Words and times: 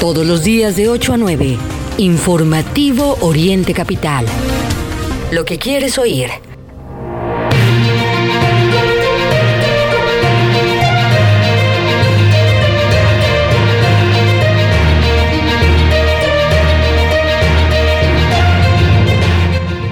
Todos 0.00 0.24
los 0.24 0.44
días 0.44 0.76
de 0.76 0.88
8 0.88 1.14
a 1.14 1.16
9. 1.16 1.58
Informativo 1.96 3.18
Oriente 3.20 3.74
Capital. 3.74 4.26
Lo 5.32 5.44
que 5.44 5.58
quieres 5.58 5.98
oír. 5.98 6.30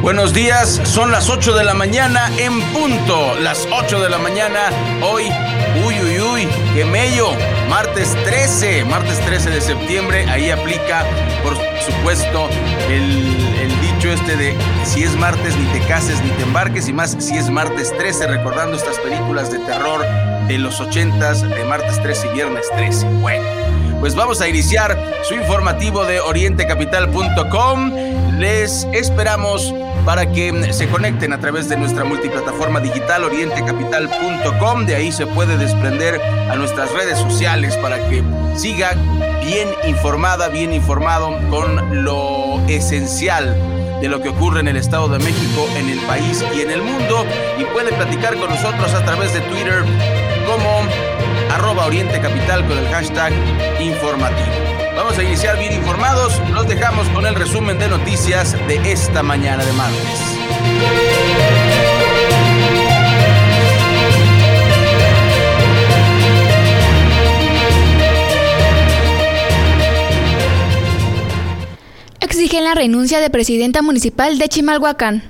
Buenos 0.03 0.33
días, 0.33 0.81
son 0.85 1.11
las 1.11 1.29
8 1.29 1.53
de 1.57 1.65
la 1.65 1.75
mañana 1.75 2.31
en 2.39 2.63
punto. 2.73 3.35
Las 3.41 3.67
8 3.73 4.01
de 4.01 4.09
la 4.09 4.19
mañana, 4.19 4.71
hoy, 5.03 5.25
uy, 5.85 5.95
uy, 6.01 6.21
uy, 6.21 6.49
qué 6.75 6.85
mello. 6.85 7.31
Martes 7.69 8.15
13, 8.25 8.85
martes 8.85 9.19
13 9.21 9.51
de 9.51 9.61
septiembre, 9.61 10.25
ahí 10.29 10.51
aplica, 10.51 11.05
por 11.43 11.57
supuesto, 11.85 12.49
el, 12.89 13.37
dicho 13.81 14.11
este 14.11 14.37
de 14.37 14.55
si 14.85 15.03
es 15.03 15.17
martes 15.17 15.57
ni 15.57 15.67
te 15.67 15.81
cases 15.87 16.23
ni 16.23 16.31
te 16.31 16.43
embarques, 16.43 16.89
y 16.89 16.93
más 16.93 17.17
si 17.19 17.37
es 17.37 17.51
martes 17.51 17.93
13, 17.97 18.27
recordando 18.27 18.77
estas 18.77 18.99
películas 18.99 19.51
de 19.51 19.59
terror 19.61 20.05
de 20.49 20.59
los 20.59 20.81
80s, 20.81 21.41
de 21.41 21.65
martes 21.65 22.01
13 22.03 22.29
y 22.29 22.35
viernes 22.35 22.67
13. 22.77 23.07
Bueno, 23.21 23.45
pues 24.01 24.15
vamos 24.15 24.41
a 24.41 24.49
iniciar 24.49 24.99
su 25.23 25.35
informativo 25.35 26.05
de 26.05 26.21
orientecapital.com. 26.21 27.93
Les 28.39 28.87
esperamos 28.93 29.75
para 30.07 30.31
que 30.31 30.73
se 30.73 30.89
conecten 30.89 31.33
a 31.33 31.41
través 31.41 31.69
de 31.69 31.77
nuestra 31.77 32.05
multiplataforma 32.05 32.79
digital 32.79 33.25
orientecapital.com. 33.25 34.87
De 34.87 34.95
ahí 34.95 35.11
se 35.11 35.27
puede 35.27 35.59
desprender 35.59 36.23
a 36.49 36.55
nuestras 36.55 36.93
redes 36.93 37.19
sociales 37.19 37.77
para 37.79 37.99
que 38.09 38.23
siga 38.55 38.93
bien 39.45 39.69
informada, 39.85 40.49
bien 40.49 40.73
informado 40.73 41.37
con 41.51 42.05
lo 42.05 42.65
esencial 42.69 43.57
de 44.01 44.09
lo 44.09 44.23
que 44.23 44.29
ocurre 44.29 44.61
en 44.61 44.69
el 44.69 44.77
Estado 44.77 45.09
de 45.09 45.19
México, 45.19 45.69
en 45.77 45.91
el 45.91 45.99
país 46.07 46.45
y 46.57 46.61
en 46.61 46.71
el 46.71 46.83
mundo. 46.83 47.27
Y 47.59 47.65
puede 47.65 47.93
platicar 47.93 48.37
con 48.37 48.49
nosotros 48.49 48.95
a 48.95 49.05
través 49.05 49.35
de 49.35 49.41
Twitter 49.41 49.83
como 50.47 50.83
arroba 51.53 51.87
Oriente 51.87 52.21
Capital 52.21 52.65
con 52.69 52.79
el 52.79 52.87
hashtag 52.91 53.33
informativo. 53.81 54.76
Vamos 54.97 55.19
a 55.19 55.23
iniciar 55.23 55.59
bien 55.59 55.75
informados. 55.75 56.41
Los 56.55 56.67
dejamos 56.67 57.07
con 57.11 57.27
el 57.27 57.35
resumen 57.35 57.79
de 57.79 57.87
noticias 57.87 58.57
de 58.67 58.91
esta 58.91 59.23
mañana 59.23 59.63
de 59.63 59.73
martes. 59.75 60.03
Exigen 72.21 72.65
la 72.65 72.75
renuncia 72.75 73.21
de 73.21 73.29
presidenta 73.29 73.83
municipal 73.83 74.39
de 74.39 74.49
Chimalhuacán. 74.49 75.23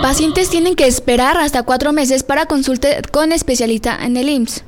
Pacientes 0.00 0.48
tienen 0.48 0.76
que 0.76 0.86
esperar 0.86 1.36
hasta 1.36 1.62
cuatro 1.62 1.92
meses 1.92 2.22
para 2.22 2.46
consulta 2.46 2.88
con 3.12 3.32
especialista 3.32 3.98
en 4.02 4.16
el 4.16 4.30
IMSS. 4.30 4.64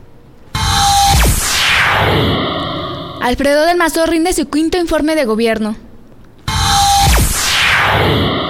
Alfredo 3.20 3.64
del 3.64 3.78
Mazo 3.78 4.04
rinde 4.06 4.32
su 4.32 4.48
quinto 4.50 4.76
informe 4.78 5.14
de 5.14 5.24
gobierno. 5.24 5.76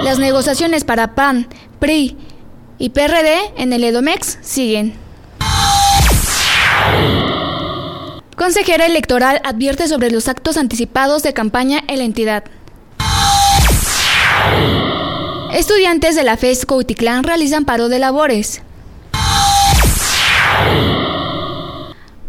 Las 0.03 0.19
negociaciones 0.19 0.83
para 0.83 1.15
PAN, 1.15 1.47
PRI 1.79 2.17
y 2.77 2.89
PRD 2.89 3.53
en 3.57 3.73
el 3.73 3.83
EDOMEX 3.83 4.37
siguen. 4.41 4.95
Consejera 8.35 8.85
electoral 8.85 9.41
advierte 9.45 9.87
sobre 9.87 10.11
los 10.11 10.27
actos 10.27 10.57
anticipados 10.57 11.23
de 11.23 11.33
campaña 11.33 11.81
en 11.87 11.99
la 11.99 12.03
entidad. 12.03 12.43
Estudiantes 15.53 16.15
de 16.15 16.23
la 16.23 16.35
FES 16.35 16.65
Coutitlán 16.65 17.23
realizan 17.23 17.63
paro 17.63 17.87
de 17.87 17.99
labores. 17.99 18.61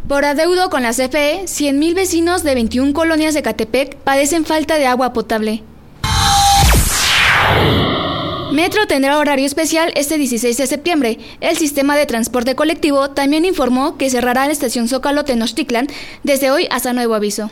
Por 0.09 0.25
adeudo 0.25 0.71
con 0.71 0.84
la 0.84 0.93
CFE, 0.93 1.47
100.000 1.47 1.94
vecinos 1.94 2.44
de 2.44 2.55
21 2.55 2.93
colonias 2.93 3.34
de 3.34 3.43
Catepec 3.43 3.97
padecen 3.97 4.44
falta 4.44 4.78
de 4.78 4.87
agua 4.87 5.12
potable. 5.12 5.65
Metro 8.53 8.87
tendrá 8.87 9.19
horario 9.19 9.45
especial 9.45 9.93
este 9.97 10.16
16 10.16 10.56
de 10.56 10.66
septiembre. 10.69 11.19
El 11.41 11.56
sistema 11.56 11.97
de 11.97 12.06
transporte 12.06 12.55
colectivo 12.55 13.11
también 13.11 13.45
informó 13.45 13.99
que 13.99 14.09
cerrará 14.09 14.47
la 14.47 14.53
estación 14.53 14.87
Zócalo 14.87 15.25
Tenochtitlan 15.25 15.89
desde 16.22 16.53
hoy 16.53 16.69
hasta 16.71 16.93
nuevo 16.93 17.15
aviso. 17.16 17.50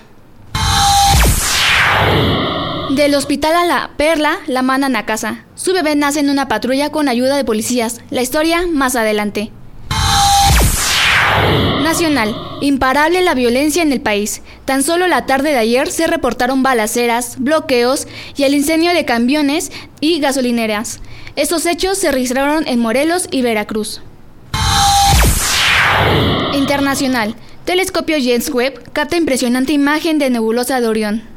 Del 2.90 3.16
hospital 3.16 3.56
a 3.56 3.64
la 3.64 3.90
Perla 3.96 4.38
la 4.46 4.62
mandan 4.62 4.94
a 4.94 5.04
casa. 5.04 5.44
Su 5.56 5.72
bebé 5.72 5.96
nace 5.96 6.20
en 6.20 6.30
una 6.30 6.46
patrulla 6.46 6.90
con 6.90 7.08
ayuda 7.08 7.36
de 7.36 7.44
policías. 7.44 8.00
La 8.10 8.22
historia 8.22 8.64
más 8.70 8.94
adelante. 8.94 9.50
Nacional. 11.82 12.34
Imparable 12.60 13.22
la 13.22 13.34
violencia 13.34 13.82
en 13.82 13.92
el 13.92 14.00
país. 14.00 14.42
Tan 14.64 14.82
solo 14.82 15.06
la 15.06 15.26
tarde 15.26 15.50
de 15.50 15.58
ayer 15.58 15.90
se 15.90 16.06
reportaron 16.06 16.62
balaceras, 16.62 17.36
bloqueos 17.38 18.06
y 18.36 18.44
el 18.44 18.54
incendio 18.54 18.92
de 18.92 19.04
camiones 19.04 19.70
y 20.00 20.20
gasolineras. 20.20 21.00
Estos 21.36 21.66
hechos 21.66 21.98
se 21.98 22.10
registraron 22.10 22.66
en 22.66 22.78
Morelos 22.78 23.28
y 23.30 23.42
Veracruz. 23.42 24.00
Internacional. 26.54 27.34
Telescopio 27.64 28.16
James 28.18 28.50
Webb 28.50 28.92
capta 28.92 29.16
impresionante 29.16 29.72
imagen 29.72 30.18
de 30.18 30.30
nebulosa 30.30 30.80
de 30.80 30.88
Orión 30.88 31.34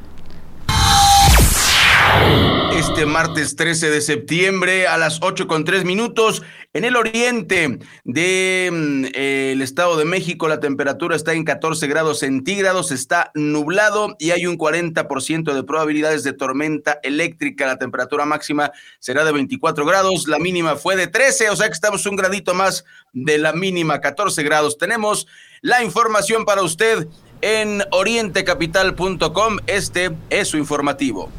este 2.78 3.08
martes 3.08 3.56
13 3.56 3.90
de 3.90 4.02
septiembre 4.02 4.86
a 4.86 5.00
las 5.00 5.18
8 5.24 5.48
con 5.48 5.66
3 5.66 5.84
minutos. 5.84 6.44
En 6.74 6.86
el 6.86 6.96
oriente 6.96 7.80
del 8.04 9.10
mm, 9.58 9.62
Estado 9.64 9.98
de 9.98 10.06
México 10.06 10.48
la 10.48 10.60
temperatura 10.60 11.16
está 11.16 11.34
en 11.34 11.44
14 11.44 11.88
grados 11.88 12.20
centígrados, 12.20 12.92
está 12.92 13.32
nublado 13.34 14.16
y 14.20 14.30
hay 14.30 14.46
un 14.46 14.60
40% 14.60 15.54
de 15.56 15.64
probabilidades 15.64 16.24
de 16.24 16.34
tormenta 16.34 17.00
eléctrica. 17.02 17.66
La 17.66 17.80
temperatura 17.80 18.26
máxima 18.26 18.72
será 19.00 19.26
de 19.26 19.32
24 19.32 19.84
grados, 19.84 20.28
la 20.28 20.38
mínima 20.38 20.76
fue 20.76 20.96
de 20.96 21.08
13, 21.08 21.50
o 21.50 21.56
sea 21.56 21.68
que 21.68 21.74
estamos 21.74 22.06
un 22.06 22.16
gradito 22.16 22.54
más 22.54 22.86
de 23.12 23.40
la 23.40 23.54
mínima, 23.54 24.02
14 24.02 24.44
grados. 24.44 24.78
Tenemos 24.78 25.26
la 25.62 25.84
información 25.84 26.46
para 26.46 26.62
usted 26.62 27.08
en 27.42 27.84
orientecapital.com. 27.90 29.58
Este 29.66 30.12
es 30.30 30.50
su 30.50 30.58
informativo. 30.58 31.32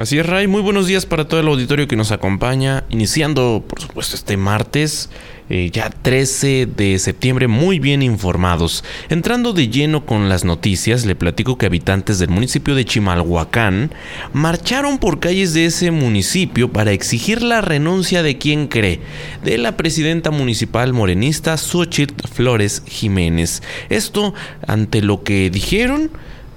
Así 0.00 0.18
es, 0.18 0.24
Ray. 0.24 0.46
Muy 0.46 0.62
buenos 0.62 0.86
días 0.86 1.04
para 1.04 1.28
todo 1.28 1.40
el 1.40 1.46
auditorio 1.46 1.86
que 1.86 1.94
nos 1.94 2.10
acompaña. 2.10 2.84
Iniciando, 2.88 3.62
por 3.68 3.82
supuesto, 3.82 4.16
este 4.16 4.38
martes, 4.38 5.10
eh, 5.50 5.68
ya 5.70 5.90
13 5.90 6.64
de 6.74 6.98
septiembre, 6.98 7.48
muy 7.48 7.80
bien 7.80 8.00
informados. 8.00 8.82
Entrando 9.10 9.52
de 9.52 9.68
lleno 9.68 10.06
con 10.06 10.30
las 10.30 10.42
noticias, 10.42 11.04
le 11.04 11.16
platico 11.16 11.58
que 11.58 11.66
habitantes 11.66 12.18
del 12.18 12.30
municipio 12.30 12.74
de 12.74 12.86
Chimalhuacán 12.86 13.90
marcharon 14.32 14.96
por 14.96 15.20
calles 15.20 15.52
de 15.52 15.66
ese 15.66 15.90
municipio 15.90 16.72
para 16.72 16.92
exigir 16.92 17.42
la 17.42 17.60
renuncia 17.60 18.22
de 18.22 18.38
quien 18.38 18.68
cree, 18.68 19.00
de 19.44 19.58
la 19.58 19.76
presidenta 19.76 20.30
municipal 20.30 20.94
morenista 20.94 21.58
Xochitl 21.58 22.26
Flores 22.26 22.82
Jiménez. 22.86 23.62
Esto 23.90 24.32
ante 24.66 25.02
lo 25.02 25.24
que 25.24 25.50
dijeron 25.50 26.10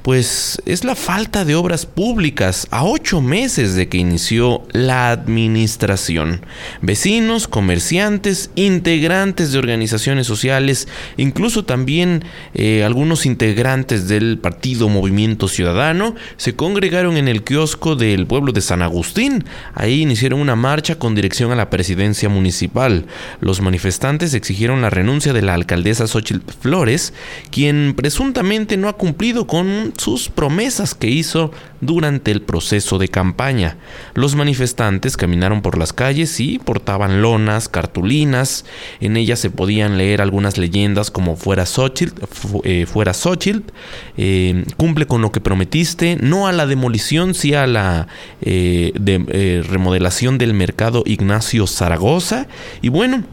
pues 0.03 0.62
es 0.66 0.84
la 0.84 0.96
falta 0.96 1.46
de 1.46 1.56
obras 1.56 1.86
públicas 1.86 2.68
a 2.72 2.84
ocho 2.84 3.22
meses 3.22 3.75
de 3.75 3.88
que 3.88 3.97
inició 3.97 4.64
la 4.74 5.12
administración. 5.12 6.46
Vecinos, 6.81 7.47
comerciantes, 7.47 8.52
integrantes 8.56 9.53
de 9.53 9.59
organizaciones 9.59 10.28
sociales, 10.28 10.90
incluso 11.16 11.64
también 11.64 12.26
eh, 12.53 12.84
algunos 12.84 13.26
integrantes 13.26 14.09
del 14.09 14.38
partido 14.40 14.90
Movimiento 14.90 15.47
Ciudadano, 15.47 16.16
se 16.35 16.53
congregaron 16.53 17.16
en 17.16 17.29
el 17.29 17.44
kiosco 17.44 17.96
del 17.96 18.28
pueblo 18.28 18.52
de 18.52 18.61
San 18.61 18.82
Agustín. 18.82 19.46
Ahí 19.73 20.02
iniciaron 20.02 20.41
una 20.41 20.58
marcha 20.58 20.96
con 20.96 21.16
dirección 21.16 21.53
a 21.53 21.56
la 21.56 21.70
presidencia 21.70 22.28
municipal. 22.28 23.06
Los 23.40 23.61
manifestantes 23.61 24.34
exigieron 24.34 24.82
la 24.82 24.90
renuncia 24.90 25.32
de 25.32 25.41
la 25.41 25.53
alcaldesa 25.53 26.08
Xochitl 26.08 26.52
Flores, 26.59 27.14
quien 27.52 27.94
presuntamente 27.96 28.76
no 28.76 28.90
ha 28.90 28.97
cumplido 28.97 29.47
con 29.47 29.92
sus 29.97 30.29
promesas 30.29 30.95
que 30.95 31.07
hizo 31.07 31.51
durante 31.81 32.31
el 32.31 32.41
proceso 32.41 32.97
de 32.97 33.09
campaña. 33.09 33.78
Los 34.13 34.35
manifestantes 34.35 35.17
caminaron 35.17 35.61
por 35.61 35.78
las 35.78 35.93
calles 35.93 36.40
y 36.40 36.59
portaban 36.59 37.22
lonas, 37.22 37.69
cartulinas. 37.69 38.66
En 38.99 39.17
ellas 39.17 39.40
se 39.40 39.49
podían 39.49 39.97
leer 39.97 40.22
algunas 40.22 40.57
leyendas 40.57 41.11
como 41.11 41.35
fuera 41.35 41.66
Xochitl, 41.66 42.22
eh, 42.63 42.85
fuera 42.85 43.13
Xochitl, 43.13 43.72
eh, 44.17 44.66
cumple 44.78 45.07
con 45.07 45.22
lo 45.22 45.31
que 45.31 45.41
prometiste, 45.41 46.17
no 46.22 46.47
a 46.47 46.51
la 46.51 46.66
demolición, 46.66 47.34
sí 47.34 47.53
a 47.53 47.67
la 47.67 48.07
eh, 48.41 49.63
remodelación 49.69 50.37
del 50.37 50.53
mercado 50.53 51.03
Ignacio 51.05 51.67
Zaragoza. 51.67 52.47
Y 52.81 52.89
bueno, 52.89 53.23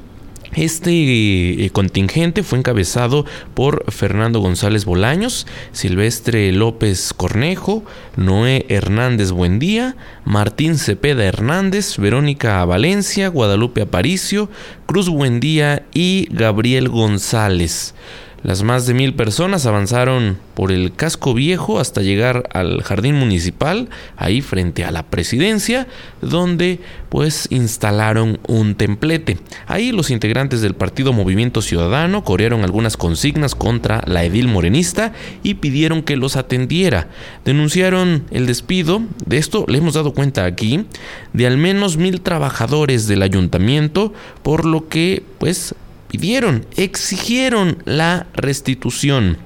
Este 0.55 1.64
eh, 1.64 1.70
contingente 1.70 2.43
fue 2.43 2.58
encabezado 2.58 3.25
por 3.55 3.91
Fernando 3.93 4.41
González 4.41 4.85
Bolaños, 4.85 5.47
Silvestre 5.73 6.50
López 6.52 7.12
Cornejo, 7.17 7.85
Noé 8.17 8.67
Hernández 8.69 9.31
Buendía, 9.31 9.97
Martín 10.25 10.76
Cepeda 10.76 11.25
Hernández, 11.25 11.99
Verónica 11.99 12.64
Valencia, 12.64 13.29
Guadalupe 13.29 13.82
Aparicio, 13.82 14.49
Cruz 14.87 15.08
Buendía 15.08 15.87
y 15.94 16.26
Gabriel 16.32 16.88
González. 16.88 17.94
Las 18.42 18.62
más 18.62 18.87
de 18.87 18.94
mil 18.94 19.12
personas 19.14 19.66
avanzaron 19.66 20.38
por 20.54 20.72
el 20.72 20.94
casco 20.94 21.34
viejo 21.34 21.78
hasta 21.78 22.00
llegar 22.00 22.48
al 22.54 22.82
jardín 22.82 23.16
municipal, 23.16 23.90
ahí 24.16 24.40
frente 24.40 24.82
a 24.82 24.90
la 24.90 25.02
presidencia, 25.02 25.87
donde 26.22 26.81
pues 27.10 27.48
instalaron 27.50 28.38
un 28.48 28.76
templete. 28.76 29.37
Ahí 29.66 29.92
los 29.92 30.10
integrantes 30.10 30.62
del 30.62 30.75
partido 30.75 31.12
Movimiento 31.12 31.60
Ciudadano 31.60 32.25
corearon 32.25 32.64
algunas 32.64 32.96
consignas 32.96 33.54
contra 33.54 34.02
la 34.06 34.25
edil 34.25 34.48
morenista 34.48 35.12
y 35.42 35.54
pidieron 35.54 36.02
que 36.02 36.16
los 36.16 36.37
atendiera. 36.37 37.08
Denunciaron 37.44 38.25
el 38.31 38.46
despido, 38.46 39.02
de 39.26 39.37
esto 39.37 39.66
le 39.69 39.78
hemos 39.78 39.94
dado 39.94 40.14
cuenta 40.14 40.46
aquí, 40.46 40.87
de 41.34 41.46
al 41.46 41.58
menos 41.58 41.98
mil 41.98 42.22
trabajadores 42.22 43.06
del 43.06 43.22
ayuntamiento, 43.22 44.14
por 44.42 44.64
lo 44.64 44.88
que 44.88 45.22
pues 45.38 45.75
pidieron, 46.10 46.66
exigieron 46.76 47.82
la 47.84 48.26
restitución. 48.34 49.38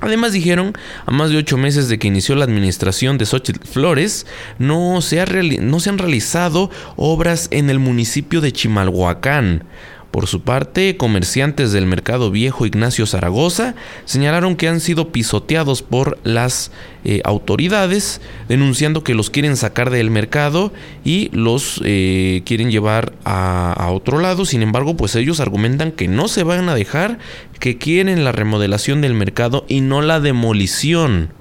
Además 0.00 0.32
dijeron, 0.32 0.74
a 1.06 1.10
más 1.10 1.30
de 1.30 1.38
ocho 1.38 1.56
meses 1.56 1.88
de 1.88 1.98
que 1.98 2.08
inició 2.08 2.36
la 2.36 2.44
administración 2.44 3.18
de 3.18 3.26
Xochitl 3.26 3.66
Flores, 3.66 4.26
no 4.58 5.00
se, 5.02 5.24
no 5.60 5.80
se 5.80 5.90
han 5.90 5.98
realizado 5.98 6.70
obras 6.96 7.48
en 7.50 7.68
el 7.68 7.80
municipio 7.80 8.40
de 8.40 8.52
Chimalhuacán. 8.52 9.64
Por 10.10 10.26
su 10.26 10.40
parte, 10.40 10.96
comerciantes 10.96 11.70
del 11.72 11.84
Mercado 11.84 12.30
Viejo 12.30 12.64
Ignacio 12.64 13.06
Zaragoza 13.06 13.74
señalaron 14.06 14.56
que 14.56 14.66
han 14.66 14.80
sido 14.80 15.12
pisoteados 15.12 15.82
por 15.82 16.18
las 16.24 16.72
eh, 17.04 17.20
autoridades, 17.24 18.22
denunciando 18.48 19.04
que 19.04 19.14
los 19.14 19.28
quieren 19.28 19.56
sacar 19.56 19.90
del 19.90 20.10
mercado 20.10 20.72
y 21.04 21.28
los 21.32 21.82
eh, 21.84 22.42
quieren 22.46 22.70
llevar 22.70 23.12
a, 23.24 23.72
a 23.74 23.90
otro 23.90 24.18
lado. 24.18 24.46
Sin 24.46 24.62
embargo, 24.62 24.96
pues 24.96 25.14
ellos 25.14 25.40
argumentan 25.40 25.92
que 25.92 26.08
no 26.08 26.28
se 26.28 26.42
van 26.42 26.70
a 26.70 26.74
dejar, 26.74 27.18
que 27.60 27.76
quieren 27.76 28.24
la 28.24 28.32
remodelación 28.32 29.02
del 29.02 29.12
mercado 29.12 29.66
y 29.68 29.82
no 29.82 30.00
la 30.00 30.20
demolición. 30.20 31.32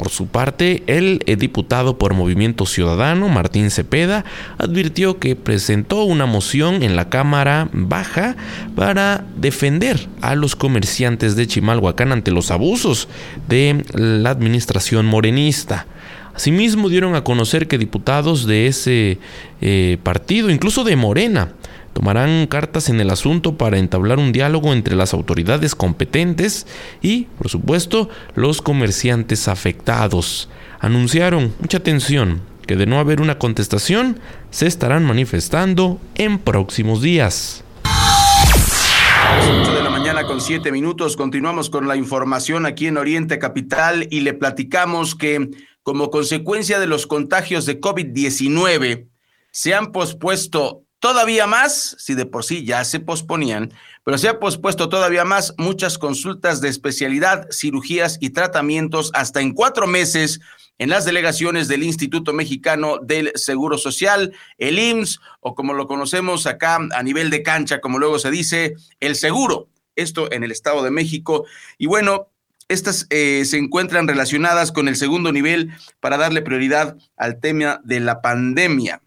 Por 0.00 0.08
su 0.08 0.28
parte, 0.28 0.82
el 0.86 1.18
diputado 1.36 1.98
por 1.98 2.14
Movimiento 2.14 2.64
Ciudadano, 2.64 3.28
Martín 3.28 3.70
Cepeda, 3.70 4.24
advirtió 4.56 5.18
que 5.18 5.36
presentó 5.36 6.04
una 6.04 6.24
moción 6.24 6.82
en 6.82 6.96
la 6.96 7.10
Cámara 7.10 7.68
Baja 7.74 8.34
para 8.74 9.26
defender 9.36 10.08
a 10.22 10.36
los 10.36 10.56
comerciantes 10.56 11.36
de 11.36 11.46
Chimalhuacán 11.46 12.12
ante 12.12 12.30
los 12.30 12.50
abusos 12.50 13.08
de 13.46 13.84
la 13.92 14.30
administración 14.30 15.04
morenista. 15.04 15.86
Asimismo, 16.32 16.88
dieron 16.88 17.14
a 17.14 17.22
conocer 17.22 17.68
que 17.68 17.76
diputados 17.76 18.46
de 18.46 18.68
ese 18.68 19.18
eh, 19.60 19.98
partido, 20.02 20.48
incluso 20.48 20.82
de 20.82 20.96
Morena, 20.96 21.52
tomarán 21.92 22.46
cartas 22.46 22.88
en 22.88 23.00
el 23.00 23.10
asunto 23.10 23.56
para 23.56 23.78
entablar 23.78 24.18
un 24.18 24.32
diálogo 24.32 24.72
entre 24.72 24.96
las 24.96 25.12
autoridades 25.14 25.74
competentes 25.74 26.66
y, 27.02 27.24
por 27.38 27.48
supuesto, 27.48 28.08
los 28.34 28.62
comerciantes 28.62 29.48
afectados. 29.48 30.48
Anunciaron, 30.80 31.54
mucha 31.60 31.78
atención, 31.78 32.42
que 32.66 32.76
de 32.76 32.86
no 32.86 32.98
haber 32.98 33.20
una 33.20 33.38
contestación, 33.38 34.20
se 34.50 34.66
estarán 34.66 35.04
manifestando 35.04 36.00
en 36.14 36.38
próximos 36.38 37.02
días. 37.02 37.64
A 37.84 39.36
las 39.36 39.46
8 39.48 39.74
de 39.74 39.82
la 39.82 39.90
mañana 39.90 40.24
con 40.24 40.40
7 40.40 40.72
minutos 40.72 41.16
continuamos 41.16 41.70
con 41.70 41.86
la 41.86 41.96
información 41.96 42.66
aquí 42.66 42.86
en 42.86 42.96
Oriente 42.96 43.38
Capital 43.38 44.06
y 44.10 44.20
le 44.20 44.34
platicamos 44.34 45.14
que 45.14 45.50
como 45.82 46.10
consecuencia 46.10 46.78
de 46.78 46.86
los 46.86 47.06
contagios 47.06 47.66
de 47.66 47.80
COVID-19 47.80 49.08
se 49.50 49.74
han 49.74 49.92
pospuesto 49.92 50.84
todavía 51.00 51.46
más, 51.46 51.96
si 51.98 52.14
de 52.14 52.26
por 52.26 52.44
sí 52.44 52.64
ya 52.64 52.84
se 52.84 53.00
posponían, 53.00 53.72
pero 54.04 54.18
se 54.18 54.28
ha 54.28 54.38
pospuesto 54.38 54.88
todavía 54.88 55.24
más 55.24 55.54
muchas 55.58 55.98
consultas 55.98 56.60
de 56.60 56.68
especialidad, 56.68 57.48
cirugías 57.50 58.18
y 58.20 58.30
tratamientos 58.30 59.10
hasta 59.14 59.40
en 59.40 59.52
cuatro 59.52 59.86
meses 59.86 60.40
en 60.78 60.88
las 60.88 61.04
delegaciones 61.04 61.68
del 61.68 61.82
Instituto 61.82 62.32
Mexicano 62.32 62.98
del 63.02 63.32
Seguro 63.34 63.76
Social, 63.76 64.32
el 64.56 64.78
IMSS, 64.78 65.20
o 65.40 65.54
como 65.54 65.74
lo 65.74 65.86
conocemos 65.86 66.46
acá 66.46 66.78
a 66.94 67.02
nivel 67.02 67.28
de 67.28 67.42
cancha, 67.42 67.80
como 67.80 67.98
luego 67.98 68.18
se 68.18 68.30
dice, 68.30 68.76
el 68.98 69.14
seguro, 69.14 69.68
esto 69.94 70.32
en 70.32 70.42
el 70.42 70.52
Estado 70.52 70.82
de 70.82 70.90
México. 70.90 71.44
Y 71.76 71.86
bueno, 71.86 72.28
estas 72.68 73.06
eh, 73.10 73.44
se 73.44 73.58
encuentran 73.58 74.08
relacionadas 74.08 74.72
con 74.72 74.88
el 74.88 74.96
segundo 74.96 75.32
nivel 75.32 75.70
para 76.00 76.16
darle 76.16 76.40
prioridad 76.40 76.96
al 77.16 77.40
tema 77.40 77.80
de 77.84 78.00
la 78.00 78.22
pandemia. 78.22 79.02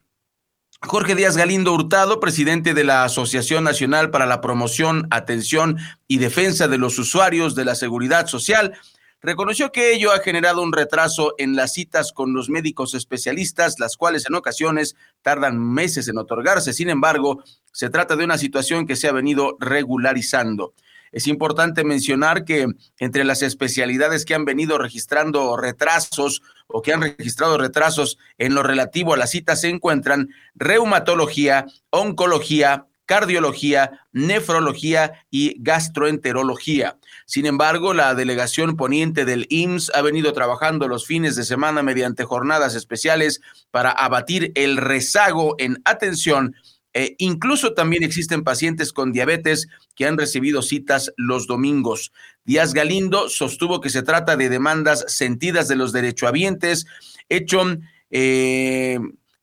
Jorge 0.86 1.16
Díaz 1.16 1.38
Galindo 1.38 1.74
Hurtado, 1.74 2.20
presidente 2.20 2.74
de 2.74 2.84
la 2.84 3.06
Asociación 3.06 3.64
Nacional 3.64 4.12
para 4.12 4.26
la 4.26 4.42
Promoción, 4.42 5.08
Atención 5.12 5.78
y 6.08 6.18
Defensa 6.18 6.68
de 6.68 6.78
los 6.78 7.00
Usuarios 7.00 7.56
de 7.56 7.64
la 7.64 7.76
Seguridad 7.76 8.28
Social, 8.28 8.74
reconoció 9.22 9.72
que 9.72 9.94
ello 9.94 10.12
ha 10.12 10.20
generado 10.20 10.62
un 10.62 10.74
retraso 10.74 11.36
en 11.38 11.56
las 11.56 11.72
citas 11.72 12.12
con 12.12 12.34
los 12.34 12.50
médicos 12.50 12.96
especialistas, 12.96 13.80
las 13.80 13.96
cuales 13.96 14.26
en 14.28 14.36
ocasiones 14.36 14.96
tardan 15.22 15.58
meses 15.58 16.10
en 16.10 16.18
otorgarse. 16.18 16.74
Sin 16.74 16.90
embargo, 16.90 17.42
se 17.72 17.90
trata 17.90 18.18
de 18.18 18.26
una 18.26 18.38
situación 18.38 18.86
que 18.86 18.98
se 18.98 19.08
ha 19.08 19.14
venido 19.14 19.56
regularizando. 19.62 20.74
Es 21.14 21.28
importante 21.28 21.86
mencionar 21.86 22.44
que 22.44 22.68
entre 22.98 23.24
las 23.24 23.42
especialidades 23.42 24.26
que 24.26 24.36
han 24.36 24.44
venido 24.44 24.78
registrando 24.78 25.56
retrasos 25.56 26.42
o 26.68 26.82
que 26.82 26.94
han 26.94 27.02
registrado 27.02 27.58
retrasos 27.58 28.18
en 28.38 28.56
lo 28.56 28.64
relativo 28.64 29.14
a 29.14 29.18
la 29.18 29.28
cita 29.28 29.56
se 29.56 29.70
encuentran 29.70 30.30
reumatología, 30.56 31.66
oncología, 31.90 32.88
cardiología, 33.06 34.00
nefrología 34.12 35.26
y 35.30 35.56
gastroenterología. 35.60 36.98
Sin 37.26 37.46
embargo, 37.46 37.94
la 37.94 38.16
delegación 38.16 38.76
poniente 38.78 39.26
del 39.26 39.46
IMSS 39.50 39.92
ha 39.94 40.02
venido 40.02 40.34
trabajando 40.34 40.88
los 40.88 41.06
fines 41.06 41.36
de 41.36 41.44
semana 41.44 41.84
mediante 41.84 42.24
jornadas 42.24 42.76
especiales 42.76 43.42
para 43.72 43.92
abatir 43.92 44.52
el 44.56 44.78
rezago 44.78 45.56
en 45.60 45.82
atención 45.86 46.56
eh, 46.94 47.16
incluso 47.18 47.74
también 47.74 48.04
existen 48.04 48.44
pacientes 48.44 48.94
con 48.94 49.12
diabetes 49.12 49.68
que 49.96 50.06
han 50.06 50.18
recibido 50.18 50.62
citas 50.62 51.12
los 51.18 51.48
domingos. 51.48 52.12
Díaz 52.46 52.74
Galindo 52.74 53.30
sostuvo 53.30 53.82
que 53.82 53.90
se 53.90 54.04
trata 54.04 54.38
de 54.38 54.50
demandas 54.50 55.06
sentidas 55.08 55.68
de 55.68 55.76
los 55.76 55.92
derechohabientes, 55.92 56.86
hecho 57.30 57.64
eh, 58.12 59.00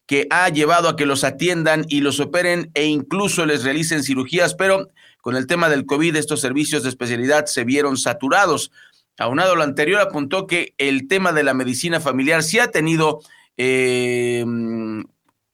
que 0.07 0.27
ha 0.31 0.49
llevado 0.49 0.89
a 0.89 0.97
que 0.97 1.07
los 1.07 1.25
atiendan 1.25 1.85
y 1.89 2.01
los 2.01 2.21
operen 2.21 2.71
e 2.75 2.87
incluso 2.87 3.47
les 3.47 3.65
realicen 3.65 4.05
cirugías, 4.05 4.55
pero 4.55 4.89
con 5.21 5.37
el 5.37 5.47
tema 5.47 5.69
del 5.69 5.87
COVID 5.87 6.17
estos 6.17 6.41
servicios 6.41 6.85
de 6.85 6.89
especialidad 6.89 7.47
se 7.47 7.65
vieron 7.65 7.97
saturados. 7.97 8.71
Aunado 9.19 9.57
lo 9.57 9.63
anterior, 9.63 10.01
apuntó 10.01 10.47
que 10.47 10.75
el 10.79 11.09
tema 11.09 11.33
de 11.33 11.43
la 11.43 11.53
medicina 11.53 12.01
familiar 12.01 12.43
sí 12.43 12.59
ha 12.59 12.71
tenido 12.71 13.21
eh, 13.57 14.45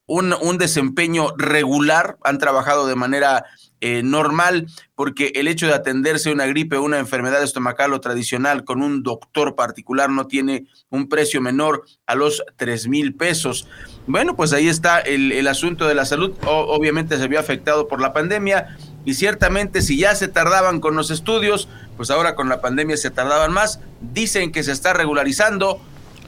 un, 0.06 0.58
desempeño 0.58 1.34
regular, 1.36 2.16
han 2.22 2.38
trabajado 2.38 2.86
de 2.86 2.94
manera 2.94 3.44
eh, 3.80 4.02
normal, 4.02 4.66
porque 4.94 5.32
el 5.34 5.48
hecho 5.48 5.66
de 5.66 5.74
atenderse 5.74 6.30
una 6.30 6.46
gripe 6.46 6.76
o 6.76 6.82
una 6.82 6.98
enfermedad 6.98 7.42
estomacal 7.42 7.92
o 7.92 8.00
tradicional 8.00 8.64
con 8.64 8.82
un 8.82 9.02
doctor 9.02 9.56
particular 9.56 10.08
no 10.08 10.26
tiene 10.26 10.66
un 10.90 11.08
precio 11.08 11.40
menor 11.40 11.84
a 12.06 12.14
los 12.14 12.42
tres 12.56 12.86
mil 12.86 13.14
pesos. 13.14 13.68
Bueno, 14.06 14.36
pues 14.36 14.52
ahí 14.52 14.68
está 14.68 15.00
el, 15.00 15.32
el 15.32 15.48
asunto 15.48 15.86
de 15.86 15.94
la 15.94 16.04
salud. 16.04 16.34
obviamente 16.46 17.18
se 17.18 17.28
vio 17.28 17.40
afectado 17.40 17.88
por 17.88 18.00
la 18.00 18.12
pandemia 18.12 18.76
y 19.04 19.14
ciertamente 19.14 19.82
si 19.82 19.98
ya 19.98 20.14
se 20.14 20.28
tardaban 20.28 20.80
con 20.80 20.94
los 20.96 21.10
estudios, 21.10 21.68
pues 21.96 22.10
ahora 22.10 22.34
con 22.34 22.48
la 22.48 22.60
pandemia 22.60 22.96
se 22.96 23.10
tardaban 23.10 23.52
más. 23.52 23.80
Dicen 24.00 24.52
que 24.52 24.62
se 24.62 24.72
está 24.72 24.92
regularizando. 24.92 25.80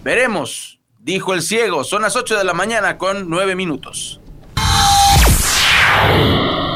Veremos 0.05 0.78
dijo 1.09 1.33
el 1.33 1.41
ciego. 1.41 1.85
Son 1.85 2.03
las 2.03 2.17
8 2.17 2.37
de 2.37 2.45
la 2.45 2.53
mañana 2.53 2.99
con 2.99 3.31
9 3.31 3.57
minutos. 3.57 4.21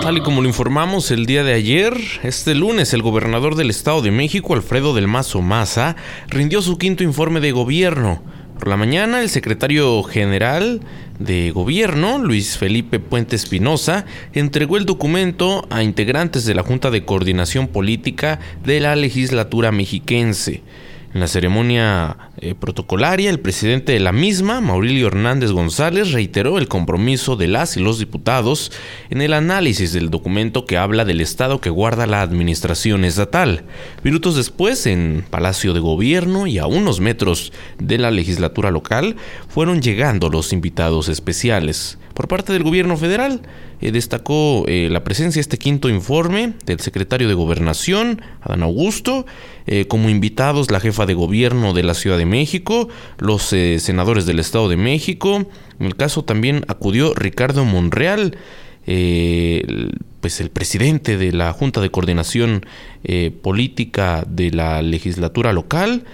Tal 0.00 0.16
y 0.16 0.22
como 0.22 0.40
lo 0.40 0.48
informamos 0.48 1.10
el 1.10 1.26
día 1.26 1.44
de 1.44 1.52
ayer, 1.52 1.94
este 2.22 2.54
lunes 2.54 2.94
el 2.94 3.02
gobernador 3.02 3.56
del 3.56 3.68
Estado 3.68 4.00
de 4.00 4.10
México, 4.10 4.54
Alfredo 4.54 4.94
del 4.94 5.06
Mazo 5.06 5.42
Maza, 5.42 5.96
rindió 6.28 6.62
su 6.62 6.78
quinto 6.78 7.04
informe 7.04 7.40
de 7.40 7.52
gobierno. 7.52 8.22
Por 8.58 8.68
la 8.68 8.78
mañana, 8.78 9.20
el 9.20 9.28
secretario 9.28 10.02
general 10.02 10.80
de 11.18 11.50
gobierno, 11.50 12.16
Luis 12.16 12.56
Felipe 12.56 13.00
Puente 13.00 13.36
Espinosa, 13.36 14.06
entregó 14.32 14.78
el 14.78 14.86
documento 14.86 15.66
a 15.68 15.82
integrantes 15.82 16.46
de 16.46 16.54
la 16.54 16.62
Junta 16.62 16.90
de 16.90 17.04
Coordinación 17.04 17.68
Política 17.68 18.40
de 18.64 18.80
la 18.80 18.96
legislatura 18.96 19.72
mexiquense. 19.72 20.62
En 21.12 21.20
la 21.20 21.26
ceremonia 21.26 22.31
eh, 22.44 22.56
protocolaria, 22.56 23.30
el 23.30 23.38
presidente 23.38 23.92
de 23.92 24.00
la 24.00 24.10
misma, 24.10 24.60
Maurilio 24.60 25.06
Hernández 25.06 25.52
González, 25.52 26.10
reiteró 26.10 26.58
el 26.58 26.66
compromiso 26.66 27.36
de 27.36 27.46
las 27.46 27.76
y 27.76 27.80
los 27.80 28.00
diputados 28.00 28.72
en 29.10 29.22
el 29.22 29.32
análisis 29.32 29.92
del 29.92 30.10
documento 30.10 30.66
que 30.66 30.76
habla 30.76 31.04
del 31.04 31.20
estado 31.20 31.60
que 31.60 31.70
guarda 31.70 32.08
la 32.08 32.20
administración 32.20 33.04
estatal. 33.04 33.62
Minutos 34.02 34.34
después, 34.34 34.86
en 34.86 35.24
Palacio 35.30 35.72
de 35.72 35.78
Gobierno 35.78 36.48
y 36.48 36.58
a 36.58 36.66
unos 36.66 36.98
metros 36.98 37.52
de 37.78 37.98
la 37.98 38.10
legislatura 38.10 38.72
local, 38.72 39.14
fueron 39.48 39.80
llegando 39.80 40.28
los 40.28 40.52
invitados 40.52 41.08
especiales. 41.08 41.96
Por 42.14 42.28
parte 42.28 42.52
del 42.52 42.62
gobierno 42.62 42.96
federal, 42.96 43.40
eh, 43.80 43.90
destacó 43.90 44.64
eh, 44.68 44.88
la 44.90 45.02
presencia 45.02 45.40
de 45.40 45.42
este 45.42 45.58
quinto 45.58 45.88
informe 45.88 46.52
del 46.66 46.80
secretario 46.80 47.26
de 47.26 47.34
Gobernación, 47.34 48.20
Adán 48.42 48.62
Augusto, 48.62 49.24
eh, 49.66 49.86
como 49.86 50.10
invitados 50.10 50.70
la 50.70 50.80
jefa 50.80 51.06
de 51.06 51.14
gobierno 51.14 51.72
de 51.72 51.82
la 51.82 51.94
Ciudad 51.94 52.18
de 52.18 52.26
México, 52.26 52.88
los 53.18 53.42
senadores 53.42 54.26
del 54.26 54.40
Estado 54.40 54.68
de 54.68 54.76
México, 54.76 55.46
en 55.78 55.86
el 55.86 55.96
caso 55.96 56.24
también 56.24 56.64
acudió 56.68 57.14
Ricardo 57.14 57.64
Monreal, 57.64 58.36
pues 58.84 60.40
el 60.40 60.50
presidente 60.50 61.16
de 61.16 61.32
la 61.32 61.52
Junta 61.52 61.80
de 61.80 61.90
Coordinación 61.90 62.66
Política 63.42 64.24
de 64.26 64.50
la 64.50 64.82
legislatura 64.82 65.52
local, 65.52 66.04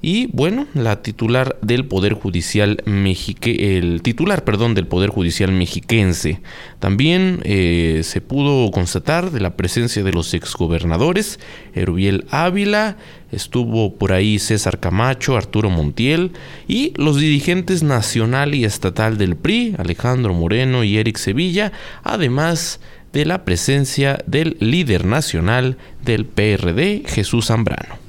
y 0.00 0.28
bueno, 0.28 0.68
la 0.74 1.02
titular 1.02 1.58
del 1.60 1.84
Poder 1.84 2.12
Judicial 2.12 2.82
Mexique, 2.84 3.78
el 3.78 4.00
titular, 4.02 4.44
perdón, 4.44 4.74
del 4.74 4.86
Poder 4.86 5.10
Judicial 5.10 5.50
mexiquense. 5.50 6.40
También 6.78 7.40
eh, 7.42 8.02
se 8.04 8.20
pudo 8.20 8.70
constatar 8.70 9.32
de 9.32 9.40
la 9.40 9.56
presencia 9.56 10.04
de 10.04 10.12
los 10.12 10.34
exgobernadores, 10.34 11.40
Erubiel 11.74 12.26
Ávila, 12.30 12.96
estuvo 13.32 13.96
por 13.96 14.12
ahí 14.12 14.38
César 14.38 14.78
Camacho, 14.78 15.36
Arturo 15.36 15.68
Montiel 15.68 16.30
y 16.68 16.92
los 16.96 17.18
dirigentes 17.18 17.82
nacional 17.82 18.54
y 18.54 18.64
estatal 18.64 19.18
del 19.18 19.34
PRI, 19.34 19.74
Alejandro 19.78 20.32
Moreno 20.32 20.84
y 20.84 20.98
Eric 20.98 21.16
Sevilla, 21.16 21.72
además 22.04 22.78
de 23.12 23.24
la 23.24 23.44
presencia 23.44 24.22
del 24.26 24.56
líder 24.60 25.04
nacional 25.04 25.76
del 26.04 26.24
PRD, 26.24 27.02
Jesús 27.04 27.46
Zambrano. 27.46 28.07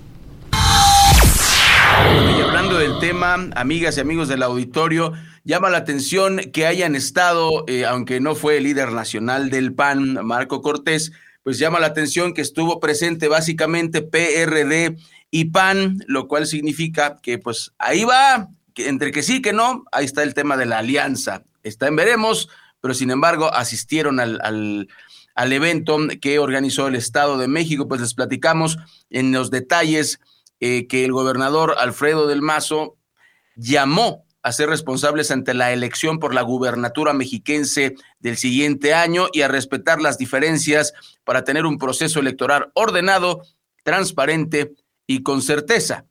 Y 2.38 2.42
hablando 2.42 2.78
del 2.78 3.00
tema, 3.00 3.50
amigas 3.56 3.98
y 3.98 4.02
amigos 4.02 4.28
del 4.28 4.44
auditorio, 4.44 5.14
llama 5.44 5.70
la 5.70 5.80
atención 5.80 6.40
que 6.54 6.66
hayan 6.66 6.96
estado, 6.96 7.66
eh, 7.68 7.86
aunque 7.86 8.20
no 8.20 8.36
fue 8.36 8.58
el 8.58 8.64
líder 8.64 8.92
nacional 8.92 9.50
del 9.50 9.74
PAN, 9.74 10.26
Marco 10.26 10.62
Cortés, 10.62 11.12
pues 11.44 11.58
llama 11.58 11.80
la 11.80 11.88
atención 11.88 12.34
que 12.34 12.42
estuvo 12.42 12.80
presente 12.80 13.28
básicamente 13.28 14.02
PRD 14.02 14.98
y 15.32 15.46
PAN, 15.46 16.04
lo 16.08 16.28
cual 16.28 16.48
significa 16.48 17.18
que 17.22 17.38
pues 17.38 17.74
ahí 17.78 18.04
va, 18.04 18.50
entre 18.76 19.12
que 19.12 19.24
sí, 19.24 19.42
que 19.42 19.54
no, 19.54 19.84
ahí 19.92 20.06
está 20.06 20.24
el 20.24 20.34
tema 20.34 20.58
de 20.58 20.66
la 20.66 20.80
alianza. 20.80 21.44
Está 21.64 21.88
en 21.88 21.96
veremos, 21.96 22.50
pero 22.82 22.94
sin 22.94 23.12
embargo 23.12 23.54
asistieron 23.54 24.20
al, 24.20 24.40
al, 24.42 24.88
al 25.36 25.54
evento 25.54 25.98
que 26.22 26.40
organizó 26.40 26.88
el 26.88 26.96
Estado 26.96 27.38
de 27.38 27.48
México, 27.48 27.88
pues 27.88 28.02
les 28.02 28.14
platicamos 28.14 28.78
en 29.10 29.32
los 29.32 29.52
detalles 29.52 30.20
eh, 30.60 30.88
que 30.88 31.06
el 31.06 31.12
gobernador 31.12 31.76
Alfredo 31.78 32.28
del 32.28 32.42
Mazo 32.42 32.98
llamó 33.56 34.26
a 34.42 34.52
ser 34.52 34.70
responsables 34.70 35.32
ante 35.32 35.54
la 35.54 35.74
elección 35.74 36.20
por 36.20 36.34
la 36.34 36.42
gubernatura 36.42 37.14
mexiquense 37.14 37.96
del 38.20 38.38
siguiente 38.38 38.94
año 38.94 39.28
y 39.34 39.42
a 39.42 39.48
respetar 39.48 40.02
las 40.02 40.18
diferencias 40.18 40.94
para 41.24 41.44
tener 41.44 41.66
un 41.66 41.78
proceso 41.78 42.20
electoral 42.20 42.72
ordenado, 42.74 43.42
transparente 43.84 44.74
y 45.06 45.24
con 45.24 45.42
certeza. 45.42 46.06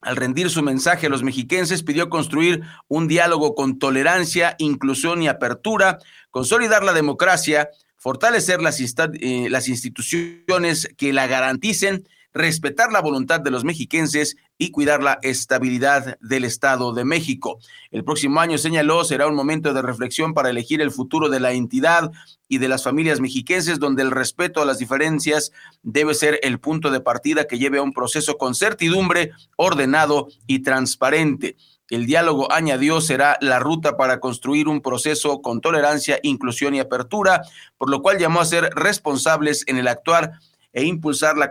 Al 0.00 0.16
rendir 0.16 0.50
su 0.50 0.62
mensaje 0.62 1.06
a 1.06 1.10
los 1.10 1.22
mexiquenses, 1.22 1.82
pidió 1.82 2.08
construir 2.08 2.62
un 2.86 3.08
diálogo 3.08 3.54
con 3.54 3.78
tolerancia, 3.78 4.54
inclusión 4.58 5.22
y 5.22 5.28
apertura, 5.28 5.98
consolidar 6.30 6.84
la 6.84 6.92
democracia, 6.92 7.70
fortalecer 7.96 8.62
las, 8.62 8.80
eh, 8.80 9.48
las 9.50 9.68
instituciones 9.68 10.88
que 10.96 11.12
la 11.12 11.26
garanticen 11.26 12.06
respetar 12.36 12.92
la 12.92 13.00
voluntad 13.00 13.40
de 13.40 13.50
los 13.50 13.64
mexiquenses 13.64 14.36
y 14.58 14.70
cuidar 14.70 15.02
la 15.02 15.18
estabilidad 15.22 16.18
del 16.20 16.44
Estado 16.44 16.92
de 16.92 17.04
México. 17.04 17.58
El 17.90 18.04
próximo 18.04 18.40
año, 18.40 18.58
señaló, 18.58 19.04
será 19.04 19.26
un 19.26 19.34
momento 19.34 19.72
de 19.72 19.80
reflexión 19.80 20.34
para 20.34 20.50
elegir 20.50 20.82
el 20.82 20.90
futuro 20.90 21.30
de 21.30 21.40
la 21.40 21.52
entidad 21.52 22.12
y 22.48 22.58
de 22.58 22.68
las 22.68 22.84
familias 22.84 23.20
mexiquenses, 23.20 23.78
donde 23.78 24.02
el 24.02 24.10
respeto 24.10 24.60
a 24.60 24.66
las 24.66 24.78
diferencias 24.78 25.50
debe 25.82 26.14
ser 26.14 26.38
el 26.42 26.60
punto 26.60 26.90
de 26.90 27.00
partida 27.00 27.46
que 27.46 27.58
lleve 27.58 27.78
a 27.78 27.82
un 27.82 27.94
proceso 27.94 28.36
con 28.36 28.54
certidumbre, 28.54 29.32
ordenado 29.56 30.28
y 30.46 30.60
transparente. 30.60 31.56
El 31.88 32.04
diálogo, 32.04 32.52
añadió, 32.52 33.00
será 33.00 33.38
la 33.40 33.60
ruta 33.60 33.96
para 33.96 34.20
construir 34.20 34.68
un 34.68 34.82
proceso 34.82 35.40
con 35.40 35.60
tolerancia, 35.60 36.18
inclusión 36.22 36.74
y 36.74 36.80
apertura, 36.80 37.42
por 37.78 37.88
lo 37.88 38.02
cual 38.02 38.18
llamó 38.18 38.40
a 38.40 38.44
ser 38.44 38.70
responsables 38.74 39.64
en 39.68 39.78
el 39.78 39.88
actuar 39.88 40.32
e 40.76 40.84
impulsar 40.84 41.38
la, 41.38 41.50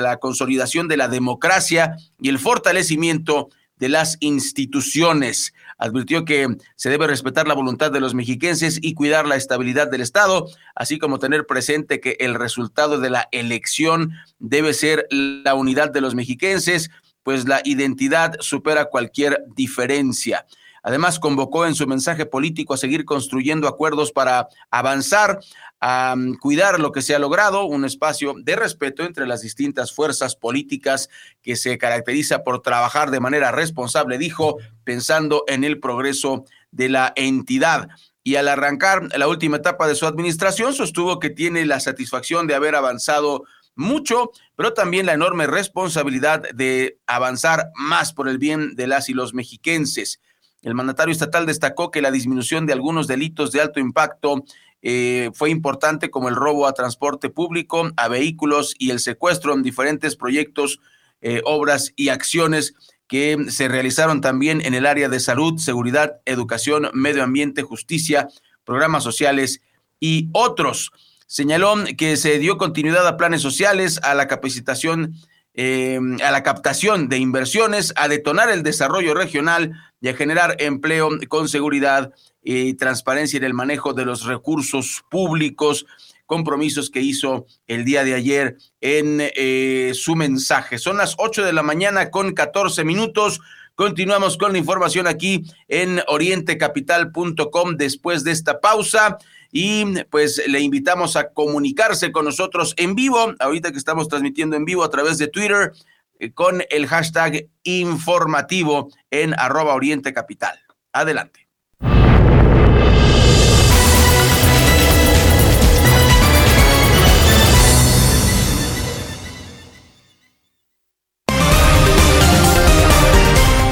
la 0.00 0.16
consolidación 0.16 0.88
de 0.88 0.96
la 0.96 1.06
democracia 1.06 1.96
y 2.20 2.28
el 2.28 2.40
fortalecimiento 2.40 3.50
de 3.76 3.88
las 3.88 4.16
instituciones. 4.18 5.54
Advirtió 5.78 6.24
que 6.24 6.48
se 6.74 6.90
debe 6.90 7.06
respetar 7.06 7.46
la 7.46 7.54
voluntad 7.54 7.92
de 7.92 8.00
los 8.00 8.14
mexiquenses 8.14 8.80
y 8.82 8.94
cuidar 8.94 9.28
la 9.28 9.36
estabilidad 9.36 9.88
del 9.88 10.00
Estado, 10.00 10.48
así 10.74 10.98
como 10.98 11.20
tener 11.20 11.46
presente 11.46 12.00
que 12.00 12.16
el 12.18 12.34
resultado 12.34 12.98
de 12.98 13.10
la 13.10 13.28
elección 13.30 14.10
debe 14.40 14.74
ser 14.74 15.06
la 15.10 15.54
unidad 15.54 15.92
de 15.92 16.00
los 16.00 16.16
mexiquenses, 16.16 16.90
pues 17.22 17.46
la 17.46 17.60
identidad 17.64 18.34
supera 18.40 18.86
cualquier 18.86 19.44
diferencia. 19.54 20.46
Además, 20.82 21.18
convocó 21.18 21.66
en 21.66 21.74
su 21.74 21.86
mensaje 21.86 22.26
político 22.26 22.74
a 22.74 22.78
seguir 22.78 23.04
construyendo 23.04 23.68
acuerdos 23.68 24.12
para 24.12 24.48
avanzar, 24.70 25.40
a 25.80 26.14
mm, 26.16 26.34
cuidar 26.34 26.80
lo 26.80 26.92
que 26.92 27.02
se 27.02 27.14
ha 27.14 27.18
logrado, 27.18 27.64
un 27.64 27.84
espacio 27.84 28.34
de 28.38 28.56
respeto 28.56 29.04
entre 29.04 29.26
las 29.26 29.42
distintas 29.42 29.92
fuerzas 29.92 30.36
políticas 30.36 31.08
que 31.42 31.56
se 31.56 31.78
caracteriza 31.78 32.42
por 32.44 32.62
trabajar 32.62 33.10
de 33.10 33.20
manera 33.20 33.52
responsable, 33.52 34.18
dijo, 34.18 34.56
pensando 34.84 35.44
en 35.46 35.64
el 35.64 35.80
progreso 35.80 36.44
de 36.70 36.88
la 36.88 37.12
entidad. 37.16 37.88
Y 38.22 38.36
al 38.36 38.48
arrancar 38.48 39.08
la 39.16 39.28
última 39.28 39.56
etapa 39.56 39.88
de 39.88 39.94
su 39.94 40.06
administración, 40.06 40.74
sostuvo 40.74 41.18
que 41.18 41.30
tiene 41.30 41.64
la 41.64 41.80
satisfacción 41.80 42.46
de 42.46 42.54
haber 42.54 42.74
avanzado 42.74 43.44
mucho, 43.74 44.32
pero 44.56 44.74
también 44.74 45.06
la 45.06 45.14
enorme 45.14 45.46
responsabilidad 45.46 46.42
de 46.52 46.98
avanzar 47.06 47.70
más 47.76 48.12
por 48.12 48.28
el 48.28 48.36
bien 48.36 48.74
de 48.74 48.88
las 48.88 49.08
y 49.08 49.14
los 49.14 49.34
mexiquenses. 49.34 50.20
El 50.62 50.74
mandatario 50.74 51.12
estatal 51.12 51.46
destacó 51.46 51.90
que 51.90 52.02
la 52.02 52.10
disminución 52.10 52.66
de 52.66 52.72
algunos 52.72 53.06
delitos 53.06 53.52
de 53.52 53.60
alto 53.60 53.80
impacto 53.80 54.44
eh, 54.82 55.30
fue 55.34 55.50
importante 55.50 56.10
como 56.10 56.28
el 56.28 56.36
robo 56.36 56.66
a 56.66 56.72
transporte 56.72 57.30
público, 57.30 57.90
a 57.96 58.08
vehículos 58.08 58.74
y 58.78 58.90
el 58.90 59.00
secuestro 59.00 59.54
en 59.54 59.62
diferentes 59.62 60.16
proyectos, 60.16 60.80
eh, 61.20 61.42
obras 61.44 61.92
y 61.96 62.10
acciones 62.10 62.74
que 63.08 63.36
se 63.48 63.68
realizaron 63.68 64.20
también 64.20 64.60
en 64.64 64.74
el 64.74 64.86
área 64.86 65.08
de 65.08 65.18
salud, 65.18 65.58
seguridad, 65.58 66.20
educación, 66.26 66.90
medio 66.92 67.24
ambiente, 67.24 67.62
justicia, 67.62 68.28
programas 68.64 69.02
sociales 69.02 69.62
y 69.98 70.28
otros. 70.32 70.92
Señaló 71.26 71.74
que 71.96 72.16
se 72.16 72.38
dio 72.38 72.58
continuidad 72.58 73.06
a 73.06 73.16
planes 73.16 73.42
sociales, 73.42 73.98
a 74.02 74.14
la 74.14 74.28
capacitación, 74.28 75.14
eh, 75.60 75.98
a 76.24 76.30
la 76.30 76.44
captación 76.44 77.08
de 77.08 77.18
inversiones, 77.18 77.92
a 77.96 78.06
detonar 78.06 78.48
el 78.48 78.62
desarrollo 78.62 79.12
regional 79.12 79.72
y 80.00 80.06
a 80.06 80.14
generar 80.14 80.54
empleo 80.60 81.08
con 81.26 81.48
seguridad 81.48 82.12
y 82.44 82.74
transparencia 82.74 83.38
en 83.38 83.42
el 83.42 83.54
manejo 83.54 83.92
de 83.92 84.04
los 84.04 84.24
recursos 84.24 85.02
públicos, 85.10 85.84
compromisos 86.26 86.90
que 86.90 87.00
hizo 87.00 87.46
el 87.66 87.84
día 87.84 88.04
de 88.04 88.14
ayer 88.14 88.56
en 88.80 89.18
eh, 89.20 89.94
su 89.96 90.14
mensaje. 90.14 90.78
Son 90.78 90.96
las 90.96 91.16
8 91.18 91.44
de 91.44 91.52
la 91.52 91.64
mañana 91.64 92.12
con 92.12 92.34
14 92.34 92.84
minutos. 92.84 93.40
Continuamos 93.74 94.38
con 94.38 94.52
la 94.52 94.58
información 94.58 95.08
aquí 95.08 95.42
en 95.66 96.02
orientecapital.com 96.06 97.76
después 97.76 98.22
de 98.22 98.30
esta 98.30 98.60
pausa 98.60 99.18
y 99.50 99.84
pues 100.04 100.42
le 100.46 100.60
invitamos 100.60 101.16
a 101.16 101.30
comunicarse 101.30 102.12
con 102.12 102.24
nosotros 102.24 102.74
en 102.76 102.94
vivo, 102.94 103.34
ahorita 103.38 103.72
que 103.72 103.78
estamos 103.78 104.08
transmitiendo 104.08 104.56
en 104.56 104.64
vivo 104.64 104.84
a 104.84 104.90
través 104.90 105.18
de 105.18 105.28
Twitter 105.28 105.72
eh, 106.18 106.32
con 106.32 106.62
el 106.70 106.86
hashtag 106.86 107.48
informativo 107.62 108.90
en 109.10 109.34
arroba 109.38 109.74
Oriente 109.74 110.12
Capital. 110.12 110.58
Adelante. 110.92 111.48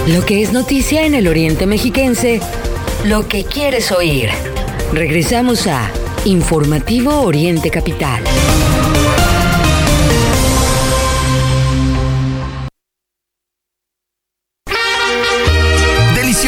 Lo 0.06 0.25
que 0.25 0.40
es 0.40 0.52
noticia 0.52 1.04
en 1.04 1.14
el 1.14 1.26
Oriente 1.26 1.66
Mexiquense, 1.66 2.40
lo 3.04 3.26
que 3.26 3.45
quieres 3.45 3.90
oír. 3.90 4.30
Regresamos 4.93 5.66
a 5.66 5.90
Informativo 6.25 7.21
Oriente 7.23 7.71
Capital. 7.71 8.23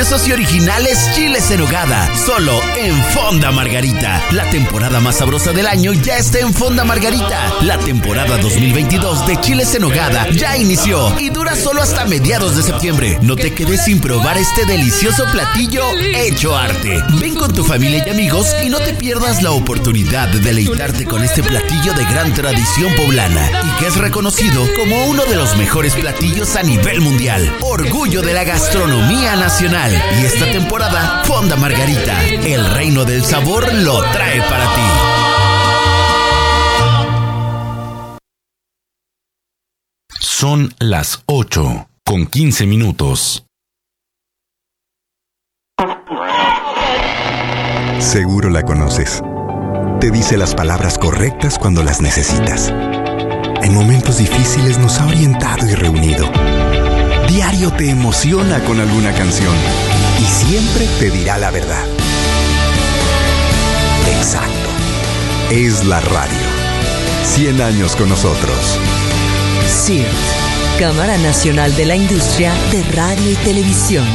Y 0.09 0.33
originales 0.33 0.99
chiles 1.15 1.51
en 1.51 1.61
hogada, 1.61 2.09
solo 2.17 2.59
en 2.79 2.97
Fonda 3.13 3.53
Margarita. 3.53 4.23
La 4.31 4.49
temporada 4.49 5.01
más 5.01 5.19
sabrosa 5.19 5.53
del 5.53 5.67
año 5.67 5.93
ya 5.93 6.17
está 6.17 6.39
en 6.39 6.55
Fonda 6.55 6.83
Margarita. 6.83 7.53
La 7.61 7.77
temporada 7.79 8.39
2022 8.39 9.27
de 9.27 9.39
chiles 9.43 9.75
en 9.75 9.85
hogada 9.85 10.27
ya 10.31 10.57
inició 10.57 11.13
y 11.21 11.29
dura 11.29 11.55
solo 11.55 11.83
hasta 11.83 12.07
mediados 12.07 12.57
de 12.57 12.63
septiembre. 12.63 13.19
No 13.21 13.37
te 13.37 13.53
quedes 13.53 13.85
sin 13.85 14.01
probar 14.01 14.39
este 14.39 14.65
delicioso 14.65 15.27
platillo 15.31 15.85
hecho 15.99 16.57
arte. 16.57 17.03
Ven 17.21 17.35
con 17.35 17.53
tu 17.53 17.63
familia 17.63 18.03
y 18.07 18.11
amigos 18.11 18.47
y 18.65 18.71
no 18.71 18.79
te 18.79 18.95
pierdas 18.95 19.43
la 19.43 19.51
oportunidad 19.51 20.29
de 20.29 20.41
deleitarte 20.41 21.05
con 21.05 21.23
este 21.23 21.43
platillo 21.43 21.93
de 21.93 22.05
gran 22.07 22.33
tradición 22.33 22.95
poblana 22.95 23.47
y 23.63 23.79
que 23.79 23.89
es 23.89 23.97
reconocido 23.97 24.67
como 24.75 25.05
uno 25.05 25.27
de 25.27 25.37
los 25.37 25.55
mejores 25.59 25.95
platillos 25.95 26.57
a 26.57 26.63
nivel 26.63 27.03
mundial. 27.03 27.55
Orgullo 27.61 28.23
de 28.23 28.33
la 28.33 28.45
gastronomía 28.45 29.37
nacional. 29.37 29.98
Y 30.21 30.25
esta 30.25 30.51
temporada, 30.51 31.23
Fonda 31.25 31.57
Margarita, 31.57 32.25
el 32.27 32.65
reino 32.75 33.05
del 33.05 33.25
sabor 33.25 33.73
lo 33.73 34.01
trae 34.13 34.41
para 34.43 34.65
ti. 34.75 35.29
Son 40.21 40.75
las 40.79 41.23
8 41.27 41.89
con 42.05 42.27
15 42.27 42.67
minutos. 42.67 43.45
Seguro 47.99 48.49
la 48.49 48.63
conoces. 48.63 49.23
Te 50.01 50.11
dice 50.11 50.37
las 50.37 50.55
palabras 50.55 50.97
correctas 50.97 51.59
cuando 51.59 51.83
las 51.83 52.01
necesitas. 52.01 52.73
En 53.63 53.75
momentos 53.75 54.19
difíciles 54.19 54.79
nos 54.79 54.99
ha 55.01 55.07
orientado 55.07 55.69
y 55.69 55.75
reunido. 55.75 56.31
Diario 57.29 57.71
te 57.71 57.91
emociona 57.91 58.65
con 58.65 58.81
alguna 58.81 59.13
canción 59.13 59.55
y 60.19 60.25
siempre 60.25 60.89
te 60.99 61.11
dirá 61.11 61.37
la 61.37 61.51
verdad. 61.51 61.85
Exacto. 64.17 64.69
Es 65.51 65.85
la 65.85 66.01
radio. 66.01 66.39
100 67.25 67.61
años 67.61 67.95
con 67.97 68.09
nosotros. 68.09 68.81
CIRT, 69.67 70.09
Cámara 70.79 71.19
Nacional 71.19 71.75
de 71.77 71.85
la 71.85 71.97
Industria 71.97 72.53
de 72.73 72.83
Radio 72.95 73.31
y 73.31 73.37
Televisión. 73.37 74.07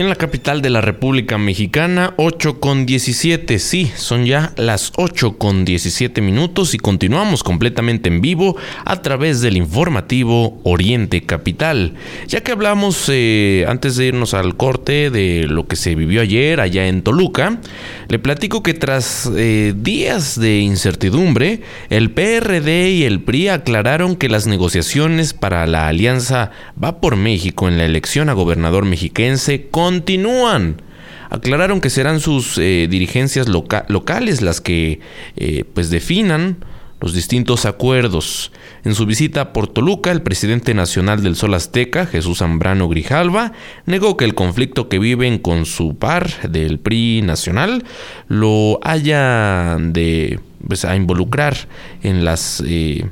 En 0.00 0.08
la 0.08 0.16
capital 0.16 0.62
de 0.62 0.70
la 0.70 0.80
República 0.80 1.36
Mexicana, 1.36 2.14
8 2.16 2.58
con 2.58 2.86
17. 2.86 3.58
Sí, 3.58 3.92
son 3.96 4.24
ya 4.24 4.54
las 4.56 4.94
8 4.96 5.36
con 5.36 5.66
17 5.66 6.22
minutos 6.22 6.72
y 6.72 6.78
continuamos 6.78 7.44
completamente 7.44 8.08
en 8.08 8.22
vivo 8.22 8.56
a 8.86 9.02
través 9.02 9.42
del 9.42 9.58
informativo 9.58 10.58
Oriente 10.62 11.20
Capital. 11.20 11.96
Ya 12.28 12.42
que 12.42 12.52
hablamos 12.52 13.10
eh, 13.12 13.66
antes 13.68 13.96
de 13.96 14.06
irnos 14.06 14.32
al 14.32 14.56
corte 14.56 15.10
de 15.10 15.44
lo 15.46 15.66
que 15.66 15.76
se 15.76 15.94
vivió 15.94 16.22
ayer 16.22 16.62
allá 16.62 16.86
en 16.86 17.02
Toluca, 17.02 17.60
le 18.08 18.18
platico 18.18 18.62
que 18.62 18.72
tras 18.72 19.30
eh, 19.36 19.74
días 19.76 20.40
de 20.40 20.60
incertidumbre, 20.60 21.60
el 21.90 22.10
PRD 22.10 22.88
y 22.88 23.04
el 23.04 23.20
PRI 23.20 23.48
aclararon 23.48 24.16
que 24.16 24.30
las 24.30 24.46
negociaciones 24.46 25.34
para 25.34 25.66
la 25.66 25.88
alianza 25.88 26.52
Va 26.82 26.98
por 26.98 27.16
México 27.16 27.68
en 27.68 27.76
la 27.76 27.84
elección 27.84 28.30
a 28.30 28.32
gobernador 28.32 28.86
mexiquense 28.86 29.66
continúan. 29.90 30.82
Aclararon 31.30 31.80
que 31.80 31.90
serán 31.90 32.20
sus 32.20 32.58
eh, 32.58 32.86
dirigencias 32.88 33.48
locales 33.48 34.40
las 34.40 34.60
que 34.60 35.00
eh, 35.36 35.64
pues 35.74 35.90
definan 35.90 36.64
los 37.00 37.12
distintos 37.12 37.66
acuerdos. 37.66 38.52
En 38.84 38.94
su 38.94 39.04
visita 39.04 39.52
por 39.52 39.66
Toluca, 39.66 40.12
el 40.12 40.22
presidente 40.22 40.74
nacional 40.74 41.24
del 41.24 41.34
Sol 41.34 41.54
Azteca, 41.54 42.06
Jesús 42.06 42.38
Zambrano 42.38 42.88
Grijalva, 42.88 43.52
negó 43.84 44.16
que 44.16 44.26
el 44.26 44.36
conflicto 44.36 44.88
que 44.88 45.00
viven 45.00 45.38
con 45.38 45.66
su 45.66 45.96
par 45.96 46.48
del 46.48 46.78
PRI 46.78 47.22
nacional 47.22 47.82
lo 48.28 48.78
haya 48.82 49.76
de 49.80 50.38
pues, 50.66 50.84
a 50.84 50.94
involucrar 50.94 51.56
en 52.04 52.24
las 52.24 52.62
eh, 52.64 53.06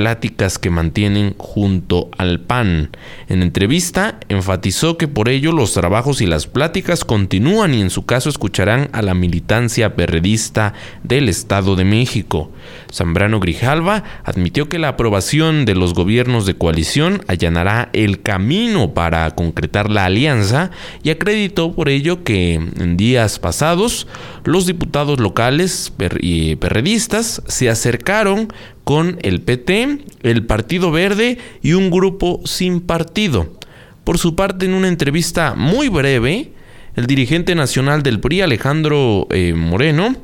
pláticas 0.00 0.58
que 0.58 0.70
mantienen 0.70 1.34
junto 1.36 2.08
al 2.16 2.40
PAN. 2.40 2.88
En 3.28 3.42
entrevista 3.42 4.18
enfatizó 4.30 4.96
que 4.96 5.08
por 5.08 5.28
ello 5.28 5.52
los 5.52 5.74
trabajos 5.74 6.22
y 6.22 6.26
las 6.26 6.46
pláticas 6.46 7.04
continúan 7.04 7.74
y 7.74 7.82
en 7.82 7.90
su 7.90 8.06
caso 8.06 8.30
escucharán 8.30 8.88
a 8.92 9.02
la 9.02 9.12
militancia 9.12 9.96
perredista 9.96 10.72
del 11.02 11.28
Estado 11.28 11.76
de 11.76 11.84
México. 11.84 12.50
Zambrano 12.90 13.40
Grijalva 13.40 14.02
admitió 14.24 14.70
que 14.70 14.78
la 14.78 14.88
aprobación 14.88 15.66
de 15.66 15.74
los 15.74 15.92
gobiernos 15.92 16.46
de 16.46 16.54
coalición 16.54 17.20
allanará 17.26 17.90
el 17.92 18.22
camino 18.22 18.94
para 18.94 19.30
concretar 19.32 19.90
la 19.90 20.06
alianza 20.06 20.70
y 21.02 21.10
acreditó 21.10 21.72
por 21.72 21.90
ello 21.90 22.24
que 22.24 22.54
en 22.54 22.96
días 22.96 23.38
pasados 23.38 24.06
los 24.44 24.66
diputados 24.66 25.20
locales 25.20 25.92
y 26.20 26.56
perredistas 26.56 27.42
se 27.46 27.68
acercaron 27.68 28.52
con 28.84 29.18
el 29.22 29.40
PT, 29.40 29.98
el 30.22 30.46
Partido 30.46 30.90
Verde 30.90 31.38
y 31.62 31.74
un 31.74 31.90
grupo 31.90 32.40
sin 32.44 32.80
partido. 32.80 33.58
Por 34.04 34.18
su 34.18 34.34
parte, 34.34 34.66
en 34.66 34.74
una 34.74 34.88
entrevista 34.88 35.54
muy 35.54 35.88
breve, 35.88 36.52
el 36.96 37.06
dirigente 37.06 37.54
nacional 37.54 38.02
del 38.02 38.20
PRI, 38.20 38.40
Alejandro 38.40 39.28
eh, 39.30 39.54
Moreno, 39.54 40.16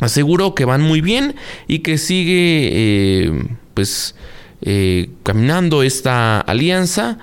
aseguró 0.00 0.54
que 0.54 0.64
van 0.64 0.82
muy 0.82 1.00
bien 1.00 1.34
y 1.66 1.80
que 1.80 1.98
sigue 1.98 2.68
eh, 2.72 3.42
pues 3.74 4.14
eh, 4.62 5.10
caminando 5.22 5.82
esta 5.82 6.40
alianza 6.40 7.18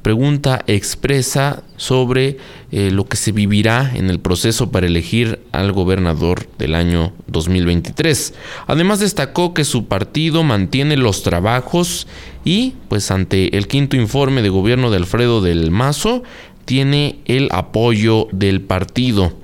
pregunta 0.00 0.64
expresa 0.66 1.62
sobre 1.76 2.38
eh, 2.74 2.90
lo 2.90 3.04
que 3.04 3.18
se 3.18 3.32
vivirá 3.32 3.92
en 3.94 4.08
el 4.08 4.18
proceso 4.18 4.70
para 4.70 4.86
elegir 4.86 5.40
al 5.52 5.72
gobernador 5.72 6.48
del 6.56 6.74
año 6.74 7.12
2023. 7.26 8.32
Además 8.66 8.98
destacó 8.98 9.52
que 9.52 9.64
su 9.64 9.88
partido 9.88 10.42
mantiene 10.42 10.96
los 10.96 11.22
trabajos 11.22 12.06
y, 12.46 12.72
pues 12.88 13.10
ante 13.10 13.58
el 13.58 13.68
quinto 13.68 13.96
informe 13.96 14.40
de 14.40 14.48
gobierno 14.48 14.90
de 14.90 14.96
Alfredo 14.96 15.42
del 15.42 15.70
Mazo, 15.70 16.22
tiene 16.64 17.18
el 17.26 17.48
apoyo 17.52 18.28
del 18.32 18.62
partido. 18.62 19.34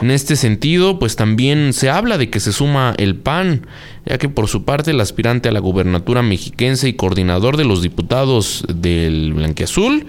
En 0.00 0.10
este 0.10 0.34
sentido, 0.36 0.98
pues 0.98 1.14
también 1.14 1.74
se 1.74 1.90
habla 1.90 2.16
de 2.16 2.30
que 2.30 2.40
se 2.40 2.52
suma 2.52 2.94
el 2.96 3.16
PAN, 3.16 3.66
ya 4.06 4.16
que 4.16 4.30
por 4.30 4.48
su 4.48 4.64
parte 4.64 4.92
el 4.92 5.00
aspirante 5.02 5.50
a 5.50 5.52
la 5.52 5.60
gubernatura 5.60 6.22
mexiquense 6.22 6.88
y 6.88 6.94
coordinador 6.94 7.58
de 7.58 7.66
los 7.66 7.82
diputados 7.82 8.64
del 8.72 9.34
Blanquiazul, 9.34 10.06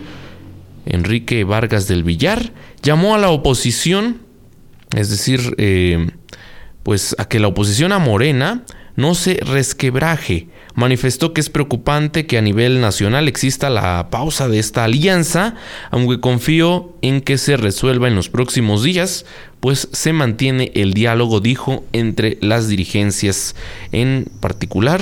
Enrique 0.85 1.43
Vargas 1.43 1.87
del 1.87 2.03
Villar, 2.03 2.51
llamó 2.81 3.15
a 3.15 3.17
la 3.17 3.29
oposición, 3.29 4.21
es 4.95 5.09
decir, 5.09 5.55
eh, 5.57 6.09
pues 6.83 7.15
a 7.17 7.25
que 7.25 7.39
la 7.39 7.47
oposición 7.47 7.91
a 7.91 7.99
Morena 7.99 8.63
no 8.95 9.15
se 9.15 9.35
resquebraje. 9.35 10.49
Manifestó 10.75 11.33
que 11.33 11.41
es 11.41 11.49
preocupante 11.49 12.25
que 12.25 12.37
a 12.37 12.41
nivel 12.41 12.81
nacional 12.81 13.27
exista 13.27 13.69
la 13.69 14.09
pausa 14.09 14.47
de 14.47 14.59
esta 14.59 14.83
alianza, 14.83 15.55
aunque 15.91 16.19
confío 16.19 16.95
en 17.01 17.21
que 17.21 17.37
se 17.37 17.57
resuelva 17.57 18.07
en 18.07 18.15
los 18.15 18.29
próximos 18.29 18.83
días, 18.83 19.25
pues 19.59 19.89
se 19.91 20.13
mantiene 20.13 20.71
el 20.75 20.93
diálogo, 20.93 21.39
dijo, 21.39 21.83
entre 21.91 22.37
las 22.41 22.67
dirigencias, 22.67 23.55
en 23.91 24.29
particular, 24.39 25.01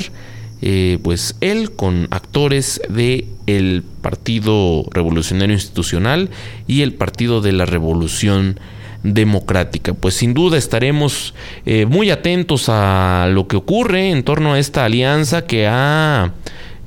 eh, 0.61 0.99
pues 1.03 1.35
él 1.41 1.71
con 1.71 2.07
actores 2.11 2.81
de 2.89 3.27
el 3.45 3.83
Partido 4.01 4.85
Revolucionario 4.91 5.53
Institucional 5.53 6.29
y 6.67 6.81
el 6.81 6.93
Partido 6.93 7.41
de 7.41 7.51
la 7.51 7.65
Revolución 7.65 8.59
democrática. 9.03 9.93
Pues 9.93 10.15
sin 10.15 10.33
duda 10.33 10.57
estaremos 10.57 11.33
eh, 11.65 11.85
muy 11.85 12.09
atentos 12.09 12.69
a 12.69 13.27
lo 13.31 13.47
que 13.47 13.55
ocurre 13.55 14.09
en 14.09 14.23
torno 14.23 14.53
a 14.53 14.59
esta 14.59 14.85
alianza 14.85 15.45
que 15.45 15.67
ha 15.67 16.33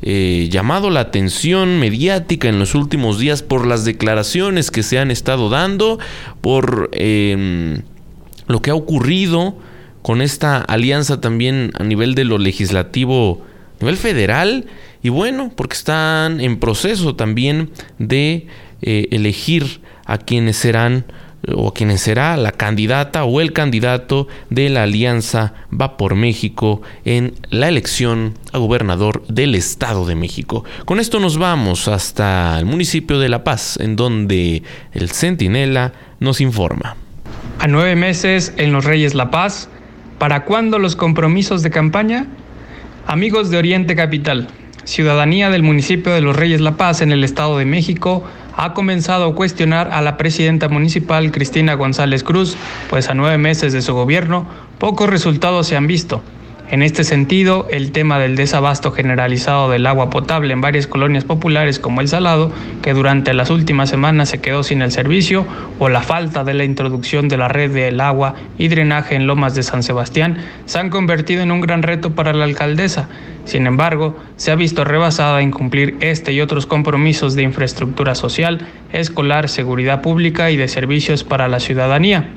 eh, 0.02 0.48
llamado 0.50 0.88
la 0.90 1.00
atención 1.00 1.78
mediática 1.78 2.48
en 2.48 2.59
los 2.59 2.74
últimos 2.74 3.18
días 3.18 3.42
por 3.42 3.66
las 3.66 3.85
declaraciones 3.85 4.70
que 4.70 4.83
se 4.83 4.98
han 4.98 5.11
estado 5.11 5.50
dando, 5.50 5.98
por 6.40 6.90
em, 6.92 7.83
lo 8.46 8.62
que 8.62 8.70
ha 8.70 8.74
ocurrido 8.74 9.56
con 10.02 10.22
esta 10.22 10.59
alianza 10.59 11.20
también 11.20 11.72
a 11.78 11.85
nivel 11.85 12.14
de 12.14 12.24
lo 12.24 12.38
legislativo, 12.38 13.42
nivel 13.80 13.96
federal, 13.96 14.66
y 15.02 15.08
bueno, 15.08 15.50
porque 15.54 15.74
están 15.74 16.40
en 16.40 16.58
proceso 16.58 17.16
también 17.16 17.70
de 17.98 18.46
eh, 18.82 19.08
elegir 19.10 19.80
a 20.04 20.18
quienes 20.18 20.56
serán 20.56 21.04
o 21.54 21.72
quienes 21.72 22.02
será 22.02 22.36
la 22.36 22.52
candidata 22.52 23.24
o 23.24 23.40
el 23.40 23.52
candidato 23.52 24.28
de 24.50 24.68
la 24.68 24.82
alianza 24.82 25.54
Va 25.72 25.96
por 25.96 26.14
México 26.14 26.82
en 27.04 27.34
la 27.48 27.68
elección 27.68 28.34
a 28.52 28.58
gobernador 28.58 29.26
del 29.28 29.54
Estado 29.54 30.04
de 30.04 30.14
México. 30.14 30.64
Con 30.84 31.00
esto 31.00 31.20
nos 31.20 31.38
vamos 31.38 31.88
hasta 31.88 32.58
el 32.58 32.66
municipio 32.66 33.18
de 33.18 33.28
La 33.28 33.44
Paz, 33.44 33.78
en 33.80 33.96
donde 33.96 34.62
el 34.92 35.10
Centinela 35.10 35.92
nos 36.18 36.40
informa. 36.40 36.96
A 37.58 37.66
nueve 37.66 37.96
meses 37.96 38.52
en 38.56 38.72
Los 38.72 38.84
Reyes 38.84 39.14
La 39.14 39.30
Paz, 39.30 39.68
¿para 40.18 40.44
cuándo 40.44 40.78
los 40.78 40.96
compromisos 40.96 41.62
de 41.62 41.70
campaña? 41.70 42.26
Amigos 43.11 43.51
de 43.51 43.59
Oriente 43.59 43.96
Capital, 43.96 44.46
ciudadanía 44.85 45.51
del 45.51 45.64
municipio 45.64 46.12
de 46.12 46.20
Los 46.20 46.37
Reyes 46.37 46.61
La 46.61 46.77
Paz 46.77 47.01
en 47.03 47.11
el 47.11 47.25
Estado 47.25 47.59
de 47.59 47.64
México, 47.64 48.23
ha 48.57 48.73
comenzado 48.73 49.25
a 49.25 49.35
cuestionar 49.35 49.90
a 49.90 50.01
la 50.01 50.16
presidenta 50.16 50.68
municipal 50.68 51.33
Cristina 51.33 51.75
González 51.75 52.23
Cruz, 52.23 52.57
pues 52.88 53.09
a 53.09 53.14
nueve 53.14 53.37
meses 53.37 53.73
de 53.73 53.83
su 53.83 53.94
gobierno 53.94 54.46
pocos 54.79 55.11
resultados 55.11 55.66
se 55.66 55.77
han 55.77 55.88
visto. 55.88 56.23
En 56.70 56.85
este 56.85 57.02
sentido, 57.02 57.66
el 57.68 57.90
tema 57.90 58.20
del 58.20 58.37
desabasto 58.37 58.92
generalizado 58.92 59.68
del 59.68 59.87
agua 59.87 60.09
potable 60.09 60.52
en 60.52 60.61
varias 60.61 60.87
colonias 60.87 61.24
populares 61.24 61.80
como 61.80 62.00
El 62.00 62.06
Salado, 62.06 62.52
que 62.80 62.92
durante 62.92 63.35
las 63.35 63.50
últimas 63.50 63.90
semanas 63.90 64.28
se 64.28 64.40
quedó 64.40 64.62
sin 64.62 64.80
el 64.80 64.92
servicio, 64.92 65.44
o 65.80 65.88
la 65.88 66.00
falta 66.00 66.44
de 66.44 66.54
la 66.54 66.62
introducción 66.62 67.28
de 67.28 67.38
la 67.38 67.48
red 67.48 67.72
del 67.72 68.00
agua 68.00 68.37
y 68.56 68.68
drenaje 68.68 69.16
en 69.16 69.26
Lomas 69.26 69.56
de 69.56 69.64
San 69.64 69.83
Sebastián, 69.83 70.38
se 70.66 70.78
han 70.78 70.90
convertido 70.90 71.42
en 71.42 71.50
un 71.50 71.61
gran 71.61 71.83
reto 71.83 72.14
para 72.14 72.33
la 72.33 72.44
alcaldesa, 72.44 73.09
sin 73.44 73.66
embargo, 73.66 74.16
se 74.37 74.52
ha 74.52 74.54
visto 74.54 74.85
rebasada 74.85 75.42
en 75.42 75.50
cumplir 75.50 75.96
este 76.00 76.33
y 76.33 76.40
otros 76.40 76.66
compromisos 76.66 77.35
de 77.35 77.42
infraestructura 77.42 78.14
social, 78.14 78.61
escolar, 78.92 79.48
seguridad 79.48 80.02
pública 80.02 80.52
y 80.52 80.56
de 80.56 80.68
servicios 80.68 81.24
para 81.24 81.48
la 81.48 81.59
ciudadanía. 81.59 82.28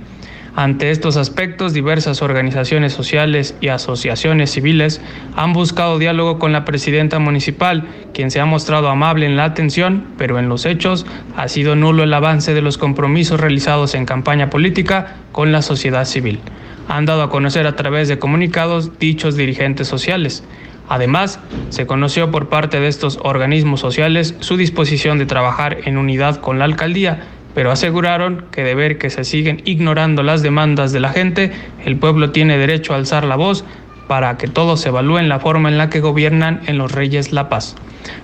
Ante 0.55 0.91
estos 0.91 1.17
aspectos, 1.17 1.73
diversas 1.73 2.21
organizaciones 2.21 2.93
sociales 2.93 3.55
y 3.59 3.69
asociaciones 3.69 4.51
civiles 4.51 5.01
han 5.35 5.51
buscado 5.51 5.97
diálogo 5.97 6.37
con 6.37 6.51
la 6.51 6.63
presidenta 6.63 7.17
municipal, 7.17 7.87
quien 8.13 8.29
se 8.29 8.39
ha 8.39 8.45
mostrado 8.45 8.87
amable 8.89 9.25
en 9.25 9.35
la 9.35 9.45
atención, 9.45 10.05
pero 10.15 10.37
en 10.37 10.49
los 10.49 10.67
hechos 10.67 11.07
ha 11.35 11.47
sido 11.47 11.75
nulo 11.75 12.03
el 12.03 12.13
avance 12.13 12.53
de 12.53 12.61
los 12.61 12.77
compromisos 12.77 13.39
realizados 13.39 13.95
en 13.95 14.05
campaña 14.05 14.51
política 14.51 15.15
con 15.31 15.51
la 15.51 15.63
sociedad 15.63 16.05
civil. 16.05 16.39
Han 16.87 17.07
dado 17.07 17.23
a 17.23 17.31
conocer 17.31 17.65
a 17.65 17.75
través 17.75 18.07
de 18.07 18.19
comunicados 18.19 18.99
dichos 18.99 19.35
dirigentes 19.35 19.87
sociales. 19.87 20.43
Además, 20.87 21.39
se 21.69 21.87
conoció 21.87 22.29
por 22.29 22.49
parte 22.49 22.79
de 22.79 22.89
estos 22.89 23.17
organismos 23.23 23.79
sociales 23.79 24.35
su 24.41 24.55
disposición 24.57 25.17
de 25.17 25.25
trabajar 25.25 25.79
en 25.85 25.97
unidad 25.97 26.41
con 26.41 26.59
la 26.59 26.65
alcaldía, 26.65 27.23
pero 27.53 27.71
aseguraron 27.71 28.45
que 28.51 28.63
de 28.63 28.75
ver 28.75 28.97
que 28.97 29.09
se 29.09 29.23
siguen 29.23 29.61
ignorando 29.65 30.23
las 30.23 30.41
demandas 30.41 30.91
de 30.91 30.99
la 30.99 31.09
gente, 31.09 31.51
el 31.85 31.97
pueblo 31.97 32.31
tiene 32.31 32.57
derecho 32.57 32.93
a 32.93 32.97
alzar 32.97 33.25
la 33.25 33.35
voz 33.35 33.65
para 34.07 34.37
que 34.37 34.47
todos 34.47 34.85
evalúen 34.85 35.29
la 35.29 35.39
forma 35.39 35.69
en 35.69 35.77
la 35.77 35.89
que 35.89 35.99
gobiernan 35.99 36.61
en 36.67 36.77
los 36.77 36.91
Reyes 36.91 37.31
La 37.31 37.49
Paz. 37.49 37.75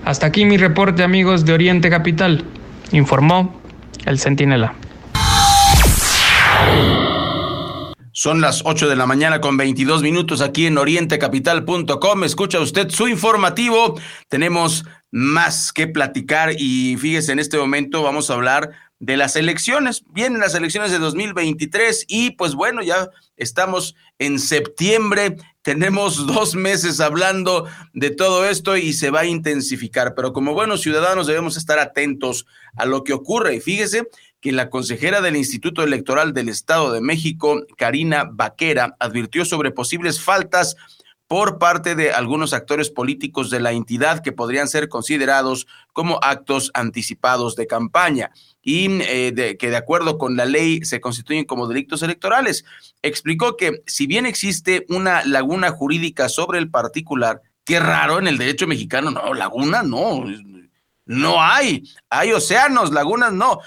Hasta 0.05 0.27
aquí 0.27 0.45
mi 0.45 0.57
reporte 0.57 1.03
amigos 1.03 1.45
de 1.45 1.53
Oriente 1.53 1.89
Capital, 1.89 2.43
informó 2.91 3.61
el 4.05 4.19
Centinela. 4.19 4.73
Son 8.11 8.41
las 8.41 8.63
8 8.65 8.89
de 8.89 8.97
la 8.97 9.05
mañana 9.05 9.39
con 9.39 9.55
22 9.55 10.01
minutos 10.01 10.41
aquí 10.41 10.65
en 10.65 10.77
orientecapital.com. 10.77 12.23
Escucha 12.25 12.59
usted 12.59 12.89
su 12.89 13.07
informativo. 13.07 13.97
Tenemos 14.27 14.85
más 15.09 15.71
que 15.71 15.87
platicar 15.87 16.51
y 16.57 16.97
fíjese, 16.97 17.31
en 17.31 17.39
este 17.39 17.57
momento 17.57 18.03
vamos 18.03 18.29
a 18.29 18.33
hablar 18.33 18.71
de 18.99 19.17
las 19.17 19.35
elecciones. 19.35 20.03
Vienen 20.11 20.41
las 20.41 20.55
elecciones 20.55 20.91
de 20.91 20.99
2023 20.99 22.05
y 22.07 22.31
pues 22.31 22.53
bueno, 22.53 22.83
ya 22.83 23.09
estamos 23.37 23.95
en 24.19 24.39
septiembre. 24.39 25.37
Tenemos 25.61 26.27
dos 26.33 26.55
meses 26.55 26.99
hablando 26.99 27.67
de 27.93 28.11
todo 28.11 28.47
esto 28.47 28.77
y 28.77 28.93
se 28.93 29.09
va 29.09 29.21
a 29.21 29.25
intensificar. 29.25 30.13
Pero 30.15 30.33
como 30.33 30.53
buenos 30.53 30.81
ciudadanos 30.81 31.27
debemos 31.27 31.57
estar 31.57 31.79
atentos 31.79 32.45
a 32.75 32.85
lo 32.85 33.03
que 33.03 33.13
ocurre. 33.13 33.55
Y 33.55 33.61
fíjese 33.61 34.07
que 34.41 34.51
la 34.51 34.69
consejera 34.69 35.21
del 35.21 35.35
Instituto 35.35 35.83
Electoral 35.83 36.33
del 36.33 36.49
Estado 36.49 36.91
de 36.93 37.01
México, 37.01 37.65
Karina 37.77 38.29
Vaquera, 38.31 38.95
advirtió 38.99 39.43
sobre 39.43 39.71
posibles 39.71 40.21
faltas 40.21 40.75
por 41.29 41.59
parte 41.59 41.93
de 41.93 42.11
algunos 42.11 42.53
actores 42.53 42.89
políticos 42.89 43.51
de 43.51 43.59
la 43.59 43.71
entidad 43.71 44.23
que 44.23 44.31
podrían 44.31 44.67
ser 44.67 44.89
considerados 44.89 45.67
como 45.93 46.19
actos 46.23 46.71
anticipados 46.73 47.55
de 47.55 47.67
campaña 47.67 48.31
y 48.63 48.87
eh, 49.03 49.55
que 49.59 49.69
de 49.69 49.77
acuerdo 49.77 50.17
con 50.17 50.35
la 50.35 50.45
ley 50.45 50.83
se 50.83 50.99
constituyen 50.99 51.45
como 51.45 51.67
delitos 51.67 52.01
electorales. 52.01 52.65
Explicó 53.03 53.57
que 53.57 53.83
si 53.85 54.07
bien 54.07 54.25
existe 54.25 54.87
una 54.89 55.23
laguna 55.23 55.69
jurídica 55.69 56.29
sobre 56.29 56.57
el 56.57 56.71
particular, 56.71 57.43
qué 57.63 57.79
raro 57.79 58.17
en 58.17 58.25
el 58.25 58.39
derecho 58.39 58.65
mexicano, 58.65 59.11
no, 59.11 59.35
laguna 59.35 59.83
no, 59.83 60.25
no 61.05 61.43
hay, 61.43 61.83
hay 62.09 62.31
océanos, 62.33 62.91
lagunas 62.91 63.33
no 63.33 63.59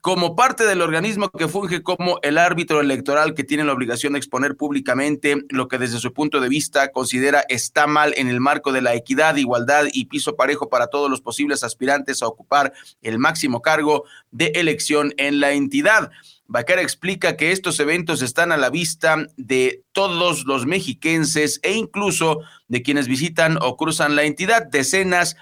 como 0.00 0.36
parte 0.36 0.66
del 0.66 0.82
organismo 0.82 1.30
que 1.30 1.48
funge 1.48 1.82
como 1.82 2.18
el 2.22 2.38
árbitro 2.38 2.80
electoral 2.80 3.34
que 3.34 3.44
tiene 3.44 3.64
la 3.64 3.72
obligación 3.72 4.12
de 4.12 4.18
exponer 4.18 4.56
públicamente 4.56 5.44
lo 5.48 5.68
que 5.68 5.78
desde 5.78 5.98
su 5.98 6.12
punto 6.12 6.40
de 6.40 6.48
vista 6.48 6.92
considera 6.92 7.44
está 7.48 7.86
mal 7.86 8.14
en 8.16 8.28
el 8.28 8.40
marco 8.40 8.72
de 8.72 8.82
la 8.82 8.94
equidad, 8.94 9.36
igualdad 9.36 9.86
y 9.92 10.06
piso 10.06 10.36
parejo 10.36 10.68
para 10.68 10.88
todos 10.88 11.10
los 11.10 11.20
posibles 11.20 11.64
aspirantes 11.64 12.22
a 12.22 12.28
ocupar 12.28 12.72
el 13.02 13.18
máximo 13.18 13.62
cargo 13.62 14.04
de 14.30 14.52
elección 14.54 15.14
en 15.16 15.40
la 15.40 15.52
entidad. 15.52 16.10
Bacara 16.46 16.82
explica 16.82 17.36
que 17.36 17.52
estos 17.52 17.80
eventos 17.80 18.20
están 18.20 18.52
a 18.52 18.58
la 18.58 18.68
vista 18.68 19.26
de 19.36 19.82
todos 19.92 20.44
los 20.44 20.66
mexiquenses 20.66 21.58
e 21.62 21.72
incluso 21.72 22.40
de 22.68 22.82
quienes 22.82 23.08
visitan 23.08 23.58
o 23.62 23.76
cruzan 23.76 24.14
la 24.14 24.24
entidad. 24.24 24.66
Decenas 24.66 25.36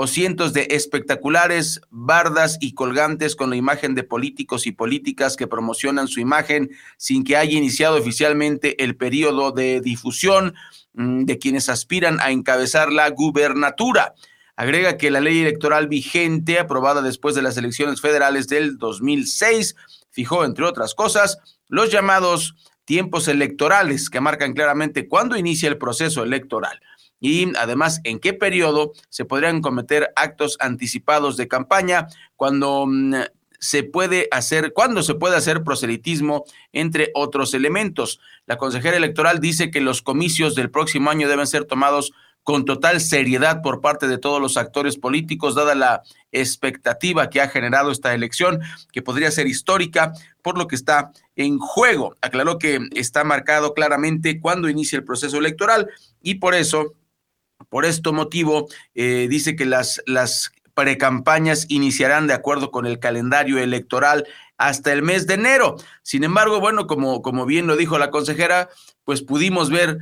o 0.00 0.06
cientos 0.06 0.52
de 0.52 0.68
espectaculares, 0.70 1.80
bardas 1.90 2.56
y 2.60 2.74
colgantes 2.74 3.34
con 3.34 3.50
la 3.50 3.56
imagen 3.56 3.96
de 3.96 4.04
políticos 4.04 4.68
y 4.68 4.70
políticas 4.70 5.36
que 5.36 5.48
promocionan 5.48 6.06
su 6.06 6.20
imagen 6.20 6.70
sin 6.96 7.24
que 7.24 7.36
haya 7.36 7.58
iniciado 7.58 7.96
oficialmente 7.96 8.84
el 8.84 8.94
periodo 8.94 9.50
de 9.50 9.80
difusión 9.80 10.54
mm, 10.92 11.24
de 11.24 11.38
quienes 11.40 11.68
aspiran 11.68 12.20
a 12.20 12.30
encabezar 12.30 12.92
la 12.92 13.10
gubernatura. 13.10 14.14
Agrega 14.54 14.98
que 14.98 15.10
la 15.10 15.20
ley 15.20 15.40
electoral 15.40 15.88
vigente, 15.88 16.60
aprobada 16.60 17.02
después 17.02 17.34
de 17.34 17.42
las 17.42 17.56
elecciones 17.56 18.00
federales 18.00 18.46
del 18.46 18.78
2006, 18.78 19.74
fijó, 20.12 20.44
entre 20.44 20.64
otras 20.64 20.94
cosas, 20.94 21.38
los 21.66 21.90
llamados 21.90 22.54
tiempos 22.84 23.26
electorales 23.26 24.10
que 24.10 24.20
marcan 24.20 24.52
claramente 24.52 25.08
cuándo 25.08 25.36
inicia 25.36 25.68
el 25.68 25.76
proceso 25.76 26.22
electoral 26.22 26.78
y 27.20 27.56
además 27.56 28.00
en 28.04 28.18
qué 28.18 28.32
periodo 28.32 28.92
se 29.08 29.24
podrían 29.24 29.60
cometer 29.60 30.12
actos 30.16 30.56
anticipados 30.60 31.36
de 31.36 31.48
campaña 31.48 32.06
cuando 32.36 32.86
mm, 32.86 33.14
se 33.58 33.82
puede 33.82 34.28
hacer, 34.30 34.72
cuando 34.72 35.02
se 35.02 35.14
puede 35.14 35.36
hacer 35.36 35.64
proselitismo, 35.64 36.44
entre 36.72 37.10
otros 37.14 37.54
elementos. 37.54 38.20
La 38.46 38.56
consejera 38.56 38.96
electoral 38.96 39.40
dice 39.40 39.70
que 39.70 39.80
los 39.80 40.02
comicios 40.02 40.54
del 40.54 40.70
próximo 40.70 41.10
año 41.10 41.28
deben 41.28 41.46
ser 41.46 41.64
tomados 41.64 42.12
con 42.48 42.64
total 42.64 43.00
seriedad 43.02 43.60
por 43.60 43.82
parte 43.82 44.08
de 44.08 44.16
todos 44.16 44.40
los 44.40 44.56
actores 44.56 44.96
políticos, 44.96 45.54
dada 45.54 45.74
la 45.74 46.02
expectativa 46.32 47.28
que 47.28 47.42
ha 47.42 47.48
generado 47.48 47.90
esta 47.90 48.14
elección, 48.14 48.60
que 48.90 49.02
podría 49.02 49.30
ser 49.30 49.46
histórica 49.46 50.12
por 50.40 50.56
lo 50.56 50.66
que 50.66 50.76
está 50.76 51.12
en 51.36 51.58
juego. 51.58 52.16
Aclaró 52.22 52.58
que 52.58 52.80
está 52.92 53.22
marcado 53.22 53.74
claramente 53.74 54.40
cuando 54.40 54.70
inicia 54.70 54.96
el 54.96 55.04
proceso 55.04 55.36
electoral 55.36 55.90
y 56.22 56.36
por 56.36 56.54
eso, 56.54 56.94
por 57.68 57.84
este 57.84 58.10
motivo, 58.12 58.68
eh, 58.94 59.26
dice 59.28 59.56
que 59.56 59.66
las, 59.66 60.02
las 60.06 60.52
precampañas 60.74 61.66
iniciarán 61.68 62.26
de 62.26 62.34
acuerdo 62.34 62.70
con 62.70 62.86
el 62.86 62.98
calendario 62.98 63.58
electoral 63.58 64.26
hasta 64.56 64.92
el 64.92 65.02
mes 65.02 65.26
de 65.26 65.34
enero. 65.34 65.76
Sin 66.02 66.24
embargo, 66.24 66.60
bueno, 66.60 66.86
como, 66.86 67.22
como 67.22 67.46
bien 67.46 67.66
lo 67.66 67.76
dijo 67.76 67.98
la 67.98 68.10
consejera, 68.10 68.68
pues 69.04 69.22
pudimos 69.22 69.70
ver 69.70 69.98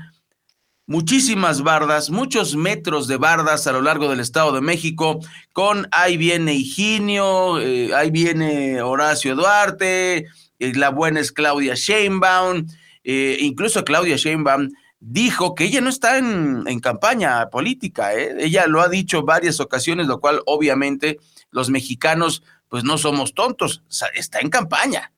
muchísimas 0.87 1.63
bardas, 1.63 2.11
muchos 2.11 2.57
metros 2.57 3.09
de 3.09 3.17
bardas 3.17 3.67
a 3.67 3.73
lo 3.73 3.83
largo 3.83 4.09
del 4.09 4.21
Estado 4.21 4.53
de 4.53 4.61
México, 4.61 5.21
con 5.53 5.89
ahí 5.91 6.17
viene 6.17 6.55
Higinio, 6.55 7.61
eh, 7.61 7.95
ahí 7.95 8.11
viene 8.11 8.81
Horacio 8.83 9.35
Duarte, 9.35 10.27
eh, 10.59 10.73
la 10.75 10.91
buena 10.91 11.21
es 11.21 11.33
Claudia 11.33 11.75
Sheinbaum, 11.75 12.67
eh, 13.05 13.37
incluso 13.41 13.85
Claudia 13.85 14.17
Sheinbaum 14.17 14.71
dijo 15.09 15.55
que 15.55 15.65
ella 15.65 15.81
no 15.81 15.89
está 15.89 16.19
en, 16.19 16.65
en 16.67 16.81
campaña 16.81 17.49
política, 17.49 18.13
ella 18.13 18.67
lo 18.67 18.81
ha 18.81 18.89
dicho 18.89 19.23
varias 19.23 19.61
ocasiones, 19.61 20.09
lo 20.09 20.21
cual 20.21 20.41
obviamente 20.47 21.19
los 21.51 21.71
mexicanos 21.71 22.43
pues 22.69 22.83
no 22.83 22.99
somos 22.99 23.35
tontos, 23.35 23.83
está 24.15 24.41
en 24.41 24.51
campaña. 24.51 25.13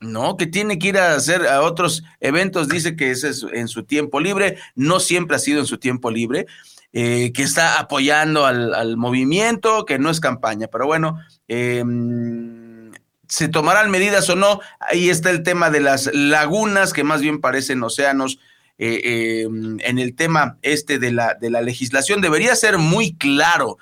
No, 0.00 0.36
que 0.36 0.46
tiene 0.46 0.78
que 0.78 0.88
ir 0.88 0.98
a 0.98 1.14
hacer 1.14 1.46
a 1.46 1.62
otros 1.62 2.02
eventos, 2.20 2.68
dice 2.68 2.96
que 2.96 3.10
ese 3.10 3.30
es 3.30 3.46
en 3.52 3.68
su 3.68 3.84
tiempo 3.84 4.20
libre, 4.20 4.58
no 4.74 5.00
siempre 5.00 5.36
ha 5.36 5.38
sido 5.38 5.60
en 5.60 5.66
su 5.66 5.78
tiempo 5.78 6.10
libre, 6.10 6.46
eh, 6.92 7.32
que 7.32 7.42
está 7.42 7.78
apoyando 7.78 8.44
al, 8.44 8.96
movimiento, 8.96 9.84
que 9.84 9.98
no 9.98 10.10
es 10.10 10.20
campaña, 10.20 10.68
pero 10.68 10.86
bueno, 10.86 11.20
em, 11.48 12.92
se 13.28 13.48
tomarán 13.48 13.90
medidas 13.90 14.28
o 14.30 14.36
no, 14.36 14.60
ahí 14.80 15.10
está 15.10 15.30
el 15.30 15.42
tema 15.42 15.70
de 15.70 15.80
las 15.80 16.10
lagunas, 16.12 16.92
que 16.92 17.04
más 17.04 17.20
bien 17.20 17.40
parecen 17.40 17.82
océanos, 17.82 18.38
eh, 18.78 19.42
em, 19.44 19.78
en 19.80 19.98
el 19.98 20.14
tema 20.14 20.58
este 20.62 20.98
de 20.98 21.12
la, 21.12 21.34
de 21.34 21.50
la 21.50 21.62
legislación, 21.62 22.20
debería 22.20 22.54
ser 22.56 22.78
muy 22.78 23.14
claro 23.14 23.78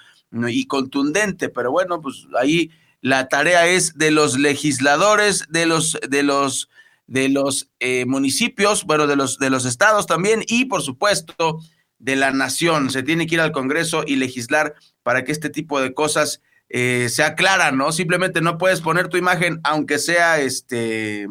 y 0.48 0.66
contundente, 0.66 1.48
pero 1.48 1.70
bueno, 1.70 2.00
pues 2.00 2.26
ahí 2.40 2.70
la 3.02 3.28
tarea 3.28 3.66
es 3.66 3.98
de 3.98 4.10
los 4.10 4.38
legisladores, 4.38 5.46
de 5.50 5.66
los, 5.66 5.98
de 6.08 6.22
los, 6.22 6.70
de 7.06 7.28
los 7.28 7.68
eh, 7.80 8.06
municipios, 8.06 8.84
bueno, 8.84 9.06
de 9.06 9.16
los, 9.16 9.38
de 9.38 9.50
los 9.50 9.64
estados 9.66 10.06
también, 10.06 10.42
y 10.46 10.66
por 10.66 10.82
supuesto 10.82 11.58
de 11.98 12.16
la 12.16 12.30
nación. 12.32 12.90
Se 12.90 13.02
tiene 13.02 13.26
que 13.26 13.34
ir 13.34 13.40
al 13.40 13.52
Congreso 13.52 14.04
y 14.06 14.16
legislar 14.16 14.74
para 15.02 15.24
que 15.24 15.32
este 15.32 15.50
tipo 15.50 15.80
de 15.80 15.94
cosas 15.94 16.40
eh, 16.68 17.08
se 17.10 17.22
aclaran, 17.22 17.76
¿no? 17.76 17.92
Simplemente 17.92 18.40
no 18.40 18.56
puedes 18.56 18.80
poner 18.80 19.08
tu 19.08 19.16
imagen, 19.16 19.60
aunque 19.62 19.98
sea 19.98 20.40
este. 20.40 21.26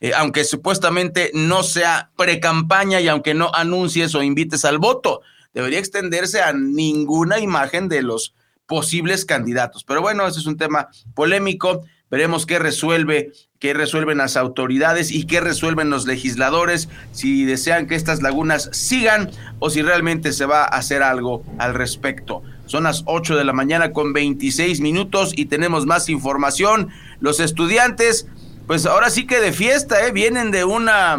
Eh, 0.00 0.12
aunque 0.14 0.44
supuestamente 0.44 1.30
no 1.32 1.62
sea 1.62 2.10
pre-campaña 2.16 3.00
y 3.00 3.08
aunque 3.08 3.34
no 3.34 3.50
anuncies 3.54 4.14
o 4.14 4.22
invites 4.22 4.64
al 4.64 4.78
voto, 4.78 5.22
debería 5.54 5.78
extenderse 5.78 6.42
a 6.42 6.52
ninguna 6.52 7.38
imagen 7.38 7.88
de 7.88 8.02
los 8.02 8.34
posibles 8.66 9.24
candidatos. 9.24 9.84
Pero 9.84 10.02
bueno, 10.02 10.26
ese 10.26 10.40
es 10.40 10.46
un 10.46 10.58
tema 10.58 10.88
polémico. 11.14 11.84
Veremos 12.10 12.46
qué 12.46 12.58
resuelve, 12.58 13.32
qué 13.58 13.74
resuelven 13.74 14.18
las 14.18 14.36
autoridades 14.36 15.10
y 15.10 15.24
qué 15.24 15.40
resuelven 15.40 15.90
los 15.90 16.06
legisladores, 16.06 16.88
si 17.10 17.44
desean 17.44 17.86
que 17.86 17.96
estas 17.96 18.22
lagunas 18.22 18.68
sigan 18.72 19.30
o 19.58 19.70
si 19.70 19.82
realmente 19.82 20.32
se 20.32 20.46
va 20.46 20.62
a 20.62 20.66
hacer 20.66 21.02
algo 21.02 21.42
al 21.58 21.74
respecto. 21.74 22.42
Son 22.66 22.84
las 22.84 23.02
8 23.06 23.36
de 23.36 23.44
la 23.44 23.52
mañana 23.52 23.92
con 23.92 24.12
26 24.12 24.80
minutos 24.80 25.32
y 25.34 25.46
tenemos 25.46 25.86
más 25.86 26.08
información. 26.08 26.90
Los 27.18 27.40
estudiantes, 27.40 28.28
pues 28.66 28.86
ahora 28.86 29.10
sí 29.10 29.26
que 29.26 29.40
de 29.40 29.52
fiesta, 29.52 30.06
¿eh? 30.06 30.12
vienen 30.12 30.50
de 30.50 30.64
una, 30.64 31.18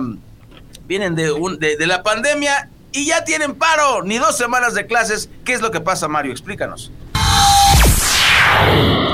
vienen 0.86 1.16
de, 1.16 1.32
un, 1.32 1.60
de, 1.60 1.78
de 1.78 1.88
la 1.88 2.04
pandemia 2.04 2.70
y 2.92 3.06
ya 3.06 3.24
tienen 3.24 3.56
paro, 3.56 4.04
ni 4.04 4.18
dos 4.18 4.38
semanas 4.38 4.74
de 4.74 4.88
clases. 4.88 5.30
¿Qué 5.46 5.54
es 5.54 5.62
lo 5.62 5.72
que 5.72 5.80
pasa, 5.80 6.08
Mario? 6.08 6.32
Explícanos. 6.32 6.92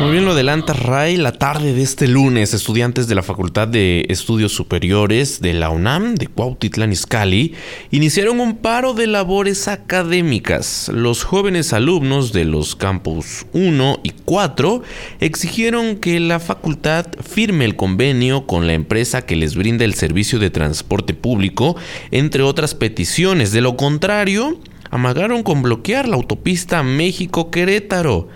Muy 0.04 0.12
bien 0.12 0.26
lo 0.26 0.32
adelanta 0.32 0.74
Ray, 0.74 1.16
la 1.16 1.32
tarde 1.32 1.74
de 1.74 1.82
este 1.82 2.10
lunes, 2.10 2.54
estudiantes 2.54 3.08
de 3.08 3.16
la 3.16 3.24
Facultad 3.24 3.70
de 3.70 4.06
Estudios 4.10 4.52
Superiores 4.52 5.40
de 5.40 5.54
la 5.54 5.70
UNAM 5.70 6.16
de 6.16 6.28
Cuautitlán 6.28 6.92
Izcalli 6.92 7.54
iniciaron 7.90 8.42
un 8.42 8.58
paro 8.58 8.94
de 8.94 9.08
labores 9.08 9.70
académicas. 9.70 10.92
Los 10.94 11.24
jóvenes 11.24 11.72
alumnos 11.72 12.34
de 12.34 12.44
los 12.44 12.76
campus 12.76 13.46
1 13.54 14.02
y 14.04 14.10
4 14.26 14.84
exigieron 15.22 15.96
que 15.96 16.20
la 16.20 16.42
facultad 16.42 17.06
firme 17.22 17.64
el 17.64 17.78
convenio 17.78 18.46
con 18.46 18.68
la 18.68 18.74
empresa 18.74 19.26
que 19.26 19.38
les 19.38 19.56
brinda 19.56 19.86
el 19.86 19.94
servicio 19.94 20.38
de 20.38 20.50
transporte 20.50 21.14
público, 21.14 21.78
entre 22.12 22.44
otras 22.44 22.76
peticiones. 22.76 23.54
De 23.54 23.62
lo 23.62 23.78
contrario, 23.78 24.60
amagaron 24.90 25.44
con 25.44 25.62
bloquear 25.62 26.10
la 26.10 26.18
autopista 26.18 26.84
México-Querétaro 26.84 28.28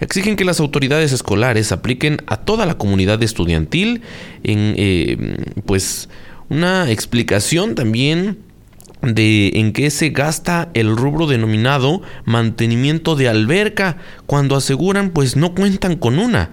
exigen 0.00 0.36
que 0.36 0.44
las 0.44 0.60
autoridades 0.60 1.12
escolares 1.12 1.72
apliquen 1.72 2.18
a 2.26 2.38
toda 2.38 2.66
la 2.66 2.76
comunidad 2.76 3.22
estudiantil 3.22 4.02
en 4.42 4.74
eh, 4.76 5.36
pues 5.66 6.08
una 6.48 6.90
explicación 6.90 7.74
también 7.74 8.38
de 9.02 9.52
en 9.54 9.72
qué 9.72 9.90
se 9.90 10.10
gasta 10.10 10.68
el 10.74 10.96
rubro 10.96 11.26
denominado 11.26 12.02
mantenimiento 12.24 13.16
de 13.16 13.28
alberca 13.28 13.96
cuando 14.26 14.56
aseguran 14.56 15.10
pues 15.10 15.36
no 15.36 15.54
cuentan 15.54 15.96
con 15.96 16.18
una. 16.18 16.50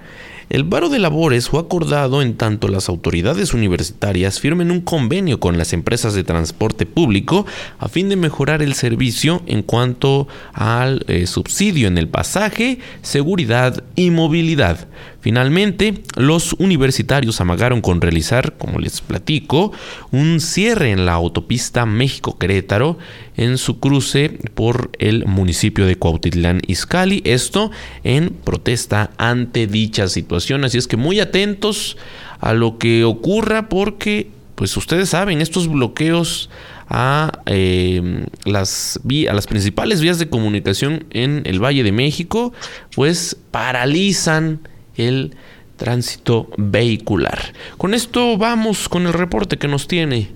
El 0.50 0.64
varo 0.64 0.88
de 0.88 0.98
labores 0.98 1.50
fue 1.50 1.60
acordado 1.60 2.22
en 2.22 2.38
tanto 2.38 2.70
las 2.70 2.88
autoridades 2.88 3.54
universitarias 3.54 4.40
firmen 4.40 4.72
un 4.72 4.80
convenio 4.80 5.42
con 5.42 5.58
las 5.58 5.74
empresas 5.74 6.14
de 6.14 6.24
transporte 6.24 6.86
público 6.86 7.46
a 7.80 7.90
fin 7.90 8.08
de 8.08 8.16
mejorar 8.16 8.62
el 8.62 8.74
servicio 8.74 9.42
en 9.46 9.62
cuanto 9.62 10.30
al 10.54 11.04
eh, 11.10 11.28
subsidio 11.28 11.90
en 11.90 11.98
el 11.98 12.08
pasaje, 12.08 12.80
seguridad 13.02 13.84
y 13.98 14.10
movilidad. 14.10 14.88
Finalmente, 15.28 16.04
los 16.16 16.54
universitarios 16.54 17.42
amagaron 17.42 17.82
con 17.82 18.00
realizar, 18.00 18.56
como 18.58 18.80
les 18.80 19.02
platico, 19.02 19.74
un 20.10 20.40
cierre 20.40 20.92
en 20.92 21.06
la 21.06 21.16
autopista 21.16 21.86
México-Querétaro 21.86 22.98
en 23.36 23.58
su 23.58 23.82
cruce 23.82 24.40
por 24.54 24.90
el 25.00 25.26
municipio 25.26 25.86
de 25.86 25.98
Cuautitlán 25.98 26.62
Izcalli. 26.66 27.24
Esto 27.26 27.72
en 28.06 28.30
protesta 28.30 29.12
ante 29.18 29.68
dicha 29.68 30.08
situación. 30.08 30.64
Así 30.64 30.78
es 30.78 30.88
que 30.88 30.96
muy 30.96 31.20
atentos 31.20 31.98
a 32.40 32.54
lo 32.54 32.78
que 32.78 33.04
ocurra 33.04 33.68
porque, 33.68 34.30
pues 34.56 34.78
ustedes 34.78 35.10
saben, 35.10 35.42
estos 35.42 35.68
bloqueos 35.68 36.50
a, 36.88 37.42
eh, 37.48 38.24
las, 38.46 38.98
a 39.30 39.34
las 39.34 39.48
principales 39.48 40.00
vías 40.00 40.20
de 40.20 40.30
comunicación 40.30 41.04
en 41.10 41.42
el 41.44 41.62
Valle 41.62 41.84
de 41.84 41.92
México, 41.92 42.54
pues 42.96 43.36
paralizan 43.52 44.62
el 44.98 45.36
tránsito 45.78 46.50
vehicular. 46.58 47.54
Con 47.78 47.94
esto 47.94 48.38
vamos 48.38 48.90
con 48.90 49.08
el 49.08 49.14
reporte 49.14 49.58
que 49.58 49.68
nos 49.68 49.88
tiene 49.88 50.30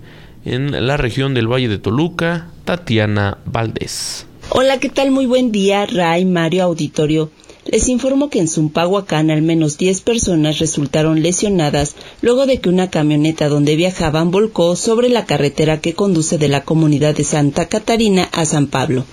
en 0.46 0.88
la 0.88 0.98
región 0.98 1.34
del 1.34 1.52
Valle 1.52 1.68
de 1.68 1.78
Toluca, 1.78 2.48
Tatiana 2.66 3.38
Valdés. 3.46 4.26
Hola, 4.50 4.80
¿qué 4.80 4.90
tal? 4.90 5.12
Muy 5.12 5.26
buen 5.26 5.52
día, 5.52 5.86
Ray, 5.86 6.26
Mario 6.26 6.64
Auditorio. 6.64 7.30
Les 7.72 7.88
informo 7.88 8.30
que 8.30 8.40
en 8.40 8.50
Zumpahuacán 8.50 9.32
al 9.32 9.42
menos 9.42 9.78
10 9.78 10.02
personas 10.02 10.60
resultaron 10.60 11.24
lesionadas 11.24 11.96
luego 12.22 12.46
de 12.46 12.60
que 12.60 12.68
una 12.68 12.90
camioneta 12.90 13.48
donde 13.48 13.78
viajaban 13.78 14.30
volcó 14.30 14.76
sobre 14.76 15.08
la 15.08 15.26
carretera 15.26 15.80
que 15.80 15.94
conduce 15.94 16.38
de 16.38 16.50
la 16.50 16.66
comunidad 16.66 17.16
de 17.16 17.24
Santa 17.24 17.70
Catarina 17.70 18.28
a 18.34 18.44
San 18.44 18.68
Pablo. 18.68 19.06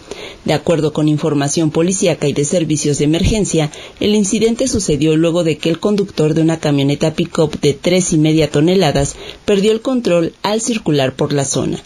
De 0.45 0.55
acuerdo 0.55 0.93
con 0.93 1.07
información 1.07 1.71
policíaca 1.71 2.27
y 2.27 2.33
de 2.33 2.45
servicios 2.45 2.99
de 2.99 3.05
emergencia, 3.05 3.71
el 4.01 4.17
incidente 4.17 4.67
sucedió 4.67 5.17
luego 5.17 5.45
de 5.45 5.57
que 5.57 5.71
el 5.71 5.79
conductor 5.79 6.35
de 6.35 6.43
una 6.43 6.59
camioneta 6.59 7.15
pick-up 7.15 7.61
de 7.61 7.75
tres 7.75 8.13
y 8.13 8.19
media 8.19 8.51
toneladas 8.51 9.15
perdió 9.45 9.71
el 9.71 9.83
control 9.83 10.33
al 10.43 10.61
circular 10.61 11.15
por 11.15 11.33
la 11.33 11.45
zona. 11.45 11.81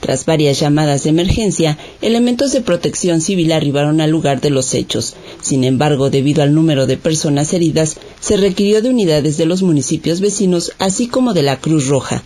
Tras 0.00 0.24
varias 0.24 0.60
llamadas 0.60 1.02
de 1.02 1.10
emergencia, 1.10 1.76
elementos 2.00 2.52
de 2.52 2.60
protección 2.60 3.20
civil 3.20 3.50
arribaron 3.52 4.00
al 4.00 4.10
lugar 4.10 4.40
de 4.40 4.50
los 4.50 4.74
hechos. 4.74 5.14
Sin 5.42 5.64
embargo, 5.64 6.08
debido 6.08 6.42
al 6.42 6.54
número 6.54 6.86
de 6.86 6.96
personas 6.96 7.52
heridas, 7.52 7.96
se 8.20 8.36
requirió 8.36 8.80
de 8.80 8.90
unidades 8.90 9.36
de 9.36 9.46
los 9.46 9.62
municipios 9.62 10.20
vecinos, 10.20 10.72
así 10.78 11.08
como 11.08 11.34
de 11.34 11.42
la 11.42 11.58
Cruz 11.60 11.88
Roja. 11.88 12.22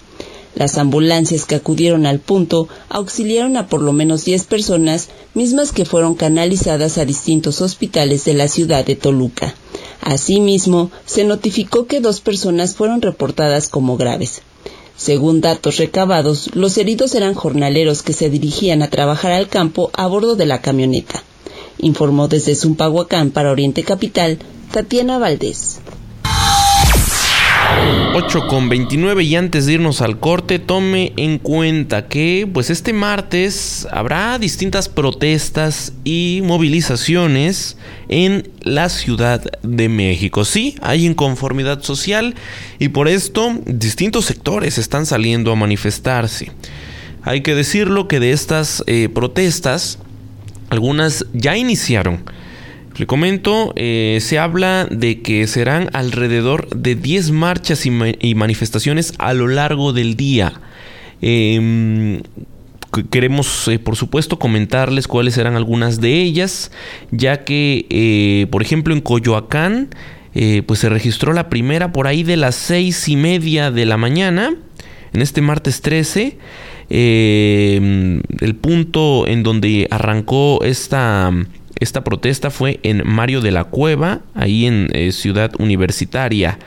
Las 0.54 0.76
ambulancias 0.76 1.46
que 1.46 1.54
acudieron 1.54 2.04
al 2.04 2.18
punto 2.18 2.68
auxiliaron 2.90 3.56
a 3.56 3.68
por 3.68 3.80
lo 3.80 3.94
menos 3.94 4.26
10 4.26 4.44
personas, 4.44 5.08
mismas 5.32 5.72
que 5.72 5.86
fueron 5.86 6.14
canalizadas 6.14 6.98
a 6.98 7.06
distintos 7.06 7.62
hospitales 7.62 8.26
de 8.26 8.34
la 8.34 8.48
ciudad 8.48 8.84
de 8.84 8.96
Toluca. 8.96 9.54
Asimismo, 10.02 10.90
se 11.06 11.24
notificó 11.24 11.86
que 11.86 12.00
dos 12.00 12.20
personas 12.20 12.74
fueron 12.74 13.00
reportadas 13.00 13.70
como 13.70 13.96
graves. 13.96 14.42
Según 15.02 15.40
datos 15.40 15.78
recabados, 15.78 16.54
los 16.54 16.78
heridos 16.78 17.16
eran 17.16 17.34
jornaleros 17.34 18.04
que 18.04 18.12
se 18.12 18.30
dirigían 18.30 18.82
a 18.82 18.88
trabajar 18.88 19.32
al 19.32 19.48
campo 19.48 19.90
a 19.94 20.06
bordo 20.06 20.36
de 20.36 20.46
la 20.46 20.60
camioneta. 20.60 21.24
Informó 21.78 22.28
desde 22.28 22.54
Zumpahuacán 22.54 23.32
para 23.32 23.50
Oriente 23.50 23.82
Capital, 23.82 24.38
Tatiana 24.70 25.18
Valdés. 25.18 25.80
8 28.14 28.46
con 28.46 28.68
29 28.68 29.24
y 29.24 29.36
antes 29.36 29.64
de 29.66 29.72
irnos 29.72 30.02
al 30.02 30.20
corte, 30.20 30.58
tome 30.58 31.12
en 31.16 31.38
cuenta 31.38 32.08
que 32.08 32.48
pues 32.52 32.68
este 32.68 32.92
martes 32.92 33.88
habrá 33.90 34.38
distintas 34.38 34.90
protestas 34.90 35.94
y 36.04 36.42
movilizaciones 36.44 37.78
en 38.08 38.50
la 38.60 38.90
Ciudad 38.90 39.42
de 39.62 39.88
México. 39.88 40.44
Sí, 40.44 40.76
hay 40.82 41.06
inconformidad 41.06 41.82
social 41.82 42.34
y 42.78 42.88
por 42.88 43.08
esto 43.08 43.58
distintos 43.64 44.26
sectores 44.26 44.76
están 44.76 45.06
saliendo 45.06 45.50
a 45.50 45.56
manifestarse. 45.56 46.52
Hay 47.22 47.40
que 47.40 47.54
decirlo 47.54 48.08
que 48.08 48.20
de 48.20 48.32
estas 48.32 48.84
eh, 48.86 49.08
protestas, 49.08 49.98
algunas 50.68 51.24
ya 51.32 51.56
iniciaron 51.56 52.24
le 52.96 53.06
comento, 53.06 53.72
eh, 53.76 54.18
se 54.20 54.38
habla 54.38 54.86
de 54.90 55.22
que 55.22 55.46
serán 55.46 55.88
alrededor 55.92 56.68
de 56.70 56.94
10 56.94 57.30
marchas 57.30 57.86
y, 57.86 58.34
manifestaciones 58.34 59.14
a 59.18 59.32
lo 59.32 59.48
largo 59.48 59.92
del 59.92 60.16
día. 60.16 60.52
Em, 61.22 62.20
queremos, 63.10 63.68
eh, 63.68 63.78
por 63.78 63.96
supuesto, 63.96 64.38
comentarles 64.38 65.08
cuáles 65.08 65.34
serán 65.34 65.56
algunas 65.56 66.00
de 66.00 66.20
ellas, 66.20 66.70
ya 67.10 67.44
que, 67.44 67.86
eh, 67.88 68.46
por 68.50 68.62
ejemplo, 68.62 68.92
en 68.94 69.00
Coyoacán, 69.00 69.88
pues 70.66 70.80
se 70.80 70.88
registró 70.88 71.34
la 71.34 71.50
primera 71.50 71.92
por 71.92 72.06
ahí 72.06 72.22
de 72.22 72.38
las 72.38 72.54
seis 72.54 73.06
y 73.06 73.16
media 73.16 73.70
de 73.70 73.84
la 73.84 73.98
mañana, 73.98 74.54
en 75.12 75.20
este 75.20 75.42
martes 75.42 75.82
13. 75.82 76.38
Em, 76.88 78.20
el 78.40 78.54
punto 78.54 79.26
en 79.26 79.42
donde 79.42 79.88
arrancó 79.90 80.62
esta 80.62 81.30
esta 81.82 82.04
protesta 82.04 82.50
fue 82.50 82.80
en 82.82 83.02
Mario 83.04 83.40
de 83.40 83.50
la 83.50 83.64
Cueva, 83.64 84.20
ahí 84.34 84.66
en 84.66 84.88
eh, 84.92 85.12
Ciudad 85.12 85.52
Universitaria. 85.58 86.58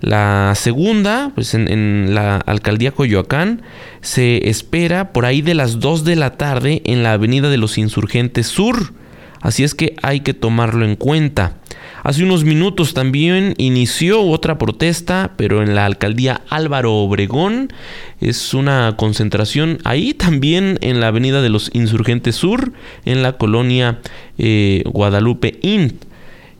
La 0.00 0.54
segunda, 0.56 1.30
pues 1.34 1.54
en, 1.54 2.14
la 2.14 2.36
alcaldía 2.36 2.92
Coyoacán, 2.92 3.62
se 4.00 4.48
espera 4.48 5.12
por 5.12 5.26
ahí 5.26 5.42
de 5.42 5.54
las 5.54 5.78
2 5.78 6.04
de 6.04 6.16
la 6.16 6.36
tarde 6.36 6.82
en 6.84 7.02
la 7.02 7.12
Avenida 7.12 7.50
de 7.50 7.58
los 7.58 7.78
Insurgentes 7.78 8.46
Sur. 8.46 8.94
Así 9.40 9.64
es 9.64 9.74
que 9.74 9.94
hay 10.02 10.20
que 10.20 10.34
tomarlo 10.34 10.84
en 10.84 10.96
cuenta. 10.96 11.54
Hace 12.02 12.24
unos 12.24 12.44
minutos 12.44 12.94
también 12.94 13.54
inició 13.58 14.22
otra 14.22 14.58
protesta, 14.58 15.32
pero 15.36 15.62
en 15.62 15.74
la 15.74 15.86
alcaldía 15.86 16.42
Álvaro 16.48 16.94
Obregón. 16.94 17.72
Es 18.20 18.54
una 18.54 18.94
concentración 18.96 19.78
ahí 19.84 20.12
también 20.14 20.78
en 20.80 21.00
la 21.00 21.08
avenida 21.08 21.42
de 21.42 21.48
los 21.48 21.70
Insurgentes 21.74 22.36
Sur, 22.36 22.72
en 23.04 23.22
la 23.22 23.36
colonia 23.36 24.00
eh, 24.38 24.82
Guadalupe 24.86 25.58
Int, 25.62 26.04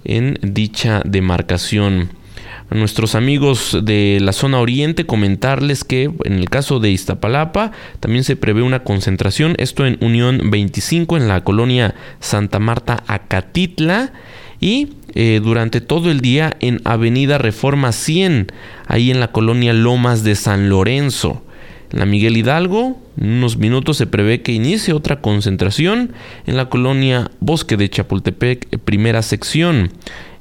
en 0.04 0.38
dicha 0.42 1.02
demarcación. 1.04 2.10
A 2.70 2.74
nuestros 2.74 3.14
amigos 3.14 3.78
de 3.82 4.18
la 4.22 4.32
zona 4.32 4.58
oriente 4.58 5.04
comentarles 5.04 5.84
que 5.84 6.10
en 6.24 6.32
el 6.32 6.48
caso 6.48 6.80
de 6.80 6.90
Iztapalapa 6.90 7.72
también 8.00 8.24
se 8.24 8.34
prevé 8.34 8.62
una 8.62 8.82
concentración, 8.82 9.54
esto 9.58 9.84
en 9.84 9.98
Unión 10.00 10.50
25 10.50 11.18
en 11.18 11.28
la 11.28 11.44
colonia 11.44 11.94
Santa 12.20 12.58
Marta 12.60 13.02
Acatitla 13.06 14.12
y 14.62 14.90
eh, 15.14 15.40
durante 15.42 15.80
todo 15.82 16.10
el 16.10 16.20
día 16.20 16.56
en 16.60 16.80
Avenida 16.84 17.36
Reforma 17.36 17.90
100, 17.90 18.46
ahí 18.86 19.10
en 19.10 19.18
la 19.18 19.32
colonia 19.32 19.72
Lomas 19.74 20.22
de 20.22 20.36
San 20.36 20.70
Lorenzo. 20.70 21.42
En 21.92 21.98
la 21.98 22.06
Miguel 22.06 22.36
Hidalgo, 22.36 22.96
en 23.20 23.32
unos 23.32 23.58
minutos 23.58 23.96
se 23.96 24.06
prevé 24.06 24.40
que 24.40 24.52
inicie 24.52 24.94
otra 24.94 25.20
concentración 25.20 26.12
en 26.46 26.56
la 26.56 26.70
colonia 26.70 27.30
Bosque 27.40 27.76
de 27.76 27.90
Chapultepec, 27.90 28.78
primera 28.78 29.20
sección 29.22 29.90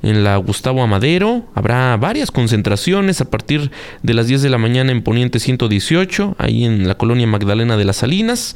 en 0.04 0.24
la 0.24 0.38
Gustavo 0.38 0.82
Amadero. 0.84 1.44
Habrá 1.56 1.96
varias 1.98 2.32
concentraciones 2.32 3.22
a 3.22 3.30
partir 3.30 3.72
de 4.04 4.14
las 4.14 4.28
10 4.28 4.42
de 4.42 4.50
la 4.50 4.58
mañana 4.58 4.92
en 4.92 5.02
Poniente 5.02 5.40
118, 5.40 6.36
ahí 6.38 6.66
en 6.66 6.88
la 6.88 6.96
colonia 6.96 7.28
Magdalena 7.28 7.78
de 7.78 7.86
las 7.86 7.98
Salinas. 7.98 8.56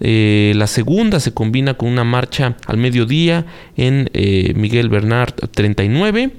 Eh, 0.00 0.52
la 0.56 0.66
segunda 0.66 1.20
se 1.20 1.32
combina 1.32 1.74
con 1.74 1.88
una 1.88 2.04
marcha 2.04 2.56
al 2.66 2.76
mediodía 2.76 3.46
en 3.76 4.10
eh, 4.12 4.52
Miguel 4.56 4.88
Bernard 4.88 5.34
39, 5.50 6.30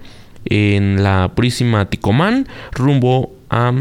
en 0.45 1.03
la 1.03 1.31
Purísima 1.35 1.89
Ticomán, 1.89 2.47
rumbo 2.71 3.31
a 3.49 3.73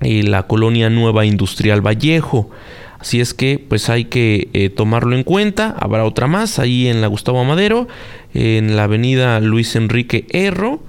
eh, 0.00 0.22
la 0.22 0.44
colonia 0.44 0.90
Nueva 0.90 1.26
Industrial 1.26 1.84
Vallejo. 1.84 2.50
Así 2.98 3.20
es 3.20 3.32
que 3.32 3.64
pues 3.68 3.88
hay 3.90 4.06
que 4.06 4.48
eh, 4.52 4.70
tomarlo 4.70 5.14
en 5.14 5.22
cuenta. 5.22 5.74
Habrá 5.78 6.04
otra 6.04 6.26
más 6.26 6.58
ahí 6.58 6.88
en 6.88 7.00
la 7.00 7.06
Gustavo 7.06 7.40
Amadero, 7.40 7.86
en 8.34 8.76
la 8.76 8.84
avenida 8.84 9.38
Luis 9.40 9.76
Enrique 9.76 10.26
Erro. 10.30 10.80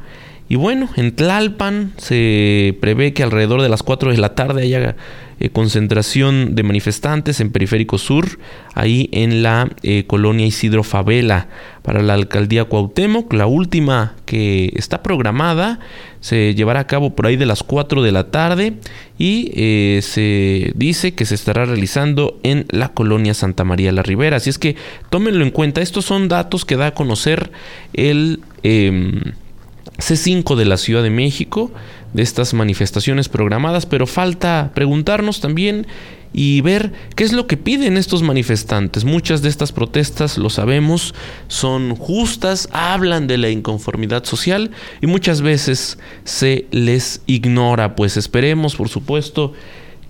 Y 0.52 0.56
bueno, 0.56 0.90
en 0.96 1.16
Tlalpan 1.16 1.94
se 1.98 2.76
prevé 2.82 3.14
que 3.14 3.22
alrededor 3.22 3.62
de 3.62 3.70
las 3.70 3.84
4 3.84 4.12
de 4.12 4.18
la 4.18 4.34
tarde 4.34 4.64
haya 4.64 4.96
eh, 5.40 5.52
concentración 5.52 6.56
de 6.56 6.64
manifestantes 6.64 7.40
en 7.40 7.52
Periférico 7.52 8.00
Sur, 8.00 8.40
ahí 8.74 9.10
en 9.12 9.44
la 9.44 9.70
eh, 9.84 10.06
colonia 10.08 10.48
Isidro 10.48 10.84
Favela, 10.84 11.50
para 11.84 12.02
la 12.02 12.16
alcaldía 12.16 12.66
Cuauhtémoc. 12.66 13.32
La 13.32 13.46
última 13.46 14.16
que 14.26 14.74
está 14.76 15.04
programada 15.04 15.80
se 16.20 16.56
llevará 16.56 16.80
a 16.80 16.88
cabo 16.88 17.16
por 17.16 17.28
ahí 17.28 17.36
de 17.36 17.46
las 17.46 17.62
4 17.62 18.02
de 18.02 18.12
la 18.12 18.32
tarde 18.32 18.74
y 19.20 19.52
eh, 19.54 20.00
se 20.02 20.72
dice 20.74 21.14
que 21.14 21.26
se 21.26 21.36
estará 21.36 21.66
realizando 21.66 22.40
en 22.42 22.66
la 22.70 22.90
colonia 22.90 23.36
Santa 23.36 23.64
María 23.64 23.92
la 23.92 24.02
Ribera. 24.02 24.38
Así 24.38 24.50
es 24.50 24.58
que 24.58 24.76
tómenlo 25.12 25.46
en 25.46 25.52
cuenta. 25.52 25.82
Estos 25.82 26.06
son 26.06 26.28
datos 26.28 26.66
que 26.66 26.76
da 26.76 26.88
a 26.88 26.94
conocer 26.96 27.52
el 27.94 28.42
em, 28.64 29.22
C5 30.00 30.56
de 30.56 30.66
la 30.66 30.78
Ciudad 30.78 31.04
de 31.04 31.10
México 31.10 31.72
de 32.14 32.24
estas 32.24 32.54
manifestaciones 32.54 33.30
programadas, 33.30 33.86
pero 33.86 34.08
falta 34.08 34.72
preguntarnos 34.74 35.42
también 35.42 35.86
y 36.32 36.62
ver 36.62 36.94
qué 37.16 37.24
es 37.24 37.34
lo 37.34 37.48
que 37.48 37.58
piden 37.58 37.98
estos 37.98 38.22
manifestantes. 38.22 39.04
Muchas 39.04 39.42
de 39.42 39.50
estas 39.50 39.72
protestas, 39.72 40.38
lo 40.38 40.50
sabemos, 40.50 41.14
son 41.48 41.96
justas, 41.96 42.70
hablan 42.72 43.28
de 43.28 43.38
la 43.38 43.50
inconformidad 43.50 44.24
social 44.26 44.72
y 45.02 45.08
muchas 45.08 45.42
veces 45.42 45.98
se 46.24 46.68
les 46.72 47.22
ignora. 47.26 47.96
Pues 47.96 48.18
esperemos, 48.18 48.76
por 48.76 48.90
supuesto, 48.90 49.54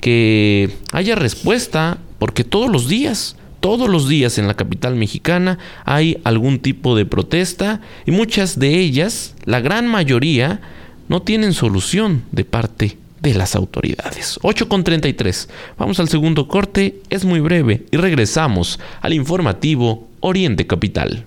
que 0.02 0.72
haya 0.92 1.16
respuesta, 1.16 2.00
porque 2.18 2.44
todos 2.44 2.70
los 2.70 2.88
días 2.88 3.36
todos 3.60 3.90
los 3.90 4.08
días 4.08 4.38
en 4.38 4.48
la 4.48 4.54
capital 4.54 4.96
mexicana 4.96 5.60
hay 5.86 6.20
algún 6.24 6.60
tipo 6.60 6.96
de 6.96 7.06
protesta 7.06 7.82
y 8.06 8.12
muchas 8.12 8.60
de 8.60 8.80
ellas, 8.80 9.36
la 9.46 9.60
gran 9.60 9.88
mayoría, 9.88 10.62
no 11.08 11.22
tienen 11.22 11.54
solución 11.54 12.24
de 12.32 12.46
parte 12.46 12.98
de 13.22 13.34
las 13.34 13.56
autoridades. 13.56 14.40
8.33. 14.42 15.50
Vamos 15.78 16.00
al 16.00 16.10
segundo 16.10 16.48
corte, 16.48 17.02
es 17.10 17.26
muy 17.26 17.40
breve 17.40 17.86
y 17.92 17.98
regresamos 17.98 18.80
al 19.02 19.14
informativo 19.14 20.08
Oriente 20.22 20.68
Capital. 20.68 21.26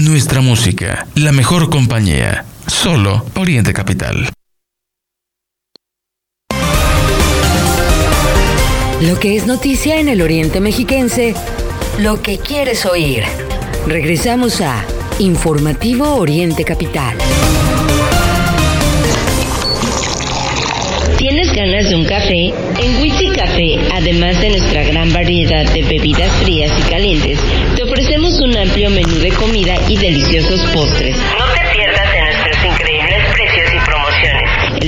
Nuestra 0.00 0.40
música, 0.40 1.06
la 1.16 1.32
mejor 1.32 1.70
compañía, 1.70 2.44
solo 2.66 3.26
Oriente 3.34 3.72
Capital. 3.72 4.28
Lo 9.00 9.18
que 9.20 9.36
es 9.36 9.46
noticia 9.46 10.00
en 10.00 10.08
el 10.08 10.20
Oriente 10.20 10.60
Mexiquense 10.60 11.32
lo 12.00 12.20
que 12.20 12.38
quieres 12.38 12.84
oír. 12.84 13.22
Regresamos 13.86 14.60
a 14.60 14.84
Informativo 15.20 16.16
Oriente 16.16 16.64
Capital. 16.64 17.16
¿Tienes 21.16 21.52
ganas 21.52 21.88
de 21.88 21.94
un 21.94 22.04
café? 22.06 22.52
En 22.82 23.00
Witsi 23.00 23.28
Café, 23.28 23.78
además 23.92 24.40
de 24.40 24.50
nuestra 24.50 24.82
gran 24.82 25.12
variedad 25.12 25.64
de 25.72 25.82
bebidas 25.82 26.32
frías 26.42 26.72
y 26.78 26.90
calientes, 26.90 27.38
te 27.76 27.84
ofrecemos 27.84 28.40
un 28.40 28.56
amplio 28.56 28.90
menú 28.90 29.14
de 29.20 29.30
comida 29.30 29.76
y 29.88 29.96
deliciosos 29.96 30.60
postres. 30.72 31.16
No 31.16 31.54
te 31.54 31.67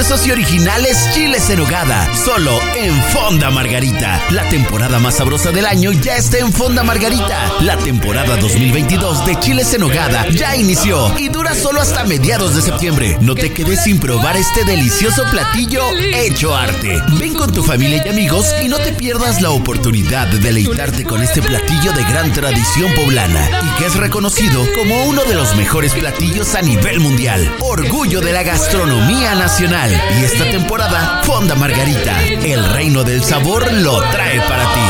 Deliciosos 0.00 0.26
y 0.28 0.30
originales 0.30 1.10
chiles 1.12 1.50
en 1.50 1.60
hogada, 1.60 2.08
solo 2.14 2.58
en 2.74 2.94
Fonda 3.12 3.50
Margarita. 3.50 4.18
La 4.30 4.48
temporada 4.48 4.98
más 4.98 5.16
sabrosa 5.16 5.52
del 5.52 5.66
año 5.66 5.92
ya 5.92 6.16
está 6.16 6.38
en 6.38 6.54
Fonda 6.54 6.82
Margarita. 6.82 7.52
La 7.60 7.76
temporada 7.76 8.38
2022 8.38 9.26
de 9.26 9.38
chiles 9.40 9.74
en 9.74 9.82
hogada 9.82 10.26
ya 10.30 10.56
inició 10.56 11.14
y 11.18 11.28
dura 11.28 11.54
solo 11.54 11.82
hasta 11.82 12.04
mediados 12.04 12.56
de 12.56 12.62
septiembre. 12.62 13.18
No 13.20 13.34
te 13.34 13.52
quedes 13.52 13.84
sin 13.84 14.00
probar 14.00 14.38
este 14.38 14.64
delicioso 14.64 15.22
platillo 15.30 15.82
hecho 15.98 16.56
arte. 16.56 17.02
Ven 17.18 17.34
con 17.34 17.52
tu 17.52 17.62
familia 17.62 18.02
y 18.02 18.08
amigos 18.08 18.46
y 18.62 18.68
no 18.68 18.78
te 18.78 18.94
pierdas 18.94 19.42
la 19.42 19.50
oportunidad 19.50 20.28
de 20.28 20.38
deleitarte 20.38 21.04
con 21.04 21.22
este 21.22 21.42
platillo 21.42 21.92
de 21.92 22.04
gran 22.04 22.32
tradición 22.32 22.90
poblana 22.94 23.46
y 23.64 23.78
que 23.78 23.84
es 23.84 23.96
reconocido 23.96 24.66
como 24.74 25.04
uno 25.04 25.24
de 25.24 25.34
los 25.34 25.54
mejores 25.56 25.92
platillos 25.92 26.54
a 26.54 26.62
nivel 26.62 27.00
mundial. 27.00 27.54
Orgullo 27.60 28.22
de 28.22 28.32
la 28.32 28.42
gastronomía 28.42 29.34
nacional. 29.34 29.89
Y 29.90 30.24
esta 30.24 30.44
temporada, 30.50 31.20
Fonda 31.24 31.54
Margarita, 31.54 32.22
el 32.44 32.64
reino 32.72 33.02
del 33.02 33.22
sabor 33.24 33.72
lo 33.72 34.00
trae 34.10 34.40
para 34.40 34.64
ti. 34.72 34.80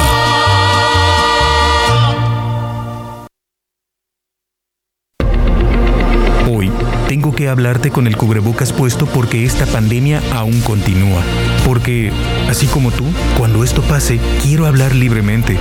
Hoy 6.51 6.71
tengo 7.09 7.35
que 7.35 7.49
hablarte 7.49 7.91
con 7.91 8.07
el 8.07 8.17
cubrebocas 8.17 8.73
puesto 8.73 9.07
porque 9.07 9.45
esta 9.45 9.67
pandemia 9.67 10.23
aún 10.35 10.61
continúa. 10.61 11.23
Porque, 11.65 12.13
así 12.49 12.67
como 12.67 12.91
tú, 12.91 13.05
cuando 13.39 13.65
esto 13.65 13.83
pase, 13.83 14.21
quiero 14.43 14.67
hablar 14.67 14.95
libremente. 14.95 15.57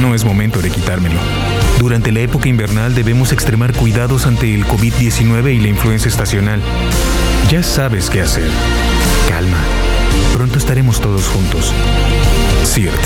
No 0.00 0.14
es 0.14 0.24
momento 0.24 0.60
de 0.60 0.70
quitármelo. 0.70 1.20
Durante 1.78 2.10
la 2.10 2.20
época 2.20 2.48
invernal 2.48 2.94
debemos 2.94 3.32
extremar 3.32 3.72
cuidados 3.72 4.26
ante 4.26 4.52
el 4.54 4.64
COVID-19 4.66 5.54
y 5.54 5.60
la 5.60 5.68
influenza 5.68 6.08
estacional. 6.08 6.62
Ya 7.50 7.62
sabes 7.62 8.10
qué 8.10 8.22
hacer. 8.22 8.50
Calma. 9.28 9.58
Pronto 10.34 10.58
estaremos 10.58 11.00
todos 11.00 11.28
juntos. 11.28 11.72
CIRT, 12.64 12.98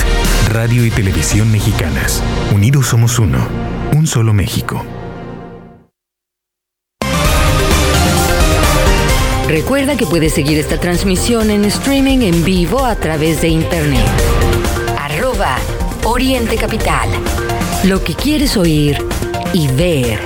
Radio 0.49 0.83
y 0.83 0.89
Televisión 0.89 1.51
Mexicanas. 1.51 2.23
Unidos 2.51 2.87
somos 2.87 3.19
uno. 3.19 3.37
Un 3.93 4.07
solo 4.07 4.33
México. 4.33 4.83
Recuerda 9.47 9.95
que 9.95 10.07
puedes 10.07 10.33
seguir 10.33 10.57
esta 10.57 10.79
transmisión 10.79 11.51
en 11.51 11.63
streaming 11.65 12.21
en 12.21 12.43
vivo 12.43 12.83
a 12.83 12.95
través 12.95 13.41
de 13.41 13.49
internet. 13.49 14.07
Arroba 14.97 15.57
Oriente 16.03 16.55
Capital. 16.55 17.09
Lo 17.83 18.03
que 18.03 18.15
quieres 18.15 18.57
oír 18.57 18.97
y 19.53 19.67
ver. 19.67 20.19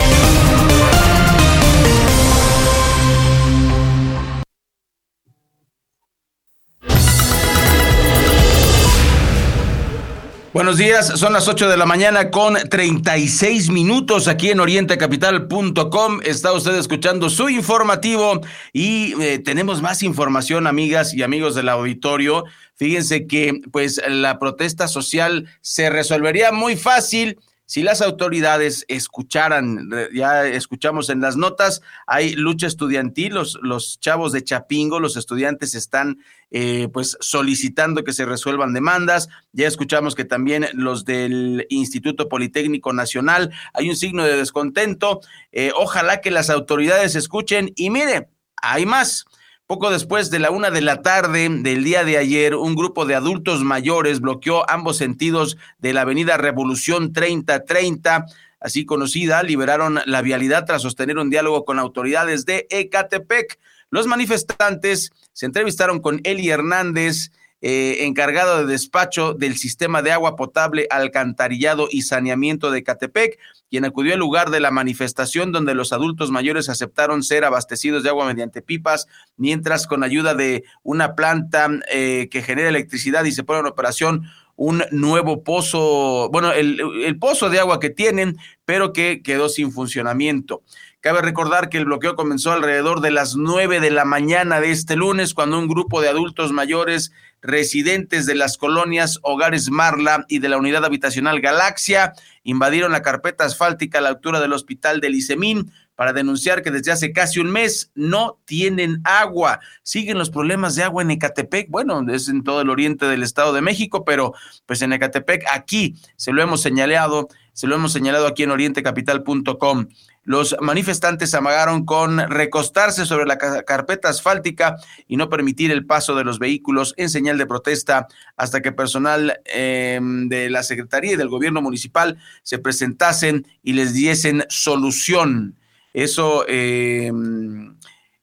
Buenos 10.55 10.77
días, 10.77 11.07
son 11.19 11.33
las 11.33 11.49
8 11.49 11.67
de 11.67 11.75
la 11.75 11.85
mañana 11.85 12.31
con 12.31 12.53
36 12.53 13.71
minutos 13.71 14.29
aquí 14.29 14.51
en 14.51 14.61
orientecapital.com. 14.61 16.21
Está 16.23 16.53
usted 16.53 16.75
escuchando 16.75 17.29
su 17.29 17.49
informativo 17.49 18.39
y 18.71 19.21
eh, 19.21 19.39
tenemos 19.39 19.81
más 19.81 20.01
información, 20.01 20.65
amigas 20.65 21.13
y 21.13 21.23
amigos 21.23 21.55
del 21.55 21.67
auditorio. 21.67 22.45
Fíjense 22.75 23.27
que 23.27 23.63
pues 23.69 24.01
la 24.07 24.39
protesta 24.39 24.87
social 24.87 25.45
se 25.59 25.89
resolvería 25.89 26.53
muy 26.53 26.77
fácil 26.77 27.37
si 27.65 27.83
las 27.83 28.01
autoridades 28.01 28.85
escucharan, 28.87 29.89
ya 30.13 30.45
escuchamos 30.45 31.09
en 31.09 31.21
las 31.21 31.35
notas, 31.35 31.81
hay 32.05 32.35
lucha 32.35 32.67
estudiantil, 32.67 33.33
los, 33.33 33.57
los 33.61 33.99
chavos 33.99 34.31
de 34.31 34.43
Chapingo, 34.43 34.99
los 34.99 35.17
estudiantes 35.17 35.73
están 35.73 36.19
eh, 36.51 36.87
pues 36.93 37.17
solicitando 37.21 38.03
que 38.03 38.13
se 38.13 38.25
resuelvan 38.25 38.73
demandas, 38.73 39.29
ya 39.51 39.67
escuchamos 39.67 40.15
que 40.15 40.25
también 40.25 40.67
los 40.73 41.05
del 41.05 41.65
Instituto 41.69 42.29
Politécnico 42.29 42.93
Nacional, 42.93 43.51
hay 43.73 43.89
un 43.89 43.95
signo 43.95 44.23
de 44.23 44.37
descontento, 44.37 45.21
eh, 45.51 45.71
ojalá 45.75 46.21
que 46.21 46.31
las 46.31 46.49
autoridades 46.49 47.15
escuchen. 47.15 47.71
Y 47.75 47.89
mire, 47.89 48.29
hay 48.61 48.85
más. 48.85 49.25
Poco 49.67 49.89
después 49.89 50.29
de 50.29 50.37
la 50.37 50.51
una 50.51 50.69
de 50.69 50.81
la 50.81 51.01
tarde 51.01 51.49
del 51.49 51.83
día 51.83 52.03
de 52.03 52.19
ayer, 52.19 52.53
un 52.53 52.75
grupo 52.75 53.07
de 53.07 53.15
adultos 53.15 53.63
mayores 53.63 54.19
bloqueó 54.19 54.69
ambos 54.69 54.97
sentidos 54.97 55.57
de 55.79 55.91
la 55.91 56.01
avenida 56.01 56.37
Revolución 56.37 57.13
3030, 57.13 58.27
así 58.59 58.85
conocida, 58.85 59.41
liberaron 59.41 60.01
la 60.05 60.21
vialidad 60.21 60.65
tras 60.65 60.83
sostener 60.83 61.17
un 61.17 61.31
diálogo 61.31 61.65
con 61.65 61.79
autoridades 61.79 62.45
de 62.45 62.67
Ecatepec. 62.69 63.57
Los 63.89 64.05
manifestantes 64.05 65.11
se 65.33 65.47
entrevistaron 65.47 65.99
con 65.99 66.21
Eli 66.25 66.47
Hernández, 66.47 67.31
eh, 67.61 68.05
encargado 68.05 68.59
de 68.59 68.71
despacho 68.71 69.33
del 69.33 69.57
sistema 69.57 70.01
de 70.01 70.11
agua 70.11 70.35
potable, 70.35 70.87
alcantarillado 70.89 71.87
y 71.89 72.03
saneamiento 72.03 72.69
de 72.69 72.83
Catepec, 72.83 73.39
quien 73.69 73.85
acudió 73.85 74.13
al 74.13 74.19
lugar 74.19 74.51
de 74.51 74.59
la 74.59 74.71
manifestación 74.71 75.51
donde 75.51 75.73
los 75.73 75.91
adultos 75.91 76.31
mayores 76.31 76.69
aceptaron 76.69 77.23
ser 77.23 77.45
abastecidos 77.45 78.03
de 78.03 78.09
agua 78.09 78.27
mediante 78.27 78.61
pipas, 78.61 79.07
mientras 79.37 79.87
con 79.87 80.03
ayuda 80.03 80.35
de 80.35 80.63
una 80.83 81.15
planta 81.15 81.69
eh, 81.91 82.27
que 82.29 82.43
genera 82.43 82.69
electricidad 82.69 83.23
y 83.23 83.31
se 83.31 83.43
pone 83.43 83.61
en 83.61 83.67
operación 83.67 84.29
un 84.57 84.83
nuevo 84.91 85.43
pozo, 85.43 86.29
bueno, 86.31 86.51
el, 86.53 86.79
el, 87.03 87.17
pozo 87.19 87.49
de 87.49 87.59
agua 87.59 87.79
que 87.79 87.89
tienen, 87.89 88.37
pero 88.63 88.93
que 88.93 89.21
quedó 89.21 89.49
sin 89.49 89.71
funcionamiento. 89.71 90.61
Cabe 91.05 91.21
recordar 91.21 91.69
que 91.69 91.77
el 91.77 91.85
bloqueo 91.85 92.15
comenzó 92.15 92.51
alrededor 92.51 92.99
de 92.99 93.11
las 93.11 93.35
nueve 93.35 93.79
de 93.79 93.91
la 93.91 94.05
mañana 94.05 94.59
de 94.59 94.71
este 94.71 94.95
lunes, 94.95 95.35
cuando 95.35 95.59
un 95.59 95.67
grupo 95.67 96.01
de 96.01 96.09
adultos 96.09 96.51
mayores 96.51 97.11
residentes 97.43 98.25
de 98.25 98.33
las 98.33 98.57
colonias 98.57 99.19
Hogares 99.21 99.69
Marla 99.69 100.25
y 100.27 100.39
de 100.39 100.49
la 100.49 100.57
unidad 100.57 100.83
habitacional 100.83 101.41
Galaxia 101.41 102.13
invadieron 102.43 102.91
la 102.91 103.03
carpeta 103.03 103.45
asfáltica 103.45 103.99
a 103.99 104.01
la 104.01 104.09
altura 104.09 104.39
del 104.39 104.53
hospital 104.53 104.99
de 104.99 105.11
Licemín 105.11 105.71
para 105.93 106.11
denunciar 106.11 106.63
que 106.63 106.71
desde 106.71 106.91
hace 106.91 107.13
casi 107.13 107.39
un 107.39 107.51
mes 107.51 107.91
no 107.93 108.39
tienen 108.45 109.01
agua. 109.03 109.59
Siguen 109.83 110.17
los 110.17 110.31
problemas 110.31 110.73
de 110.73 110.83
agua 110.83 111.03
en 111.03 111.11
Ecatepec. 111.11 111.69
Bueno, 111.69 112.03
es 112.11 112.29
en 112.29 112.43
todo 112.43 112.61
el 112.61 112.69
oriente 112.71 113.05
del 113.05 113.21
Estado 113.21 113.53
de 113.53 113.61
México, 113.61 114.03
pero 114.05 114.33
pues 114.65 114.81
en 114.81 114.91
Ecatepec 114.91 115.45
aquí 115.53 115.95
se 116.15 116.33
lo 116.33 116.41
hemos 116.41 116.63
señalado, 116.63 117.27
se 117.53 117.67
lo 117.67 117.75
hemos 117.75 117.93
señalado 117.93 118.25
aquí 118.25 118.41
en 118.41 118.49
orientecapital.com. 118.49 119.87
Los 120.25 120.55
manifestantes 120.59 121.33
amagaron 121.35 121.85
con 121.85 122.17
recostarse 122.17 123.05
sobre 123.05 123.27
la 123.27 123.37
carpeta 123.37 124.09
asfáltica 124.09 124.75
y 125.07 125.17
no 125.17 125.29
permitir 125.29 125.71
el 125.71 125.85
paso 125.85 126.15
de 126.15 126.23
los 126.23 126.39
vehículos 126.39 126.95
en 126.97 127.11
señal 127.11 127.37
de 127.37 127.45
protesta 127.45 128.07
hasta 128.35 128.63
que 128.63 128.71
personal 128.71 129.39
eh, 129.45 129.99
de 130.01 130.49
la 130.49 130.63
Secretaría 130.63 131.13
y 131.13 131.15
del 131.15 131.29
gobierno 131.29 131.61
municipal 131.61 132.17
se 132.41 132.57
presentasen 132.57 133.45
y 133.61 133.73
les 133.73 133.93
diesen 133.93 134.45
solución. 134.49 135.59
Eso, 135.93 136.43
eh, 136.47 137.11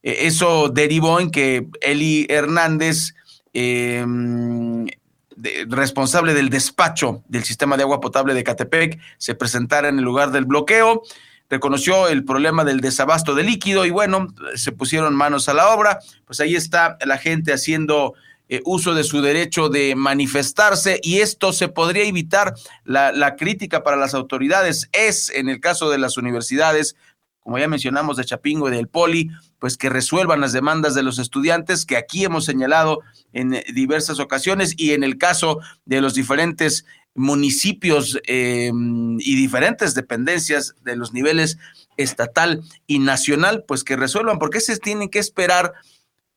eso 0.02 0.70
derivó 0.70 1.20
en 1.20 1.30
que 1.30 1.68
Eli 1.80 2.26
Hernández, 2.28 3.14
de, 3.52 4.98
responsable 5.68 6.34
del 6.34 6.50
despacho 6.50 7.22
del 7.28 7.44
sistema 7.44 7.76
de 7.76 7.84
agua 7.84 8.00
potable 8.00 8.34
de 8.34 8.42
Catepec, 8.42 8.98
se 9.18 9.36
presentara 9.36 9.88
en 9.88 9.98
el 9.98 10.04
lugar 10.04 10.32
del 10.32 10.46
bloqueo 10.46 11.04
reconoció 11.52 12.08
el 12.08 12.24
problema 12.24 12.64
del 12.64 12.80
desabasto 12.80 13.34
de 13.34 13.42
líquido 13.42 13.84
y 13.84 13.90
bueno, 13.90 14.28
se 14.54 14.72
pusieron 14.72 15.14
manos 15.14 15.50
a 15.50 15.54
la 15.54 15.68
obra, 15.68 15.98
pues 16.24 16.40
ahí 16.40 16.56
está 16.56 16.96
la 17.04 17.18
gente 17.18 17.52
haciendo 17.52 18.14
eh, 18.48 18.62
uso 18.64 18.94
de 18.94 19.04
su 19.04 19.20
derecho 19.20 19.68
de 19.68 19.94
manifestarse 19.94 20.98
y 21.02 21.18
esto 21.18 21.52
se 21.52 21.68
podría 21.68 22.04
evitar. 22.04 22.54
La, 22.84 23.12
la 23.12 23.36
crítica 23.36 23.82
para 23.82 23.98
las 23.98 24.14
autoridades 24.14 24.88
es, 24.92 25.28
en 25.28 25.50
el 25.50 25.60
caso 25.60 25.90
de 25.90 25.98
las 25.98 26.16
universidades, 26.16 26.96
como 27.40 27.58
ya 27.58 27.68
mencionamos, 27.68 28.16
de 28.16 28.24
Chapingo 28.24 28.68
y 28.68 28.72
del 28.72 28.88
Poli, 28.88 29.28
pues 29.58 29.76
que 29.76 29.90
resuelvan 29.90 30.40
las 30.40 30.54
demandas 30.54 30.94
de 30.94 31.02
los 31.02 31.18
estudiantes 31.18 31.84
que 31.84 31.98
aquí 31.98 32.24
hemos 32.24 32.46
señalado 32.46 33.00
en 33.34 33.62
diversas 33.74 34.20
ocasiones 34.20 34.72
y 34.78 34.92
en 34.92 35.04
el 35.04 35.18
caso 35.18 35.58
de 35.84 36.00
los 36.00 36.14
diferentes 36.14 36.86
municipios 37.14 38.18
eh, 38.26 38.70
y 38.72 39.34
diferentes 39.36 39.94
dependencias 39.94 40.74
de 40.82 40.96
los 40.96 41.12
niveles 41.12 41.58
estatal 41.96 42.62
y 42.86 42.98
nacional, 42.98 43.64
pues 43.66 43.84
que 43.84 43.96
resuelvan, 43.96 44.38
porque 44.38 44.60
se 44.60 44.78
tienen 44.78 45.08
que 45.08 45.18
esperar 45.18 45.74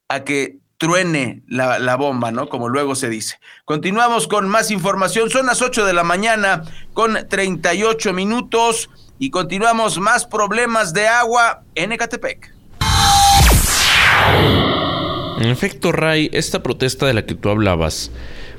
a 0.10 0.24
que 0.24 0.58
truene 0.78 1.44
la, 1.48 1.80
la, 1.80 1.96
bomba, 1.96 2.32
¿no? 2.32 2.50
Como 2.50 2.68
luego 2.70 2.96
se 2.96 3.10
dice. 3.10 3.40
Continuamos 3.64 4.28
con 4.28 4.50
más 4.50 4.72
información. 4.72 5.30
Son 5.30 5.46
las 5.46 5.62
8 5.62 5.86
de 5.86 5.94
la 5.94 6.04
mañana 6.04 6.64
con 6.94 7.18
38 7.28 8.14
minutos 8.14 8.90
y 9.18 9.30
continuamos 9.30 9.98
más 10.00 10.26
problemas 10.26 10.94
de 10.94 11.08
agua 11.08 11.64
en 11.76 11.94
Ecatepec. 11.94 12.54
En 15.40 15.48
efecto, 15.50 15.92
Ray, 15.92 16.30
esta 16.34 16.64
protesta 16.64 17.06
de 17.06 17.14
la 17.14 17.26
que 17.26 17.36
tú 17.36 17.50
hablabas, 17.50 18.12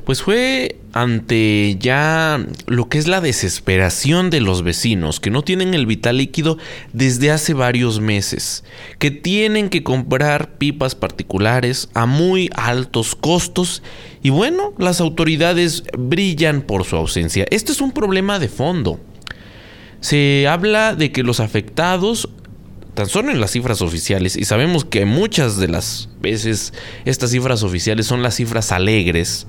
pues 0.07 0.23
fue 0.23 0.79
ante 0.93 1.77
ya 1.81 2.41
lo 2.67 2.89
que 2.89 2.99
es 2.99 3.09
la 3.09 3.21
desesperación 3.21 4.31
de 4.31 4.41
los 4.41 4.63
vecinos, 4.63 5.19
que 5.19 5.31
no 5.31 5.43
tienen 5.43 5.75
el 5.75 5.85
vital 5.85 6.19
líquido 6.19 6.59
desde 6.93 7.33
hace 7.33 7.55
varios 7.55 7.99
meses, 7.99 8.63
que 9.01 9.11
tienen 9.11 9.69
que 9.69 9.83
comprar 9.83 10.59
pipas 10.59 10.95
particulares 10.95 11.89
a 11.93 12.07
muy 12.07 12.49
altos 12.55 13.17
costos 13.17 13.83
y 14.23 14.31
bueno, 14.31 14.75
las 14.79 15.01
autoridades 15.01 15.83
brillan 15.99 16.63
por 16.63 16.85
su 16.85 16.95
ausencia. 16.95 17.45
Este 17.51 17.73
es 17.73 17.81
un 17.81 17.91
problema 17.91 18.39
de 18.39 18.49
fondo. 18.49 19.01
Se 20.01 20.47
habla 20.47 20.95
de 20.95 21.11
que 21.11 21.25
los 21.25 21.41
afectados 21.41 22.29
tan 22.95 23.09
solo 23.09 23.33
en 23.33 23.41
las 23.41 23.51
cifras 23.51 23.83
oficiales, 23.83 24.37
y 24.37 24.45
sabemos 24.45 24.85
que 24.85 25.05
muchas 25.05 25.59
de 25.59 25.69
las 25.69 26.09
veces 26.23 26.73
estas 27.05 27.33
cifras 27.33 27.65
oficiales 27.65 28.07
son 28.07 28.23
las 28.23 28.37
cifras 28.37 28.73
alegres, 28.73 29.49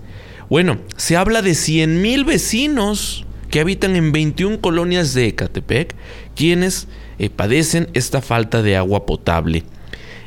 bueno, 0.50 0.78
se 0.96 1.18
habla 1.18 1.42
de 1.42 1.52
100.000 1.52 2.26
vecinos 2.26 3.26
que 3.50 3.60
habitan 3.60 3.96
en 3.96 4.12
21 4.12 4.62
colonias 4.62 5.14
de 5.14 5.28
Ecatepec, 5.28 5.96
quienes 6.36 6.88
eh, 7.20 7.30
padecen 7.30 7.90
esta 7.94 8.22
falta 8.22 8.62
de 8.62 8.76
agua 8.76 9.06
potable. 9.06 9.64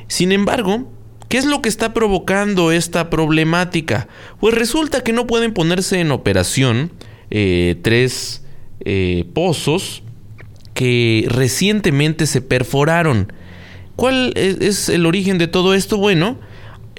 Sin 0.09 0.33
embargo, 0.33 0.91
¿qué 1.29 1.39
es 1.39 1.45
lo 1.45 1.63
que 1.63 1.69
está 1.69 1.95
provocando 1.95 2.73
esta 2.73 3.11
problemática? 3.11 4.09
Pues 4.41 4.55
resulta 4.55 5.03
que 5.03 5.13
no 5.13 5.27
pueden 5.27 5.55
ponerse 5.55 6.01
en 6.01 6.11
operación 6.11 6.93
eh, 7.31 7.77
tres 7.83 8.43
eh, 8.81 9.25
pozos 9.35 10.03
que 10.75 11.27
recientemente 11.29 12.27
se 12.27 12.41
perforaron. 12.41 13.33
¿Cuál 13.97 14.33
es 14.37 14.89
el 14.89 15.05
origen 15.05 15.37
de 15.37 15.47
todo 15.47 15.75
esto? 15.75 15.99
Bueno, 15.99 16.39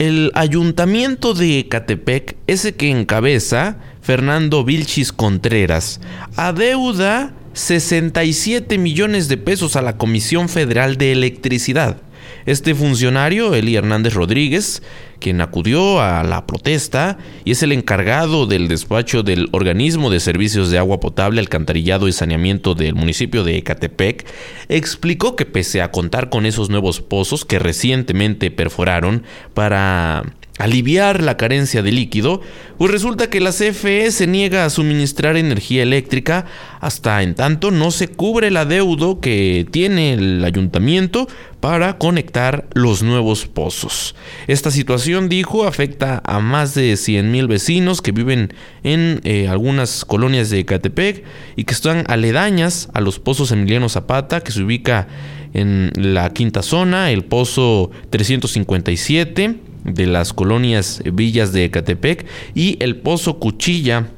el 0.01 0.31
ayuntamiento 0.33 1.35
de 1.35 1.67
Catepec, 1.69 2.35
ese 2.47 2.73
que 2.73 2.89
encabeza 2.89 3.77
Fernando 4.01 4.63
Vilchis 4.63 5.11
Contreras, 5.11 6.01
adeuda 6.35 7.35
67 7.53 8.79
millones 8.79 9.27
de 9.27 9.37
pesos 9.37 9.75
a 9.75 9.83
la 9.83 9.97
Comisión 9.97 10.49
Federal 10.49 10.97
de 10.97 11.11
Electricidad. 11.11 12.01
Este 12.45 12.75
funcionario, 12.75 13.53
Eli 13.53 13.75
Hernández 13.75 14.13
Rodríguez, 14.13 14.81
quien 15.19 15.39
acudió 15.41 16.01
a 16.01 16.23
la 16.23 16.47
protesta 16.47 17.17
y 17.45 17.51
es 17.51 17.63
el 17.63 17.71
encargado 17.71 18.47
del 18.47 18.67
despacho 18.67 19.23
del 19.23 19.47
organismo 19.51 20.09
de 20.09 20.19
servicios 20.19 20.71
de 20.71 20.79
agua 20.79 20.99
potable, 20.99 21.39
alcantarillado 21.39 22.07
y 22.07 22.11
saneamiento 22.11 22.73
del 22.73 22.95
municipio 22.95 23.43
de 23.43 23.57
Ecatepec, 23.57 24.25
explicó 24.67 25.35
que 25.35 25.45
pese 25.45 25.81
a 25.81 25.91
contar 25.91 26.29
con 26.29 26.45
esos 26.45 26.69
nuevos 26.69 27.01
pozos 27.01 27.45
que 27.45 27.59
recientemente 27.59 28.51
perforaron 28.51 29.23
para 29.53 30.23
aliviar 30.61 31.23
la 31.23 31.37
carencia 31.37 31.81
de 31.81 31.91
líquido, 31.91 32.41
pues 32.77 32.91
resulta 32.91 33.31
que 33.31 33.39
la 33.39 33.51
CFE 33.51 34.11
se 34.11 34.27
niega 34.27 34.63
a 34.63 34.69
suministrar 34.69 35.35
energía 35.35 35.81
eléctrica 35.81 36.45
hasta 36.79 37.23
en 37.23 37.33
tanto 37.33 37.71
no 37.71 37.89
se 37.89 38.07
cubre 38.07 38.49
el 38.49 38.57
adeudo 38.57 39.19
que 39.19 39.65
tiene 39.71 40.13
el 40.13 40.43
ayuntamiento 40.43 41.27
para 41.61 41.97
conectar 41.97 42.67
los 42.73 43.01
nuevos 43.01 43.47
pozos. 43.47 44.15
Esta 44.45 44.69
situación, 44.69 45.29
dijo, 45.29 45.65
afecta 45.65 46.21
a 46.25 46.39
más 46.39 46.75
de 46.75 46.93
100.000 46.93 47.47
vecinos 47.47 48.01
que 48.03 48.11
viven 48.11 48.53
en 48.83 49.19
eh, 49.23 49.47
algunas 49.47 50.05
colonias 50.05 50.51
de 50.51 50.59
Ecatepec 50.59 51.23
y 51.55 51.63
que 51.63 51.73
están 51.73 52.03
aledañas 52.07 52.89
a 52.93 53.01
los 53.01 53.19
pozos 53.19 53.51
Emiliano 53.51 53.89
Zapata, 53.89 54.41
que 54.41 54.51
se 54.51 54.61
ubica 54.61 55.07
en 55.53 55.91
la 55.95 56.31
quinta 56.31 56.61
zona, 56.61 57.11
el 57.11 57.23
pozo 57.25 57.89
357 58.11 59.70
de 59.83 60.05
las 60.07 60.33
colonias 60.33 61.01
Villas 61.11 61.53
de 61.53 61.65
Ecatepec 61.65 62.25
y 62.55 62.77
el 62.79 62.97
Pozo 62.97 63.39
Cuchilla 63.39 64.11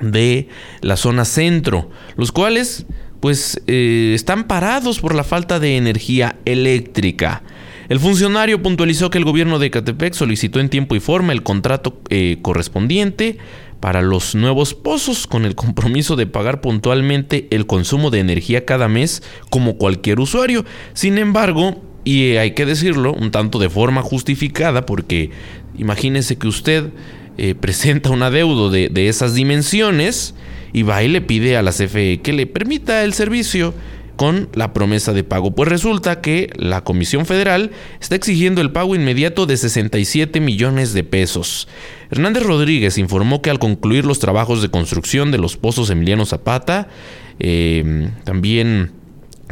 de 0.00 0.48
la 0.80 0.96
zona 0.96 1.24
centro, 1.24 1.90
los 2.16 2.32
cuales 2.32 2.86
pues 3.20 3.60
eh, 3.66 4.12
están 4.14 4.44
parados 4.44 4.98
por 5.00 5.14
la 5.14 5.24
falta 5.24 5.60
de 5.60 5.76
energía 5.76 6.36
eléctrica. 6.44 7.42
El 7.88 7.98
funcionario 7.98 8.62
puntualizó 8.62 9.10
que 9.10 9.18
el 9.18 9.24
gobierno 9.24 9.58
de 9.58 9.66
Ecatepec 9.66 10.14
solicitó 10.14 10.60
en 10.60 10.68
tiempo 10.68 10.94
y 10.94 11.00
forma 11.00 11.32
el 11.32 11.42
contrato 11.42 12.00
eh, 12.08 12.38
correspondiente 12.40 13.38
para 13.80 14.02
los 14.02 14.34
nuevos 14.34 14.74
pozos 14.74 15.26
con 15.26 15.44
el 15.44 15.54
compromiso 15.54 16.14
de 16.14 16.26
pagar 16.26 16.60
puntualmente 16.60 17.48
el 17.50 17.66
consumo 17.66 18.10
de 18.10 18.20
energía 18.20 18.64
cada 18.64 18.88
mes 18.88 19.22
como 19.50 19.76
cualquier 19.76 20.20
usuario. 20.20 20.64
Sin 20.92 21.18
embargo, 21.18 21.82
y 22.10 22.38
hay 22.38 22.54
que 22.54 22.66
decirlo 22.66 23.12
un 23.12 23.30
tanto 23.30 23.60
de 23.60 23.70
forma 23.70 24.02
justificada 24.02 24.84
porque 24.84 25.30
imagínese 25.78 26.36
que 26.36 26.48
usted 26.48 26.90
eh, 27.38 27.54
presenta 27.54 28.10
un 28.10 28.24
adeudo 28.24 28.68
de, 28.68 28.88
de, 28.88 29.08
esas 29.08 29.36
dimensiones 29.36 30.34
y 30.72 30.82
va 30.82 31.04
y 31.04 31.08
le 31.08 31.20
pide 31.20 31.56
a 31.56 31.62
la 31.62 31.70
CFE 31.70 32.20
que 32.20 32.32
le 32.32 32.48
permita 32.48 33.04
el 33.04 33.12
servicio 33.12 33.74
con 34.16 34.48
la 34.54 34.72
promesa 34.72 35.12
de 35.12 35.22
pago. 35.22 35.54
Pues 35.54 35.68
resulta 35.68 36.20
que 36.20 36.50
la 36.56 36.82
Comisión 36.82 37.26
Federal 37.26 37.70
está 38.00 38.16
exigiendo 38.16 38.60
el 38.60 38.72
pago 38.72 38.96
inmediato 38.96 39.46
de 39.46 39.56
67 39.56 40.40
millones 40.40 40.92
de 40.92 41.04
pesos. 41.04 41.68
Hernández 42.10 42.42
Rodríguez 42.42 42.98
informó 42.98 43.40
que 43.40 43.50
al 43.50 43.60
concluir 43.60 44.04
los 44.04 44.18
trabajos 44.18 44.62
de 44.62 44.68
construcción 44.68 45.30
de 45.30 45.38
los 45.38 45.56
pozos 45.56 45.90
Emiliano 45.90 46.26
Zapata, 46.26 46.88
eh, 47.38 48.10
también 48.24 48.90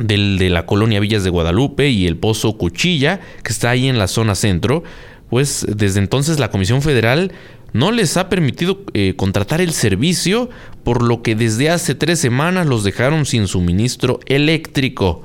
del, 0.02 0.38
de 0.38 0.50
la 0.50 0.66
colonia 0.66 1.00
Villas 1.00 1.24
de 1.24 1.30
Guadalupe 1.30 1.88
y 1.90 2.06
el 2.06 2.16
Pozo 2.16 2.56
Cuchilla, 2.56 3.20
que 3.42 3.52
está 3.52 3.70
ahí 3.70 3.88
en 3.88 3.98
la 3.98 4.08
zona 4.08 4.34
centro, 4.34 4.82
pues 5.30 5.66
desde 5.68 6.00
entonces 6.00 6.38
la 6.38 6.50
Comisión 6.50 6.82
Federal 6.82 7.32
no 7.72 7.92
les 7.92 8.16
ha 8.16 8.28
permitido 8.28 8.82
eh, 8.94 9.14
contratar 9.16 9.60
el 9.60 9.72
servicio, 9.72 10.48
por 10.84 11.02
lo 11.02 11.22
que 11.22 11.34
desde 11.34 11.70
hace 11.70 11.94
tres 11.94 12.18
semanas 12.18 12.66
los 12.66 12.84
dejaron 12.84 13.26
sin 13.26 13.46
suministro 13.46 14.20
eléctrico. 14.26 15.22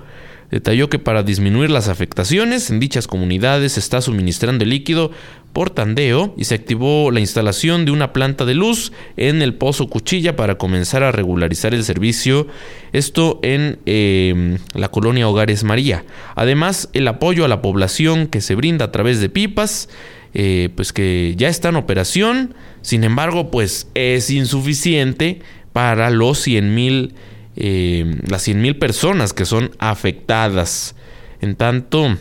Detalló 0.51 0.87
que 0.89 0.99
para 0.99 1.23
disminuir 1.23 1.71
las 1.71 1.87
afectaciones 1.87 2.69
en 2.69 2.79
dichas 2.79 3.07
comunidades 3.07 3.71
se 3.71 3.79
está 3.79 4.01
suministrando 4.01 4.63
el 4.63 4.69
líquido 4.69 5.11
por 5.53 5.69
tandeo 5.69 6.33
y 6.35 6.45
se 6.45 6.55
activó 6.55 7.11
la 7.11 7.19
instalación 7.19 7.85
de 7.85 7.91
una 7.91 8.11
planta 8.11 8.43
de 8.43 8.55
luz 8.55 8.91
en 9.15 9.41
el 9.41 9.53
Pozo 9.53 9.87
Cuchilla 9.87 10.35
para 10.35 10.57
comenzar 10.57 11.03
a 11.03 11.11
regularizar 11.11 11.73
el 11.73 11.83
servicio, 11.83 12.47
esto 12.91 13.39
en 13.43 13.79
em, 13.85 14.57
la 14.73 14.89
colonia 14.89 15.29
Hogares 15.29 15.63
María. 15.63 16.03
Además, 16.35 16.89
el 16.93 17.07
apoyo 17.07 17.45
a 17.45 17.47
la 17.47 17.61
población 17.61 18.27
que 18.27 18.41
se 18.41 18.55
brinda 18.55 18.85
a 18.85 18.91
través 18.91 19.19
de 19.21 19.29
pipas, 19.29 19.89
eh, 20.33 20.69
pues 20.75 20.91
que 20.91 21.35
ya 21.37 21.47
está 21.47 21.69
en 21.69 21.75
operación, 21.75 22.55
sin 22.81 23.03
embargo, 23.03 23.51
pues 23.51 23.87
es 23.93 24.31
insuficiente 24.31 25.39
para 25.71 26.09
los 26.09 26.39
100 26.39 26.75
mil 26.75 27.13
eh, 27.55 28.15
las 28.27 28.47
100.000 28.47 28.79
personas 28.79 29.33
que 29.33 29.45
son 29.45 29.71
afectadas. 29.77 30.95
En 31.41 31.55
tanto, 31.55 32.17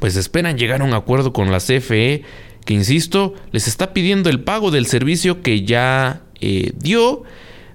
pues 0.00 0.16
esperan 0.16 0.56
llegar 0.56 0.80
a 0.80 0.84
un 0.84 0.94
acuerdo 0.94 1.32
con 1.32 1.50
la 1.50 1.58
CFE 1.58 2.22
que, 2.64 2.74
insisto, 2.74 3.34
les 3.52 3.68
está 3.68 3.92
pidiendo 3.92 4.30
el 4.30 4.40
pago 4.40 4.70
del 4.70 4.86
servicio 4.86 5.42
que 5.42 5.62
ya 5.64 6.22
eh, 6.40 6.72
dio. 6.76 7.22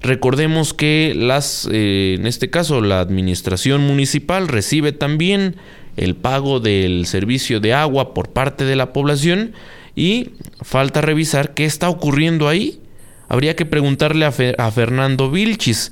Recordemos 0.01 0.73
que 0.73 1.13
las, 1.15 1.67
eh, 1.71 2.15
en 2.17 2.25
este 2.25 2.49
caso, 2.49 2.81
la 2.81 2.99
administración 2.99 3.81
municipal 3.81 4.47
recibe 4.47 4.91
también 4.91 5.55
el 5.97 6.15
pago 6.15 6.59
del 6.59 7.05
servicio 7.05 7.59
de 7.59 7.73
agua 7.73 8.13
por 8.13 8.29
parte 8.29 8.63
de 8.63 8.75
la 8.75 8.93
población 8.93 9.53
y 9.95 10.31
falta 10.61 11.01
revisar 11.01 11.53
qué 11.53 11.65
está 11.65 11.89
ocurriendo 11.89 12.47
ahí. 12.47 12.79
Habría 13.27 13.55
que 13.55 13.65
preguntarle 13.65 14.25
a, 14.25 14.71
Fernando 14.71 15.29
Vilchis, 15.29 15.91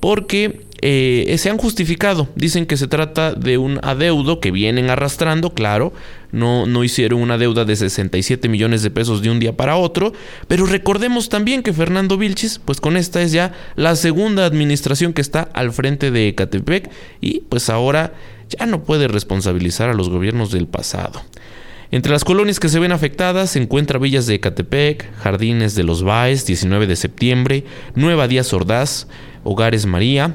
porque 0.00 0.60
eh, 0.80 1.34
se 1.38 1.50
han 1.50 1.58
justificado. 1.58 2.28
Dicen 2.34 2.64
que 2.66 2.76
se 2.76 2.86
trata 2.86 3.34
de 3.34 3.58
un 3.58 3.80
adeudo 3.82 4.40
que 4.40 4.52
vienen 4.52 4.88
arrastrando, 4.88 5.50
claro. 5.50 5.92
No, 6.30 6.66
no 6.66 6.84
hicieron 6.84 7.22
una 7.22 7.38
deuda 7.38 7.64
de 7.64 7.74
67 7.76 8.48
millones 8.48 8.82
de 8.82 8.90
pesos 8.90 9.22
de 9.22 9.30
un 9.30 9.40
día 9.40 9.56
para 9.56 9.76
otro. 9.76 10.12
Pero 10.46 10.66
recordemos 10.66 11.28
también 11.28 11.62
que 11.62 11.72
Fernando 11.72 12.18
Vilchis, 12.18 12.60
pues 12.64 12.80
con 12.80 12.96
esta 12.96 13.22
es 13.22 13.32
ya 13.32 13.54
la 13.76 13.96
segunda 13.96 14.44
administración 14.44 15.12
que 15.12 15.22
está 15.22 15.42
al 15.54 15.72
frente 15.72 16.10
de 16.10 16.28
Ecatepec 16.28 16.90
y 17.20 17.40
pues 17.48 17.70
ahora 17.70 18.14
ya 18.48 18.66
no 18.66 18.84
puede 18.84 19.08
responsabilizar 19.08 19.90
a 19.90 19.94
los 19.94 20.08
gobiernos 20.08 20.52
del 20.52 20.66
pasado. 20.66 21.22
Entre 21.90 22.12
las 22.12 22.24
colonias 22.24 22.60
que 22.60 22.68
se 22.68 22.78
ven 22.78 22.92
afectadas 22.92 23.50
se 23.50 23.62
encuentra 23.62 23.98
Villas 23.98 24.26
de 24.26 24.34
Ecatepec, 24.34 25.10
Jardines 25.16 25.74
de 25.74 25.84
los 25.84 26.02
Baes, 26.02 26.44
19 26.44 26.86
de 26.86 26.96
septiembre, 26.96 27.64
Nueva 27.94 28.28
Díaz 28.28 28.52
Ordaz, 28.52 29.08
Hogares 29.42 29.86
María, 29.86 30.34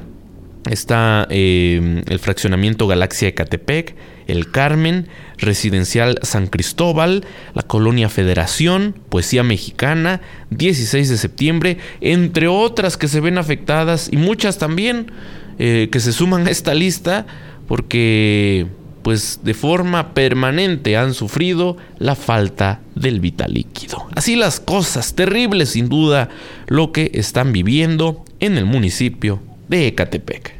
está 0.70 1.26
eh, 1.30 2.02
el 2.06 2.18
fraccionamiento 2.18 2.86
Galaxia 2.86 3.28
Ecatepec, 3.28 3.94
el 4.26 4.50
Carmen, 4.50 5.08
Residencial 5.38 6.18
San 6.22 6.46
Cristóbal, 6.46 7.24
la 7.54 7.62
Colonia 7.62 8.08
Federación, 8.08 8.94
Poesía 9.08 9.42
Mexicana, 9.42 10.20
16 10.50 11.08
de 11.08 11.18
septiembre, 11.18 11.78
entre 12.00 12.48
otras 12.48 12.96
que 12.96 13.08
se 13.08 13.20
ven 13.20 13.38
afectadas 13.38 14.08
y 14.10 14.16
muchas 14.16 14.58
también 14.58 15.12
eh, 15.58 15.88
que 15.92 16.00
se 16.00 16.12
suman 16.12 16.46
a 16.46 16.50
esta 16.50 16.74
lista 16.74 17.26
porque 17.68 18.66
pues 19.02 19.40
de 19.42 19.52
forma 19.52 20.14
permanente 20.14 20.96
han 20.96 21.12
sufrido 21.12 21.76
la 21.98 22.14
falta 22.14 22.80
del 22.94 23.20
vital 23.20 23.52
líquido. 23.52 24.06
Así 24.14 24.34
las 24.34 24.60
cosas, 24.60 25.14
terribles 25.14 25.70
sin 25.70 25.90
duda, 25.90 26.30
lo 26.68 26.90
que 26.90 27.10
están 27.12 27.52
viviendo 27.52 28.24
en 28.40 28.56
el 28.56 28.64
municipio 28.64 29.42
de 29.68 29.88
Ecatepec. 29.88 30.54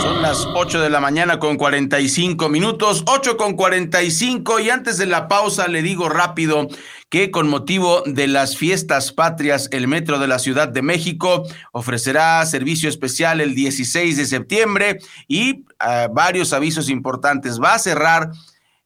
Son 0.00 0.22
las 0.22 0.46
8 0.54 0.80
de 0.80 0.90
la 0.90 1.00
mañana 1.00 1.38
con 1.38 1.56
45 1.56 2.48
minutos, 2.48 3.04
8 3.06 3.36
con 3.36 3.54
45 3.54 4.60
y 4.60 4.70
antes 4.70 4.98
de 4.98 5.06
la 5.06 5.28
pausa 5.28 5.68
le 5.68 5.82
digo 5.82 6.08
rápido 6.08 6.68
que 7.08 7.30
con 7.30 7.48
motivo 7.48 8.02
de 8.06 8.26
las 8.26 8.56
fiestas 8.56 9.12
patrias 9.12 9.68
el 9.70 9.86
Metro 9.86 10.18
de 10.18 10.26
la 10.26 10.38
Ciudad 10.38 10.68
de 10.68 10.82
México 10.82 11.44
ofrecerá 11.72 12.44
servicio 12.46 12.88
especial 12.88 13.40
el 13.40 13.54
16 13.54 14.16
de 14.16 14.26
septiembre 14.26 14.98
y 15.28 15.64
ah, 15.78 16.08
varios 16.12 16.52
avisos 16.52 16.88
importantes. 16.88 17.60
Va 17.60 17.74
a 17.74 17.78
cerrar 17.78 18.30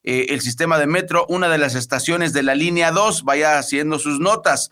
eh, 0.03 0.27
el 0.29 0.41
sistema 0.41 0.79
de 0.79 0.87
metro 0.87 1.25
una 1.27 1.49
de 1.49 1.57
las 1.57 1.75
estaciones 1.75 2.31
de 2.31 2.43
la 2.43 2.55
línea 2.55 2.91
2, 2.91 3.23
vaya 3.23 3.57
haciendo 3.57 3.99
sus 3.99 4.19
notas. 4.19 4.71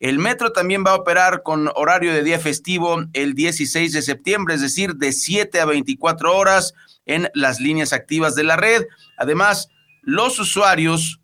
El 0.00 0.18
metro 0.18 0.52
también 0.52 0.84
va 0.86 0.92
a 0.92 0.96
operar 0.96 1.42
con 1.42 1.70
horario 1.74 2.12
de 2.12 2.22
día 2.22 2.38
festivo 2.38 3.04
el 3.14 3.34
16 3.34 3.92
de 3.92 4.02
septiembre, 4.02 4.54
es 4.54 4.60
decir, 4.60 4.94
de 4.94 5.12
7 5.12 5.60
a 5.60 5.64
24 5.64 6.36
horas 6.36 6.74
en 7.04 7.28
las 7.34 7.58
líneas 7.58 7.92
activas 7.92 8.36
de 8.36 8.44
la 8.44 8.56
red. 8.56 8.84
Además, 9.16 9.70
los 10.02 10.38
usuarios 10.38 11.20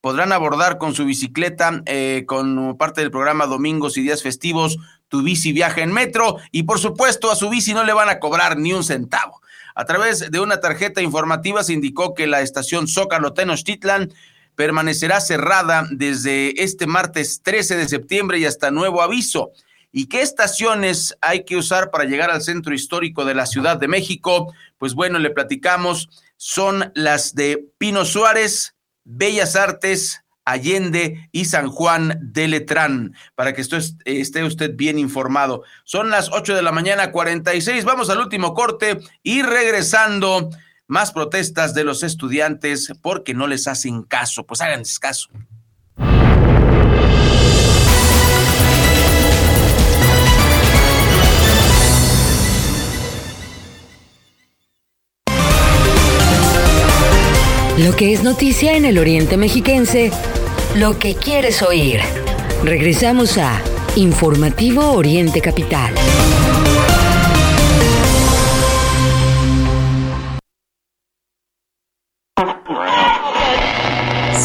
podrán 0.00 0.32
abordar 0.32 0.78
con 0.78 0.94
su 0.94 1.04
bicicleta 1.04 1.82
eh, 1.86 2.24
con 2.26 2.76
parte 2.76 3.00
del 3.00 3.12
programa 3.12 3.46
Domingos 3.46 3.96
y 3.96 4.02
Días 4.02 4.22
Festivos 4.22 4.78
Tu 5.08 5.22
Bici 5.22 5.52
Viaja 5.52 5.82
en 5.82 5.92
Metro 5.92 6.38
y 6.50 6.64
por 6.64 6.80
supuesto 6.80 7.30
a 7.30 7.36
su 7.36 7.48
bici 7.48 7.74
no 7.74 7.84
le 7.84 7.92
van 7.92 8.08
a 8.08 8.18
cobrar 8.18 8.58
ni 8.58 8.72
un 8.72 8.82
centavo. 8.82 9.40
A 9.74 9.84
través 9.84 10.30
de 10.30 10.40
una 10.40 10.58
tarjeta 10.58 11.00
informativa 11.00 11.62
se 11.62 11.74
indicó 11.74 12.14
que 12.14 12.26
la 12.26 12.40
estación 12.40 12.88
Zócalo 12.88 13.34
Tenochtitlan 13.34 14.12
permanecerá 14.60 15.22
cerrada 15.22 15.86
desde 15.90 16.62
este 16.62 16.86
martes 16.86 17.40
13 17.42 17.78
de 17.78 17.88
septiembre 17.88 18.38
y 18.38 18.44
hasta 18.44 18.70
nuevo 18.70 19.00
aviso. 19.00 19.52
¿Y 19.90 20.06
qué 20.06 20.20
estaciones 20.20 21.16
hay 21.22 21.46
que 21.46 21.56
usar 21.56 21.90
para 21.90 22.04
llegar 22.04 22.30
al 22.30 22.42
centro 22.42 22.74
histórico 22.74 23.24
de 23.24 23.34
la 23.34 23.46
Ciudad 23.46 23.78
de 23.78 23.88
México? 23.88 24.52
Pues 24.76 24.92
bueno, 24.92 25.18
le 25.18 25.30
platicamos, 25.30 26.10
son 26.36 26.92
las 26.94 27.34
de 27.34 27.70
Pino 27.78 28.04
Suárez, 28.04 28.74
Bellas 29.04 29.56
Artes, 29.56 30.24
Allende 30.44 31.30
y 31.32 31.46
San 31.46 31.70
Juan 31.70 32.18
de 32.20 32.46
Letrán, 32.46 33.14
para 33.36 33.54
que 33.54 33.62
esté 33.62 34.44
usted 34.44 34.72
bien 34.74 34.98
informado. 34.98 35.62
Son 35.84 36.10
las 36.10 36.30
8 36.30 36.54
de 36.54 36.60
la 36.60 36.70
mañana, 36.70 37.12
46. 37.12 37.82
Vamos 37.86 38.10
al 38.10 38.18
último 38.18 38.52
corte 38.52 38.98
y 39.22 39.40
regresando 39.40 40.50
más 40.90 41.12
protestas 41.12 41.72
de 41.72 41.84
los 41.84 42.02
estudiantes 42.02 42.92
porque 43.00 43.32
no 43.32 43.46
les 43.46 43.68
hacen 43.68 44.02
caso. 44.02 44.44
Pues 44.44 44.60
háganles 44.60 44.98
caso. 44.98 45.28
Lo 57.78 57.96
que 57.96 58.12
es 58.12 58.22
noticia 58.24 58.76
en 58.76 58.84
el 58.84 58.98
Oriente 58.98 59.36
Mexiquense, 59.36 60.10
lo 60.74 60.98
que 60.98 61.14
quieres 61.14 61.62
oír. 61.62 62.00
Regresamos 62.64 63.38
a 63.38 63.62
Informativo 63.94 64.90
Oriente 64.90 65.40
Capital. 65.40 65.94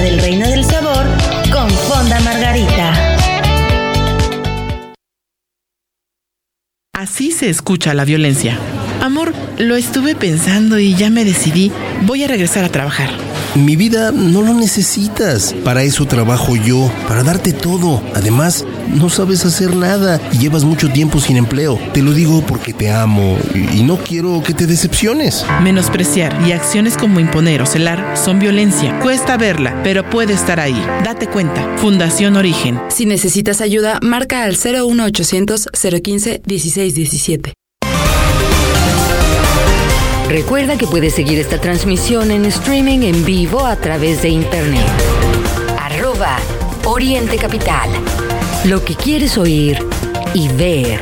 Del 0.00 0.18
reino 0.18 0.48
del 0.48 0.64
sabor 0.64 1.04
con 1.52 1.68
Fonda 1.68 2.18
Margarita. 2.20 3.16
Así 6.94 7.32
se 7.32 7.50
escucha 7.50 7.92
la 7.92 8.06
violencia. 8.06 8.58
Amor, 9.02 9.34
lo 9.58 9.76
estuve 9.76 10.14
pensando 10.14 10.78
y 10.78 10.94
ya 10.94 11.10
me 11.10 11.26
decidí. 11.26 11.70
Voy 12.02 12.24
a 12.24 12.28
regresar 12.28 12.64
a 12.64 12.70
trabajar. 12.70 13.10
Mi 13.54 13.76
vida 13.76 14.10
no 14.10 14.40
lo 14.40 14.54
necesitas. 14.54 15.54
Para 15.64 15.82
eso 15.82 16.06
trabajo 16.06 16.56
yo, 16.56 16.90
para 17.06 17.22
darte 17.22 17.52
todo. 17.52 18.02
Además, 18.14 18.64
no 18.94 19.08
sabes 19.08 19.44
hacer 19.44 19.74
nada 19.76 20.20
y 20.32 20.38
llevas 20.38 20.64
mucho 20.64 20.88
tiempo 20.90 21.20
sin 21.20 21.36
empleo. 21.36 21.78
Te 21.92 22.02
lo 22.02 22.12
digo 22.12 22.42
porque 22.46 22.72
te 22.72 22.90
amo 22.90 23.38
y 23.54 23.82
no 23.82 23.96
quiero 23.98 24.42
que 24.42 24.54
te 24.54 24.66
decepciones. 24.66 25.44
Menospreciar 25.62 26.36
y 26.46 26.52
acciones 26.52 26.96
como 26.96 27.20
imponer 27.20 27.62
o 27.62 27.66
celar 27.66 28.16
son 28.16 28.38
violencia. 28.38 28.98
Cuesta 29.00 29.36
verla, 29.36 29.80
pero 29.82 30.08
puede 30.08 30.32
estar 30.32 30.60
ahí. 30.60 30.80
Date 31.04 31.26
cuenta. 31.26 31.76
Fundación 31.78 32.36
Origen. 32.36 32.80
Si 32.88 33.06
necesitas 33.06 33.60
ayuda, 33.60 33.98
marca 34.02 34.44
al 34.44 34.56
01800 34.56 35.68
015 36.02 36.42
1617. 36.46 37.54
Recuerda 40.28 40.78
que 40.78 40.86
puedes 40.86 41.14
seguir 41.14 41.40
esta 41.40 41.60
transmisión 41.60 42.30
en 42.30 42.44
streaming 42.44 43.00
en 43.00 43.24
vivo 43.24 43.66
a 43.66 43.74
través 43.74 44.22
de 44.22 44.28
internet. 44.28 44.86
Arroba 45.76 46.38
Oriente 46.84 47.36
Capital. 47.36 47.90
Lo 48.66 48.84
que 48.84 48.94
quieres 48.94 49.38
oír 49.38 49.78
y 50.34 50.48
ver. 50.48 51.00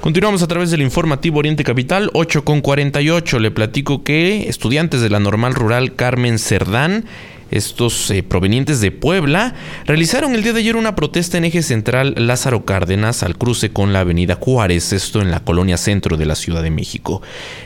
Continuamos 0.00 0.42
a 0.42 0.48
través 0.48 0.72
del 0.72 0.82
informativo 0.82 1.38
Oriente 1.38 1.62
Capital 1.62 2.10
8 2.12 2.44
con 2.44 2.60
48. 2.60 3.38
Le 3.38 3.52
platico 3.52 4.02
que 4.02 4.48
estudiantes 4.48 5.00
de 5.00 5.08
la 5.08 5.20
normal 5.20 5.54
rural 5.54 5.94
Carmen 5.94 6.40
Cerdán 6.40 7.04
estos 7.52 8.10
eh, 8.10 8.22
provenientes 8.22 8.80
de 8.80 8.90
Puebla, 8.90 9.54
realizaron 9.86 10.34
el 10.34 10.42
día 10.42 10.52
de 10.52 10.60
ayer 10.60 10.76
una 10.76 10.96
protesta 10.96 11.38
en 11.38 11.44
eje 11.44 11.62
central 11.62 12.14
Lázaro 12.16 12.64
Cárdenas 12.64 13.22
al 13.22 13.36
cruce 13.36 13.70
con 13.70 13.92
la 13.92 14.00
avenida 14.00 14.38
Juárez, 14.40 14.92
esto 14.92 15.20
en 15.20 15.30
la 15.30 15.40
colonia 15.40 15.76
centro 15.76 16.16
de 16.16 16.26
la 16.26 16.34
Ciudad 16.34 16.62
de 16.62 16.70
México. 16.70 17.22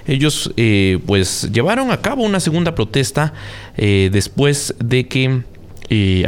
Ellos 0.06 0.52
eh, 0.56 0.98
pues 1.06 1.50
llevaron 1.52 1.90
a 1.92 2.02
cabo 2.02 2.24
una 2.24 2.40
segunda 2.40 2.74
protesta 2.74 3.32
eh, 3.76 4.10
después 4.12 4.74
de 4.78 5.06
que 5.06 5.42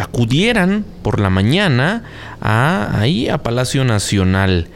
acudieran 0.00 0.84
por 1.02 1.18
la 1.18 1.30
mañana 1.30 2.04
a, 2.40 3.00
ahí 3.00 3.28
a 3.28 3.38
Palacio 3.38 3.84
Nacional. 3.84 4.68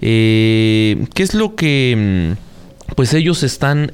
¿Qué 0.00 1.06
es 1.16 1.34
lo 1.34 1.56
que 1.56 2.36
mm, 2.36 2.94
pues 2.94 3.14
ellos 3.14 3.42
están 3.42 3.92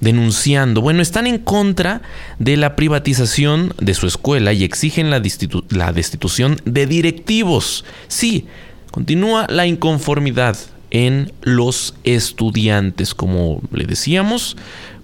denunciando, 0.00 0.80
bueno, 0.80 1.02
están 1.02 1.26
en 1.26 1.38
contra 1.38 2.02
de 2.38 2.56
la 2.56 2.76
privatización 2.76 3.74
de 3.80 3.94
su 3.94 4.06
escuela 4.06 4.52
y 4.52 4.64
exigen 4.64 5.10
la, 5.10 5.22
la 5.70 5.92
destitución 5.92 6.60
de 6.64 6.86
directivos. 6.86 7.84
Sí, 8.06 8.46
continúa 8.90 9.46
la 9.48 9.66
inconformidad 9.66 10.56
en 10.90 11.32
los 11.42 11.94
estudiantes, 12.04 13.14
como 13.14 13.60
le 13.72 13.84
decíamos, 13.84 14.56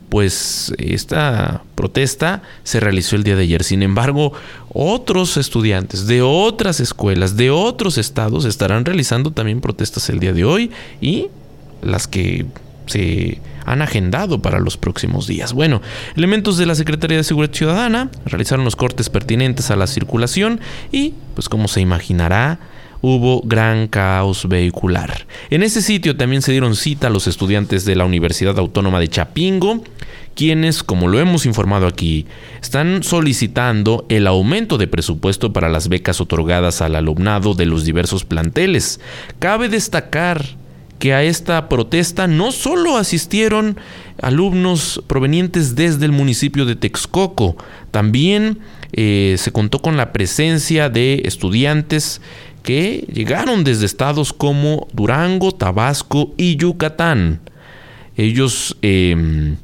pues 0.08 0.72
esta 0.78 1.64
protesta 1.74 2.42
se 2.62 2.78
realizó 2.78 3.16
el 3.16 3.24
día 3.24 3.34
de 3.34 3.42
ayer. 3.42 3.64
Sin 3.64 3.82
embargo, 3.82 4.32
otros 4.72 5.36
estudiantes 5.36 6.06
de 6.06 6.22
otras 6.22 6.78
escuelas, 6.78 7.36
de 7.36 7.50
otros 7.50 7.98
estados, 7.98 8.44
estarán 8.44 8.84
realizando 8.84 9.32
también 9.32 9.60
protestas 9.60 10.08
el 10.10 10.20
día 10.20 10.32
de 10.32 10.44
hoy 10.44 10.70
y 11.00 11.26
las 11.82 12.06
que 12.06 12.46
se 12.86 13.40
han 13.64 13.82
agendado 13.82 14.40
para 14.40 14.60
los 14.60 14.76
próximos 14.76 15.26
días. 15.26 15.52
Bueno, 15.52 15.82
elementos 16.16 16.56
de 16.56 16.66
la 16.66 16.74
Secretaría 16.74 17.16
de 17.16 17.24
Seguridad 17.24 17.54
Ciudadana 17.54 18.10
realizaron 18.24 18.64
los 18.64 18.76
cortes 18.76 19.10
pertinentes 19.10 19.70
a 19.70 19.76
la 19.76 19.86
circulación 19.86 20.60
y, 20.92 21.14
pues 21.34 21.48
como 21.48 21.68
se 21.68 21.80
imaginará, 21.80 22.58
hubo 23.00 23.42
gran 23.42 23.86
caos 23.86 24.48
vehicular. 24.48 25.26
En 25.50 25.62
ese 25.62 25.82
sitio 25.82 26.16
también 26.16 26.40
se 26.40 26.52
dieron 26.52 26.74
cita 26.74 27.08
a 27.08 27.10
los 27.10 27.26
estudiantes 27.26 27.84
de 27.84 27.96
la 27.96 28.06
Universidad 28.06 28.58
Autónoma 28.58 28.98
de 28.98 29.08
Chapingo, 29.08 29.84
quienes, 30.34 30.82
como 30.82 31.06
lo 31.08 31.20
hemos 31.20 31.44
informado 31.44 31.86
aquí, 31.86 32.26
están 32.62 33.02
solicitando 33.02 34.06
el 34.08 34.26
aumento 34.26 34.78
de 34.78 34.86
presupuesto 34.86 35.52
para 35.52 35.68
las 35.68 35.88
becas 35.88 36.20
otorgadas 36.20 36.80
al 36.80 36.96
alumnado 36.96 37.54
de 37.54 37.66
los 37.66 37.84
diversos 37.84 38.24
planteles. 38.24 39.00
Cabe 39.38 39.68
destacar 39.68 40.44
que 40.98 41.12
a 41.12 41.22
esta 41.22 41.68
protesta 41.68 42.26
no 42.26 42.52
solo 42.52 42.96
asistieron 42.96 43.76
alumnos 44.22 45.02
provenientes 45.06 45.74
desde 45.74 46.06
el 46.06 46.12
municipio 46.12 46.64
de 46.64 46.76
Texcoco, 46.76 47.56
también 47.90 48.58
eh, 48.92 49.36
se 49.38 49.52
contó 49.52 49.80
con 49.80 49.96
la 49.96 50.12
presencia 50.12 50.88
de 50.88 51.22
estudiantes 51.24 52.20
que 52.62 53.06
llegaron 53.12 53.64
desde 53.64 53.86
estados 53.86 54.32
como 54.32 54.88
Durango, 54.92 55.52
Tabasco 55.52 56.32
y 56.36 56.56
Yucatán. 56.56 57.40
Ellos 58.16 58.76
em, 58.80 59.56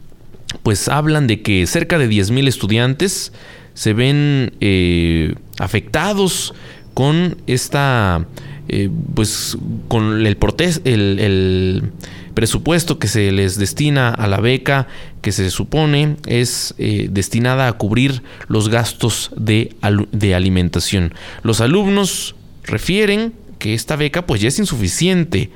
pues 0.62 0.88
hablan 0.88 1.26
de 1.26 1.40
que 1.40 1.66
cerca 1.66 1.98
de 1.98 2.10
10.000 2.10 2.48
estudiantes 2.48 3.32
se 3.74 3.94
ven 3.94 4.52
eh, 4.60 5.34
afectados 5.58 6.54
con 6.92 7.38
esta 7.46 8.26
eh, 8.72 8.88
pues 9.14 9.58
con 9.88 10.24
el, 10.24 10.38
el, 10.84 11.92
presupuesto 12.34 13.00
que 13.00 13.08
se 13.08 13.32
les 13.32 13.58
destina 13.58 14.10
a 14.10 14.28
la 14.28 14.38
beca 14.38 14.86
que 15.22 15.32
se 15.32 15.50
supone 15.50 16.16
es 16.26 16.74
eh, 16.78 17.08
destinada 17.10 17.66
a 17.66 17.72
cubrir 17.72 18.22
los 18.46 18.68
gastos 18.68 19.32
de, 19.36 19.74
de 20.12 20.34
alimentación. 20.36 21.14
Los 21.42 21.60
alumnos 21.60 22.36
refieren 22.62 23.34
que 23.58 23.74
esta 23.74 23.96
beca 23.96 24.24
pues 24.24 24.40
ya 24.40 24.46
es 24.46 24.60
insuficiente. 24.60 25.50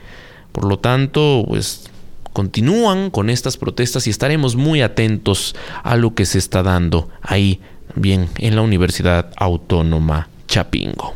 Por 0.50 0.64
lo 0.64 0.80
tanto, 0.80 1.44
pues 1.46 1.84
continúan 2.32 3.10
con 3.10 3.30
estas 3.30 3.56
protestas 3.56 4.08
y 4.08 4.10
estaremos 4.10 4.56
muy 4.56 4.82
atentos 4.82 5.54
a 5.84 5.96
lo 5.96 6.16
que 6.16 6.26
se 6.26 6.38
está 6.38 6.64
dando 6.64 7.08
ahí, 7.22 7.60
bien, 7.94 8.28
en 8.38 8.56
la 8.56 8.62
Universidad 8.62 9.30
Autónoma 9.36 10.28
Chapingo. 10.48 11.14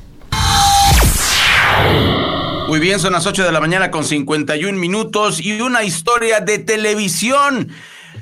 Muy 2.69 2.81
bien, 2.81 3.01
son 3.01 3.15
las 3.15 3.27
8 3.27 3.45
de 3.45 3.53
la 3.53 3.61
mañana 3.61 3.91
con 3.91 4.05
51 4.05 4.79
minutos 4.79 5.41
y 5.41 5.61
una 5.61 5.85
historia 5.85 6.41
de 6.41 6.59
televisión. 6.59 7.71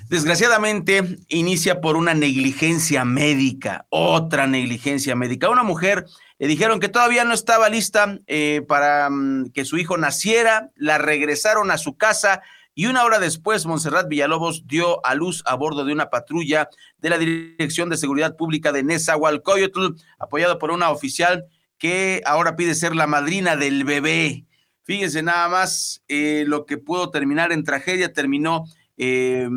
Desgraciadamente 0.09 1.19
inicia 1.29 1.81
por 1.81 1.97
una 1.97 2.15
negligencia 2.15 3.05
médica, 3.05 3.87
otra 3.89 4.47
negligencia 4.47 5.17
médica. 5.17 5.51
Una 5.51 5.65
mujer 5.65 6.07
le 6.39 6.47
dijeron 6.47 6.79
que 6.79 6.89
todavía 6.89 7.25
no 7.25 7.35
estaba 7.35 7.69
lista 7.69 8.21
eh, 8.29 8.63
para 8.69 9.11
mm, 9.11 9.51
que 9.51 9.65
su 9.65 9.79
hijo 9.79 9.97
naciera, 9.97 10.71
la 10.77 10.99
regresaron 10.99 11.73
a 11.73 11.79
su 11.79 11.97
casa 11.97 12.43
y 12.79 12.87
una 12.87 13.05
hora 13.05 13.19
después 13.19 13.67
Montserrat 13.67 14.07
Villalobos 14.07 14.67
dio 14.67 15.05
a 15.05 15.15
luz 15.15 15.43
a 15.47 15.55
bordo 15.57 15.85
de 15.85 15.93
una 15.93 16.11
patrulla 16.11 16.69
de 16.99 17.11
la 17.11 17.19
Dirección 17.19 17.89
de 17.89 17.97
Seguridad 17.97 18.37
Pública 18.37 18.71
de 18.71 18.83
Nezahualcóyotl, 18.85 19.97
apoyado 20.19 20.59
por 20.59 20.71
una 20.71 20.91
oficial 20.91 21.47
que 21.79 22.23
ahora 22.25 22.57
pide 22.57 22.75
ser 22.75 22.95
la 22.95 23.07
madrina 23.07 23.57
del 23.57 23.85
bebé. 23.85 24.45
Fíjense 24.85 25.23
nada 25.23 25.49
más, 25.49 26.03
eh, 26.09 26.45
lo 26.47 26.65
que 26.65 26.79
pudo 26.79 27.11
terminar 27.11 27.53
en 27.53 27.65
tragedia 27.65 28.13
terminó 28.13 28.65
eh, 28.97 29.49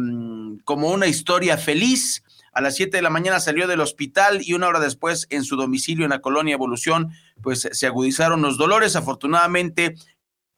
como 0.66 0.90
una 0.90 1.08
historia 1.08 1.58
feliz. 1.58 2.24
A 2.52 2.62
las 2.62 2.76
7 2.76 2.98
de 2.98 3.04
la 3.04 3.10
mañana 3.10 3.40
salió 3.40 3.68
del 3.68 3.80
hospital 3.80 4.42
y 4.44 4.54
una 4.54 4.68
hora 4.68 4.80
después 4.80 5.28
en 5.30 5.44
su 5.44 5.56
domicilio 5.56 6.06
en 6.06 6.10
la 6.10 6.20
colonia 6.20 6.56
Evolución, 6.56 7.12
pues 7.42 7.70
se 7.72 7.88
agudizaron 7.88 8.42
los 8.42 8.58
dolores. 8.58 8.96
Afortunadamente 8.96 9.96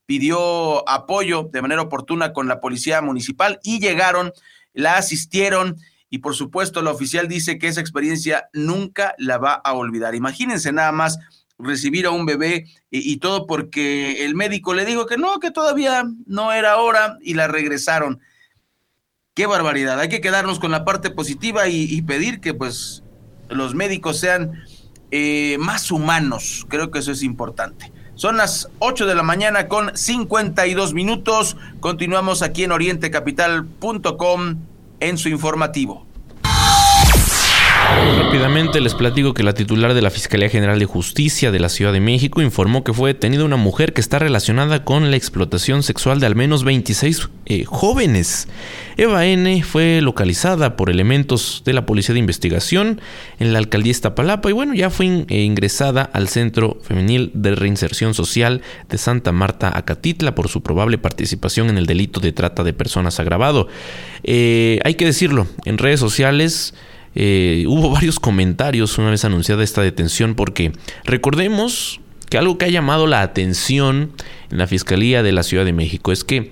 pidió 0.05 0.87
apoyo 0.89 1.49
de 1.51 1.61
manera 1.61 1.81
oportuna 1.81 2.33
con 2.33 2.47
la 2.47 2.59
policía 2.59 3.01
municipal 3.01 3.59
y 3.63 3.79
llegaron, 3.79 4.31
la 4.73 4.97
asistieron 4.97 5.77
y 6.09 6.17
por 6.17 6.35
supuesto 6.35 6.81
la 6.81 6.91
oficial 6.91 7.27
dice 7.27 7.57
que 7.57 7.67
esa 7.67 7.81
experiencia 7.81 8.49
nunca 8.51 9.15
la 9.17 9.37
va 9.37 9.53
a 9.53 9.73
olvidar. 9.73 10.13
Imagínense 10.15 10.73
nada 10.73 10.91
más 10.91 11.19
recibir 11.63 12.05
a 12.05 12.11
un 12.11 12.25
bebé 12.25 12.65
y, 12.89 13.17
todo 13.17 13.47
porque 13.47 14.25
el 14.25 14.35
médico 14.35 14.73
le 14.73 14.85
dijo 14.85 15.05
que 15.05 15.17
no, 15.17 15.39
que 15.39 15.51
todavía 15.51 16.03
no 16.25 16.51
era 16.51 16.77
hora 16.77 17.17
y 17.21 17.33
la 17.33 17.47
regresaron. 17.47 18.19
Qué 19.33 19.45
barbaridad. 19.45 19.99
Hay 19.99 20.09
que 20.09 20.21
quedarnos 20.21 20.59
con 20.59 20.71
la 20.71 20.83
parte 20.83 21.09
positiva 21.09 21.67
y, 21.67 22.01
pedir 22.01 22.41
que 22.41 22.53
pues 22.53 23.03
los 23.49 23.75
médicos 23.75 24.19
sean 24.19 24.63
eh, 25.11 25.57
más 25.59 25.91
humanos. 25.91 26.65
Creo 26.69 26.91
que 26.91 26.99
eso 26.99 27.11
es 27.11 27.23
importante. 27.23 27.91
Son 28.15 28.37
las 28.37 28.69
8 28.79 29.07
de 29.07 29.15
la 29.15 29.23
mañana 29.23 29.67
con 29.67 29.97
52 29.97 30.93
minutos. 30.93 31.57
Continuamos 31.79 32.41
aquí 32.41 32.63
en 32.63 32.71
orientecapital.com 32.71 34.57
en 34.99 35.17
su 35.17 35.29
informativo. 35.29 36.10
Rápidamente 38.31 38.79
les 38.79 38.95
platico 38.95 39.33
que 39.33 39.43
la 39.43 39.53
titular 39.53 39.93
de 39.93 40.01
la 40.01 40.09
Fiscalía 40.09 40.47
General 40.47 40.79
de 40.79 40.85
Justicia 40.85 41.51
de 41.51 41.59
la 41.59 41.67
Ciudad 41.67 41.91
de 41.91 41.99
México 41.99 42.41
informó 42.41 42.81
que 42.81 42.93
fue 42.93 43.11
detenida 43.11 43.43
una 43.43 43.57
mujer 43.57 43.91
que 43.91 43.99
está 43.99 44.19
relacionada 44.19 44.85
con 44.85 45.11
la 45.11 45.17
explotación 45.17 45.83
sexual 45.83 46.21
de 46.21 46.27
al 46.27 46.37
menos 46.37 46.63
26 46.63 47.27
eh, 47.47 47.65
jóvenes. 47.65 48.47
Eva 48.95 49.25
N. 49.25 49.61
fue 49.63 49.99
localizada 49.99 50.77
por 50.77 50.89
elementos 50.89 51.63
de 51.65 51.73
la 51.73 51.85
Policía 51.85 52.13
de 52.13 52.19
Investigación 52.19 53.01
en 53.37 53.51
la 53.51 53.59
alcaldía 53.59 53.91
Iztapalapa 53.91 54.49
y 54.49 54.53
bueno, 54.53 54.73
ya 54.75 54.89
fue 54.89 55.25
eh, 55.27 55.41
ingresada 55.41 56.03
al 56.03 56.29
Centro 56.29 56.77
Femenil 56.83 57.31
de 57.33 57.53
Reinserción 57.53 58.13
Social 58.13 58.61
de 58.87 58.97
Santa 58.97 59.33
Marta, 59.33 59.77
Acatitla, 59.77 60.35
por 60.35 60.47
su 60.47 60.63
probable 60.63 60.97
participación 60.97 61.69
en 61.69 61.77
el 61.77 61.85
delito 61.85 62.21
de 62.21 62.31
trata 62.31 62.63
de 62.63 62.71
personas 62.71 63.19
agravado. 63.19 63.67
Eh, 64.23 64.79
hay 64.85 64.95
que 64.95 65.03
decirlo, 65.03 65.47
en 65.65 65.77
redes 65.77 65.99
sociales 65.99 66.73
eh, 67.15 67.65
hubo 67.67 67.89
varios 67.89 68.19
comentarios 68.19 68.97
una 68.97 69.09
vez 69.09 69.25
anunciada 69.25 69.63
esta 69.63 69.81
detención 69.81 70.35
porque 70.35 70.71
recordemos 71.03 71.99
que 72.29 72.37
algo 72.37 72.57
que 72.57 72.65
ha 72.65 72.69
llamado 72.69 73.07
la 73.07 73.21
atención 73.21 74.11
en 74.49 74.57
la 74.57 74.67
Fiscalía 74.67 75.21
de 75.21 75.33
la 75.33 75.43
Ciudad 75.43 75.65
de 75.65 75.73
México 75.73 76.11
es 76.11 76.23
que 76.23 76.51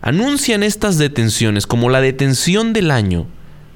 anuncian 0.00 0.62
estas 0.62 0.96
detenciones 0.96 1.66
como 1.66 1.90
la 1.90 2.00
detención 2.00 2.72
del 2.72 2.90
año 2.90 3.26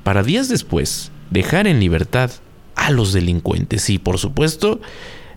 para 0.02 0.22
días 0.22 0.48
después 0.48 1.12
dejar 1.30 1.66
en 1.66 1.80
libertad 1.80 2.30
a 2.74 2.90
los 2.90 3.12
delincuentes. 3.12 3.90
Y 3.90 3.98
por 3.98 4.18
supuesto, 4.18 4.80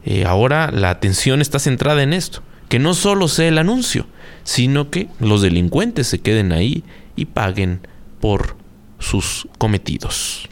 eh, 0.05 0.25
ahora 0.25 0.71
la 0.71 0.89
atención 0.89 1.41
está 1.41 1.59
centrada 1.59 2.03
en 2.03 2.13
esto, 2.13 2.41
que 2.69 2.79
no 2.79 2.93
solo 2.93 3.27
sea 3.27 3.47
el 3.47 3.57
anuncio, 3.57 4.05
sino 4.43 4.89
que 4.89 5.09
los 5.19 5.41
delincuentes 5.41 6.07
se 6.07 6.19
queden 6.19 6.51
ahí 6.51 6.83
y 7.15 7.25
paguen 7.25 7.81
por 8.21 8.55
sus 8.99 9.47
cometidos. 9.57 10.47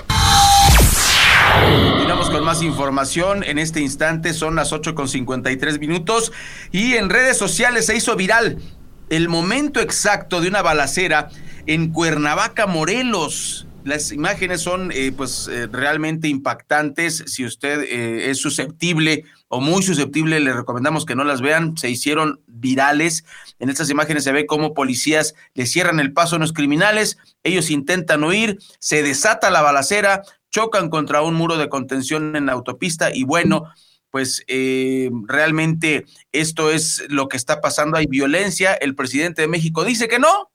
Continuamos 1.90 2.30
con 2.30 2.44
más 2.44 2.62
información. 2.62 3.44
En 3.44 3.60
este 3.60 3.82
instante 3.82 4.34
son 4.34 4.56
las 4.56 4.74
8 4.74 4.96
con 4.96 5.08
53 5.08 5.80
minutos 5.80 6.32
y 6.72 6.94
en 6.94 7.10
redes 7.10 7.38
sociales 7.38 7.86
se 7.86 7.96
hizo 7.96 8.16
viral 8.16 8.60
el 9.10 9.30
momento 9.30 9.80
exacto 9.80 10.42
de 10.42 10.48
una 10.48 10.62
balacera 10.62 11.30
en 11.68 11.92
Cuernavaca, 11.92 12.66
Morelos. 12.66 13.68
Las 13.84 14.12
imágenes 14.12 14.62
son 14.62 14.92
eh, 14.94 15.12
pues 15.16 15.50
eh, 15.50 15.68
realmente 15.68 16.30
impactantes. 16.30 17.24
Si 17.28 17.46
usted 17.46 17.82
eh, 17.82 18.32
es 18.32 18.40
susceptible 18.40 19.26
o 19.50 19.60
muy 19.60 19.84
susceptible, 19.84 20.40
le 20.40 20.54
recomendamos 20.54 21.06
que 21.06 21.16
no 21.16 21.26
las 21.26 21.42
vean. 21.42 21.78
Se 21.78 21.90
hicieron 21.90 22.40
virales. 22.48 23.26
En 23.60 23.70
estas 23.70 23.90
imágenes 23.90 24.24
se 24.24 24.32
ve 24.32 24.46
cómo 24.46 24.74
policías 24.74 25.36
le 25.54 25.66
cierran 25.66 26.00
el 26.00 26.14
paso 26.14 26.38
a 26.38 26.40
los 26.40 26.54
criminales. 26.54 27.18
Ellos 27.44 27.70
intentan 27.70 28.24
huir, 28.24 28.58
se 28.80 29.04
desata 29.04 29.52
la 29.52 29.62
balacera, 29.62 30.24
chocan 30.54 30.90
contra 30.90 31.22
un 31.24 31.34
muro 31.34 31.58
de 31.58 31.68
contención 31.68 32.36
en 32.36 32.46
la 32.46 32.54
autopista 32.54 33.10
y 33.14 33.24
bueno, 33.24 33.66
pues 34.12 34.44
eh, 34.48 35.10
realmente 35.28 36.06
esto 36.32 36.70
es 36.70 37.04
lo 37.10 37.28
que 37.28 37.36
está 37.36 37.60
pasando. 37.60 37.98
Hay 37.98 38.06
violencia. 38.06 38.76
El 38.76 38.94
presidente 38.94 39.42
de 39.42 39.48
México 39.48 39.84
dice 39.84 40.08
que 40.08 40.20
no, 40.20 40.52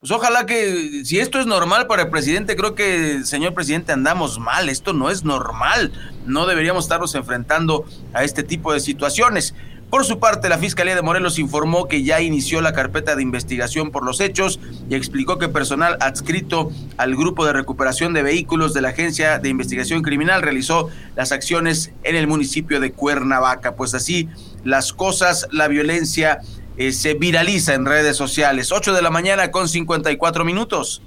pues 0.00 0.10
ojalá 0.10 0.46
que 0.46 1.04
si 1.04 1.20
esto 1.20 1.38
es 1.38 1.46
normal 1.46 1.86
para 1.86 2.04
el 2.04 2.10
presidente, 2.10 2.56
creo 2.56 2.74
que, 2.74 3.22
señor 3.24 3.52
presidente, 3.52 3.92
andamos 3.92 4.38
mal. 4.38 4.70
Esto 4.70 4.94
no 4.94 5.10
es 5.10 5.22
normal. 5.22 5.92
No 6.26 6.46
deberíamos 6.46 6.86
estarnos 6.86 7.14
enfrentando 7.14 7.84
a 8.14 8.24
este 8.24 8.42
tipo 8.42 8.72
de 8.72 8.80
situaciones. 8.80 9.54
Por 9.92 10.06
su 10.06 10.18
parte, 10.18 10.48
la 10.48 10.56
Fiscalía 10.56 10.94
de 10.94 11.02
Morelos 11.02 11.38
informó 11.38 11.86
que 11.86 12.02
ya 12.02 12.22
inició 12.22 12.62
la 12.62 12.72
carpeta 12.72 13.14
de 13.14 13.20
investigación 13.20 13.90
por 13.90 14.06
los 14.06 14.20
hechos 14.20 14.58
y 14.88 14.94
explicó 14.94 15.36
que 15.36 15.50
personal 15.50 15.98
adscrito 16.00 16.72
al 16.96 17.14
grupo 17.14 17.44
de 17.44 17.52
recuperación 17.52 18.14
de 18.14 18.22
vehículos 18.22 18.72
de 18.72 18.80
la 18.80 18.88
Agencia 18.88 19.38
de 19.38 19.50
Investigación 19.50 20.00
Criminal 20.00 20.40
realizó 20.40 20.88
las 21.14 21.30
acciones 21.30 21.92
en 22.04 22.16
el 22.16 22.26
municipio 22.26 22.80
de 22.80 22.92
Cuernavaca. 22.92 23.76
Pues 23.76 23.92
así 23.92 24.30
las 24.64 24.94
cosas, 24.94 25.46
la 25.52 25.68
violencia 25.68 26.40
eh, 26.78 26.92
se 26.92 27.12
viraliza 27.12 27.74
en 27.74 27.84
redes 27.84 28.16
sociales. 28.16 28.72
8 28.72 28.94
de 28.94 29.02
la 29.02 29.10
mañana 29.10 29.50
con 29.50 29.68
54 29.68 30.42
minutos. 30.46 31.02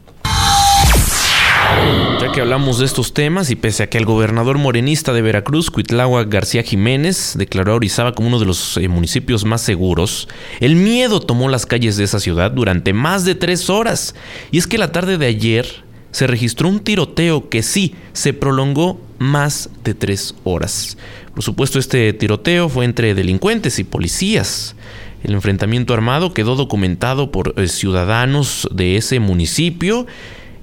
Ya 2.21 2.31
que 2.31 2.41
hablamos 2.41 2.79
de 2.79 2.85
estos 2.85 3.13
temas 3.13 3.51
y 3.51 3.55
pese 3.55 3.83
a 3.83 3.89
que 3.89 3.97
el 3.97 4.05
gobernador 4.05 4.57
morenista 4.57 5.13
de 5.13 5.21
Veracruz, 5.21 5.69
Cuitláhuac 5.69 6.29
García 6.29 6.63
Jiménez, 6.63 7.35
declaró 7.37 7.73
a 7.73 7.75
Orizaba 7.75 8.13
como 8.13 8.29
uno 8.29 8.39
de 8.39 8.45
los 8.45 8.77
eh, 8.77 8.87
municipios 8.87 9.45
más 9.45 9.61
seguros, 9.61 10.27
el 10.59 10.75
miedo 10.75 11.19
tomó 11.19 11.49
las 11.49 11.65
calles 11.65 11.97
de 11.97 12.05
esa 12.05 12.19
ciudad 12.19 12.51
durante 12.51 12.93
más 12.93 13.25
de 13.25 13.35
tres 13.35 13.69
horas. 13.69 14.15
Y 14.51 14.57
es 14.57 14.67
que 14.67 14.77
la 14.77 14.91
tarde 14.91 15.17
de 15.17 15.27
ayer 15.27 15.83
se 16.11 16.27
registró 16.27 16.69
un 16.69 16.79
tiroteo 16.79 17.49
que 17.49 17.61
sí 17.61 17.95
se 18.13 18.31
prolongó 18.31 18.99
más 19.19 19.69
de 19.83 19.93
tres 19.93 20.35
horas. 20.45 20.97
Por 21.33 21.43
supuesto, 21.43 21.77
este 21.77 22.13
tiroteo 22.13 22.69
fue 22.69 22.85
entre 22.85 23.13
delincuentes 23.13 23.79
y 23.79 23.83
policías. 23.83 24.75
El 25.23 25.33
enfrentamiento 25.33 25.93
armado 25.93 26.33
quedó 26.33 26.55
documentado 26.55 27.31
por 27.31 27.53
eh, 27.57 27.67
ciudadanos 27.67 28.69
de 28.71 28.95
ese 28.95 29.19
municipio 29.19 30.05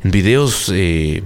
videos 0.03 0.71
eh, 0.75 1.23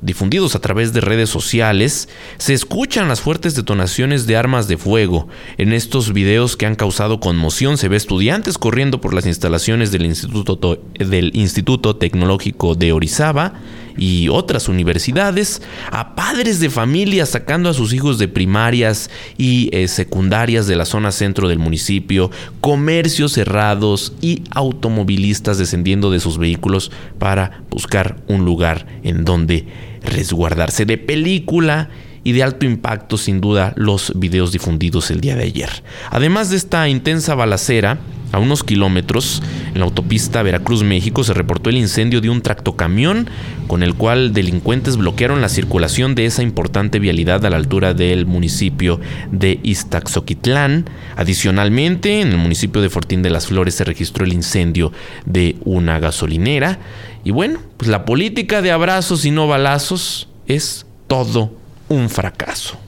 difundidos 0.00 0.54
a 0.54 0.60
través 0.60 0.92
de 0.92 1.00
redes 1.00 1.30
sociales, 1.30 2.08
se 2.38 2.54
escuchan 2.54 3.08
las 3.08 3.20
fuertes 3.20 3.54
detonaciones 3.54 4.26
de 4.26 4.36
armas 4.36 4.68
de 4.68 4.76
fuego. 4.76 5.28
En 5.58 5.72
estos 5.72 6.12
videos 6.12 6.56
que 6.56 6.66
han 6.66 6.76
causado 6.76 7.20
conmoción 7.20 7.78
se 7.78 7.88
ve 7.88 7.96
estudiantes 7.96 8.58
corriendo 8.58 9.00
por 9.00 9.14
las 9.14 9.26
instalaciones 9.26 9.92
del 9.92 10.06
Instituto, 10.06 10.80
del 10.98 11.30
Instituto 11.34 11.96
Tecnológico 11.96 12.74
de 12.74 12.92
Orizaba, 12.92 13.54
y 13.96 14.28
otras 14.28 14.68
universidades, 14.68 15.62
a 15.90 16.14
padres 16.14 16.60
de 16.60 16.70
familia 16.70 17.26
sacando 17.26 17.68
a 17.68 17.74
sus 17.74 17.92
hijos 17.92 18.18
de 18.18 18.28
primarias 18.28 19.10
y 19.38 19.68
eh, 19.72 19.88
secundarias 19.88 20.66
de 20.66 20.76
la 20.76 20.84
zona 20.84 21.12
centro 21.12 21.48
del 21.48 21.58
municipio, 21.58 22.30
comercios 22.60 23.32
cerrados 23.32 24.14
y 24.20 24.42
automovilistas 24.50 25.58
descendiendo 25.58 26.10
de 26.10 26.20
sus 26.20 26.38
vehículos 26.38 26.90
para 27.18 27.62
buscar 27.70 28.16
un 28.28 28.44
lugar 28.44 28.86
en 29.02 29.24
donde 29.24 29.66
resguardarse. 30.02 30.86
De 30.86 30.98
película 30.98 31.90
y 32.26 32.32
de 32.32 32.42
alto 32.42 32.66
impacto 32.66 33.18
sin 33.18 33.40
duda 33.40 33.72
los 33.76 34.12
videos 34.16 34.50
difundidos 34.50 35.12
el 35.12 35.20
día 35.20 35.36
de 35.36 35.44
ayer. 35.44 35.70
Además 36.10 36.50
de 36.50 36.56
esta 36.56 36.88
intensa 36.88 37.36
balacera, 37.36 38.00
a 38.32 38.40
unos 38.40 38.64
kilómetros, 38.64 39.44
en 39.72 39.78
la 39.78 39.84
autopista 39.84 40.42
Veracruz-México, 40.42 41.22
se 41.22 41.34
reportó 41.34 41.70
el 41.70 41.76
incendio 41.76 42.20
de 42.20 42.28
un 42.28 42.42
tractocamión 42.42 43.30
con 43.68 43.84
el 43.84 43.94
cual 43.94 44.32
delincuentes 44.32 44.96
bloquearon 44.96 45.40
la 45.40 45.48
circulación 45.48 46.16
de 46.16 46.26
esa 46.26 46.42
importante 46.42 46.98
vialidad 46.98 47.46
a 47.46 47.50
la 47.50 47.58
altura 47.58 47.94
del 47.94 48.26
municipio 48.26 48.98
de 49.30 49.60
Iztaxoquitlán. 49.62 50.86
Adicionalmente, 51.14 52.22
en 52.22 52.32
el 52.32 52.38
municipio 52.38 52.82
de 52.82 52.90
Fortín 52.90 53.22
de 53.22 53.30
las 53.30 53.46
Flores 53.46 53.76
se 53.76 53.84
registró 53.84 54.24
el 54.24 54.32
incendio 54.32 54.90
de 55.26 55.54
una 55.64 56.00
gasolinera. 56.00 56.80
Y 57.22 57.30
bueno, 57.30 57.60
pues 57.76 57.88
la 57.88 58.04
política 58.04 58.62
de 58.62 58.72
abrazos 58.72 59.24
y 59.24 59.30
no 59.30 59.46
balazos 59.46 60.28
es 60.48 60.86
todo 61.06 61.64
un 61.88 62.08
fracaso. 62.08 62.78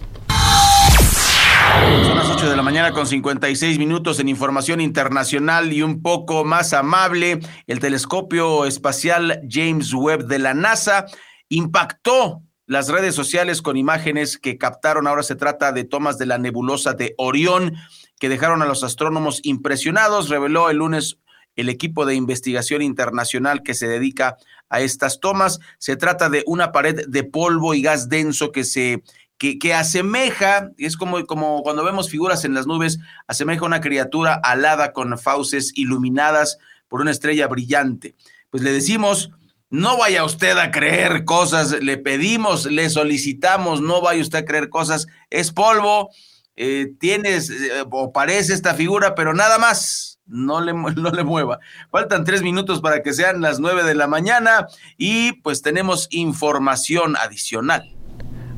Son 2.05 2.17
las 2.17 2.29
8 2.29 2.51
de 2.51 2.57
la 2.57 2.63
mañana 2.63 2.93
con 2.93 3.07
56 3.07 3.79
minutos 3.79 4.19
en 4.19 4.29
información 4.29 4.81
internacional 4.81 5.73
y 5.73 5.83
un 5.83 6.03
poco 6.03 6.45
más 6.45 6.73
amable. 6.73 7.41
El 7.67 7.79
telescopio 7.79 8.65
espacial 8.65 9.41
James 9.49 9.93
Webb 9.95 10.27
de 10.27 10.39
la 10.39 10.55
NASA 10.55 11.07
impactó 11.49 12.43
las 12.67 12.89
redes 12.89 13.15
sociales 13.15 13.63
con 13.63 13.77
imágenes 13.77 14.39
que 14.39 14.59
captaron. 14.59 15.07
Ahora 15.07 15.23
se 15.23 15.37
trata 15.37 15.73
de 15.73 15.85
tomas 15.85 16.19
de 16.19 16.27
la 16.27 16.39
nebulosa 16.39 16.95
de 16.95 17.15
Orión 17.17 17.75
que 18.19 18.29
dejaron 18.29 18.63
a 18.63 18.67
los 18.67 18.83
astrónomos 18.83 19.41
impresionados. 19.45 20.29
Reveló 20.29 20.71
el 20.71 20.79
lunes 20.79 21.19
el 21.57 21.69
equipo 21.69 22.07
de 22.07 22.15
investigación 22.15 22.83
internacional 22.83 23.63
que 23.63 23.75
se 23.75 23.89
dedica 23.89 24.37
a 24.69 24.81
estas 24.81 25.21
tomas. 25.21 25.61
Se 25.79 25.97
trata 25.97 26.29
de 26.29 26.43
una 26.47 26.73
pared 26.73 27.07
de 27.07 27.25
polvo 27.25 27.75
y 27.75 27.83
gas 27.83 28.09
denso 28.09 28.53
que 28.53 28.65
se 28.65 29.03
que, 29.39 29.73
asemeja, 29.73 30.73
es 30.79 30.97
como, 30.97 31.25
como 31.25 31.63
cuando 31.63 31.85
vemos 31.85 32.11
figuras 32.11 32.45
en 32.45 32.55
las 32.55 32.67
nubes, 32.67 32.99
asemeja 33.29 33.65
una 33.65 33.81
criatura 33.81 34.35
alada 34.35 34.93
con 34.93 35.17
fauces 35.17 35.71
iluminadas 35.77 36.59
por 36.89 37.01
una 37.01 37.13
estrella 37.13 37.47
brillante. 37.47 38.17
Pues 38.51 38.65
le 38.65 38.73
decimos, 38.73 39.31
no 39.71 39.97
vaya 39.97 40.25
usted 40.25 40.59
a 40.59 40.73
creer 40.73 41.25
cosas, 41.25 41.83
le 41.83 41.99
pedimos, 41.99 42.67
le 42.67 42.91
solicitamos, 42.91 43.81
no 43.81 44.01
vaya 44.01 44.23
usted 44.23 44.39
a 44.39 44.45
creer 44.45 44.71
cosas, 44.71 45.07
es 45.31 45.53
polvo, 45.53 46.11
eh, 46.57 46.93
tienes 46.99 47.51
eh, 47.51 47.85
o 47.89 48.13
parece 48.13 48.55
esta 48.55 48.75
figura, 48.75 49.15
pero 49.15 49.35
nada 49.35 49.59
más 49.59 50.08
no 50.29 50.61
le, 50.61 50.73
no 50.97 51.11
le 51.11 51.25
mueva. 51.25 51.61
Faltan 51.91 52.25
tres 52.25 52.43
minutos 52.43 52.81
para 52.81 53.03
que 53.03 53.13
sean 53.13 53.41
las 53.41 53.59
nueve 53.61 53.85
de 53.85 53.95
la 53.95 54.07
mañana 54.07 54.69
y 54.97 55.33
pues 55.33 55.63
tenemos 55.63 56.09
información 56.11 57.17
adicional. 57.17 57.95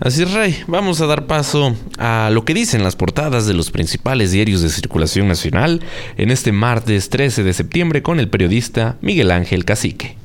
Así 0.01 0.23
es, 0.23 0.33
Rey. 0.33 0.57
Vamos 0.67 1.03
a 1.03 1.07
dar 1.07 1.27
paso 1.27 1.77
a 1.99 2.31
lo 2.33 2.47
que 2.47 2.55
dicen 2.55 2.83
las 2.83 2.97
portadas 2.97 3.47
de 3.47 3.53
los 3.53 3.71
principales 3.71 4.33
diarios 4.33 4.63
de 4.63 4.71
circulación 4.71 5.29
nacional 5.29 5.83
en 6.17 6.31
este 6.31 6.53
martes 6.53 7.11
13 7.11 7.43
de 7.43 7.53
septiembre 7.53 8.03
con 8.03 8.19
el 8.19 8.31
periodista 8.31 8.97
Miguel 9.03 9.31
Ángel 9.31 9.67
Cacique. 9.67 10.20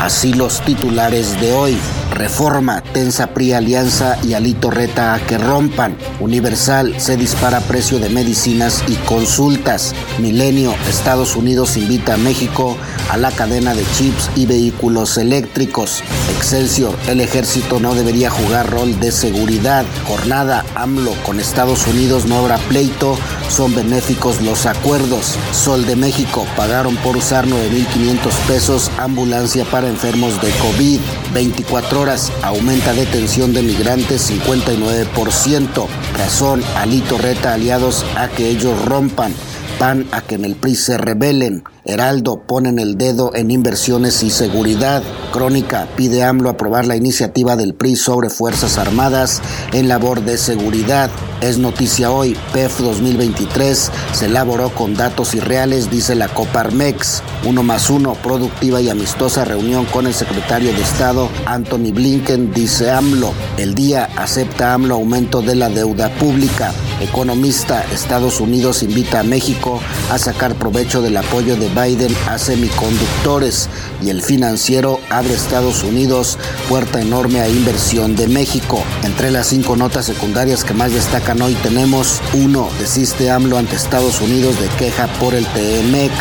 Así 0.00 0.34
los 0.34 0.60
titulares 0.60 1.40
de 1.40 1.52
hoy. 1.52 1.78
Reforma, 2.10 2.80
Tensa 2.80 3.28
PRI 3.28 3.54
Alianza 3.54 4.16
y 4.22 4.34
Alito 4.34 4.70
Reta 4.70 5.14
a 5.14 5.20
que 5.20 5.38
rompan. 5.38 5.96
Universal, 6.20 6.94
se 6.98 7.16
dispara 7.16 7.60
precio 7.60 7.98
de 7.98 8.08
medicinas 8.08 8.84
y 8.86 8.94
consultas. 8.96 9.94
Milenio, 10.18 10.74
Estados 10.88 11.34
Unidos 11.34 11.76
invita 11.76 12.14
a 12.14 12.18
México 12.18 12.76
a 13.10 13.16
la 13.16 13.30
cadena 13.32 13.74
de 13.74 13.84
chips 13.96 14.30
y 14.36 14.46
vehículos 14.46 15.18
eléctricos. 15.18 16.02
Excelsior, 16.36 16.94
el 17.08 17.20
ejército 17.20 17.80
no 17.80 17.94
debería 17.94 18.30
jugar 18.30 18.70
rol 18.70 18.98
de 19.00 19.10
seguridad. 19.10 19.84
Jornada, 20.06 20.64
AMLO 20.74 21.14
con 21.24 21.40
Estados 21.40 21.86
Unidos 21.86 22.26
no 22.26 22.38
habrá 22.38 22.58
pleito, 22.58 23.16
son 23.48 23.74
benéficos 23.74 24.40
los 24.40 24.66
acuerdos. 24.66 25.36
Sol 25.52 25.84
de 25.86 25.96
México, 25.96 26.46
pagaron 26.56 26.96
por 26.96 27.16
usar 27.16 27.46
9.500 27.46 28.30
pesos 28.46 28.90
ambulancia 28.98 29.64
para 29.64 29.83
enfermos 29.86 30.40
de 30.40 30.50
COVID. 30.50 31.00
24 31.32 32.00
horas, 32.00 32.32
aumenta 32.42 32.92
detención 32.92 33.52
de 33.52 33.62
migrantes 33.62 34.30
59%. 34.30 35.86
Razón, 36.16 36.62
Alito 36.76 37.18
reta 37.18 37.54
aliados 37.54 38.04
a 38.16 38.28
que 38.28 38.48
ellos 38.48 38.84
rompan. 38.84 39.34
PAN 39.78 40.06
a 40.12 40.20
que 40.20 40.34
en 40.34 40.44
el 40.44 40.56
PRI 40.56 40.74
se 40.74 40.98
rebelen. 40.98 41.64
Heraldo 41.84 42.42
ponen 42.46 42.78
el 42.78 42.96
dedo 42.96 43.34
en 43.34 43.50
inversiones 43.50 44.22
y 44.22 44.30
seguridad. 44.30 45.02
Crónica 45.32 45.86
pide 45.96 46.24
AMLO 46.24 46.48
aprobar 46.48 46.86
la 46.86 46.96
iniciativa 46.96 47.56
del 47.56 47.74
PRI 47.74 47.96
sobre 47.96 48.30
Fuerzas 48.30 48.78
Armadas 48.78 49.42
en 49.72 49.88
labor 49.88 50.22
de 50.22 50.38
seguridad. 50.38 51.10
Es 51.42 51.58
noticia 51.58 52.10
hoy, 52.10 52.36
PEF 52.54 52.80
2023 52.80 53.90
se 54.12 54.26
elaboró 54.26 54.70
con 54.70 54.94
datos 54.94 55.34
irreales, 55.34 55.90
dice 55.90 56.14
la 56.14 56.28
Coparmex. 56.28 57.22
Uno 57.44 57.62
más 57.62 57.90
uno, 57.90 58.14
productiva 58.14 58.80
y 58.80 58.88
amistosa 58.88 59.44
reunión 59.44 59.84
con 59.86 60.06
el 60.06 60.14
secretario 60.14 60.72
de 60.72 60.80
Estado 60.80 61.28
Anthony 61.44 61.92
Blinken, 61.92 62.52
dice 62.54 62.90
AMLO. 62.90 63.34
El 63.58 63.74
día 63.74 64.08
acepta 64.16 64.72
AMLO 64.72 64.94
aumento 64.94 65.42
de 65.42 65.56
la 65.56 65.68
deuda 65.68 66.08
pública. 66.14 66.72
Economista, 67.00 67.84
Estados 67.92 68.40
Unidos 68.40 68.82
invita 68.82 69.20
a 69.20 69.24
México 69.24 69.63
a 70.10 70.18
sacar 70.18 70.54
provecho 70.54 71.00
del 71.00 71.16
apoyo 71.16 71.56
de 71.56 71.68
Biden 71.68 72.14
a 72.28 72.38
semiconductores 72.38 73.68
y 74.02 74.10
el 74.10 74.22
financiero 74.22 75.00
abre 75.10 75.34
Estados 75.34 75.82
Unidos 75.82 76.38
puerta 76.68 77.00
enorme 77.00 77.40
a 77.40 77.48
inversión 77.48 78.14
de 78.14 78.28
México. 78.28 78.82
Entre 79.04 79.30
las 79.30 79.46
cinco 79.46 79.76
notas 79.76 80.04
secundarias 80.04 80.64
que 80.64 80.74
más 80.74 80.92
destacan 80.92 81.40
hoy 81.40 81.54
tenemos 81.54 82.20
uno, 82.34 82.68
Desiste 82.78 83.30
AMLO 83.30 83.56
ante 83.56 83.76
Estados 83.76 84.20
Unidos 84.20 84.60
de 84.60 84.68
queja 84.76 85.06
por 85.18 85.34
el 85.34 85.46
TEMEC. 85.46 86.12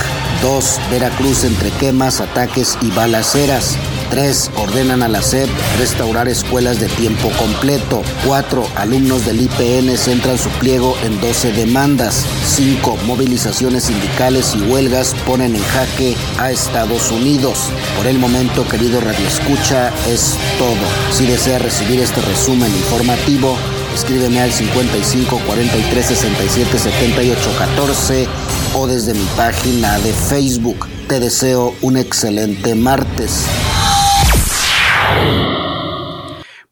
2. 0.42 0.80
Veracruz 0.92 1.44
entre 1.44 1.70
quemas, 1.72 2.20
ataques 2.20 2.78
y 2.82 2.92
balaceras. 2.92 3.78
3. 4.14 4.52
Ordenan 4.58 5.02
a 5.02 5.08
la 5.08 5.24
SEP 5.24 5.50
restaurar 5.80 6.28
escuelas 6.28 6.80
de 6.80 6.88
tiempo 6.88 7.32
completo. 7.40 8.04
4. 8.28 8.64
Alumnos 8.76 9.26
del 9.26 9.42
IPN 9.42 9.98
centran 9.98 10.38
su 10.38 10.50
pliego 10.50 10.96
en 11.04 11.20
12 11.20 11.52
demandas. 11.54 12.24
5. 12.46 12.96
Movilizaciones 13.08 13.86
sindicales 13.86 14.54
y 14.54 14.62
huelgas 14.70 15.16
ponen 15.26 15.56
en 15.56 15.64
jaque 15.64 16.16
a 16.38 16.52
Estados 16.52 17.10
Unidos. 17.10 17.72
Por 17.98 18.06
el 18.06 18.20
momento, 18.20 18.68
querido 18.68 19.02
Radio 19.02 19.28
Escucha, 19.28 19.92
es 20.08 20.36
todo. 20.60 20.86
Si 21.12 21.26
desea 21.26 21.58
recibir 21.58 22.00
este 22.00 22.22
resumen 22.22 22.70
informativo, 22.70 23.58
escríbeme 23.96 24.42
al 24.42 24.52
55 24.52 25.42
43 25.48 26.06
67 26.06 26.78
78 26.78 27.50
14 27.58 28.28
o 28.76 28.86
desde 28.86 29.16
mi 29.16 29.26
página 29.36 29.98
de 29.98 30.14
Facebook. 30.14 30.88
Te 31.08 31.20
deseo 31.20 31.74
un 31.82 31.98
excelente 31.98 32.76
martes. 32.76 33.46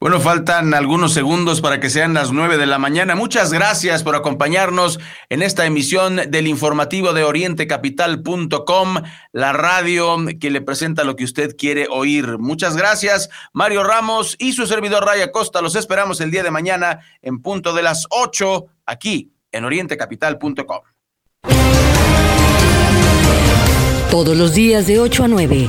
Bueno, 0.02 0.18
faltan 0.18 0.74
algunos 0.74 1.14
segundos 1.14 1.60
para 1.60 1.78
que 1.78 1.88
sean 1.88 2.12
las 2.12 2.32
nueve 2.32 2.56
de 2.56 2.66
la 2.66 2.76
mañana. 2.76 3.14
Muchas 3.14 3.52
gracias 3.52 4.02
por 4.02 4.16
acompañarnos 4.16 4.98
en 5.28 5.42
esta 5.42 5.64
emisión 5.64 6.16
del 6.28 6.48
informativo 6.48 7.12
de 7.12 7.22
orientecapital.com, 7.22 8.96
la 9.30 9.52
radio 9.52 10.16
que 10.40 10.50
le 10.50 10.60
presenta 10.60 11.04
lo 11.04 11.14
que 11.14 11.22
usted 11.22 11.54
quiere 11.56 11.86
oír. 11.88 12.38
Muchas 12.38 12.76
gracias, 12.76 13.30
Mario 13.52 13.84
Ramos 13.84 14.34
y 14.40 14.54
su 14.54 14.66
servidor 14.66 15.04
Raya 15.06 15.30
Costa. 15.30 15.62
Los 15.62 15.76
esperamos 15.76 16.20
el 16.20 16.32
día 16.32 16.42
de 16.42 16.50
mañana 16.50 16.98
en 17.20 17.40
punto 17.40 17.72
de 17.72 17.82
las 17.82 18.08
ocho 18.10 18.66
aquí 18.84 19.30
en 19.52 19.64
orientecapital.com. 19.64 20.80
Todos 24.10 24.36
los 24.36 24.52
días 24.52 24.88
de 24.88 24.98
8 24.98 25.24
a 25.24 25.28
9, 25.28 25.68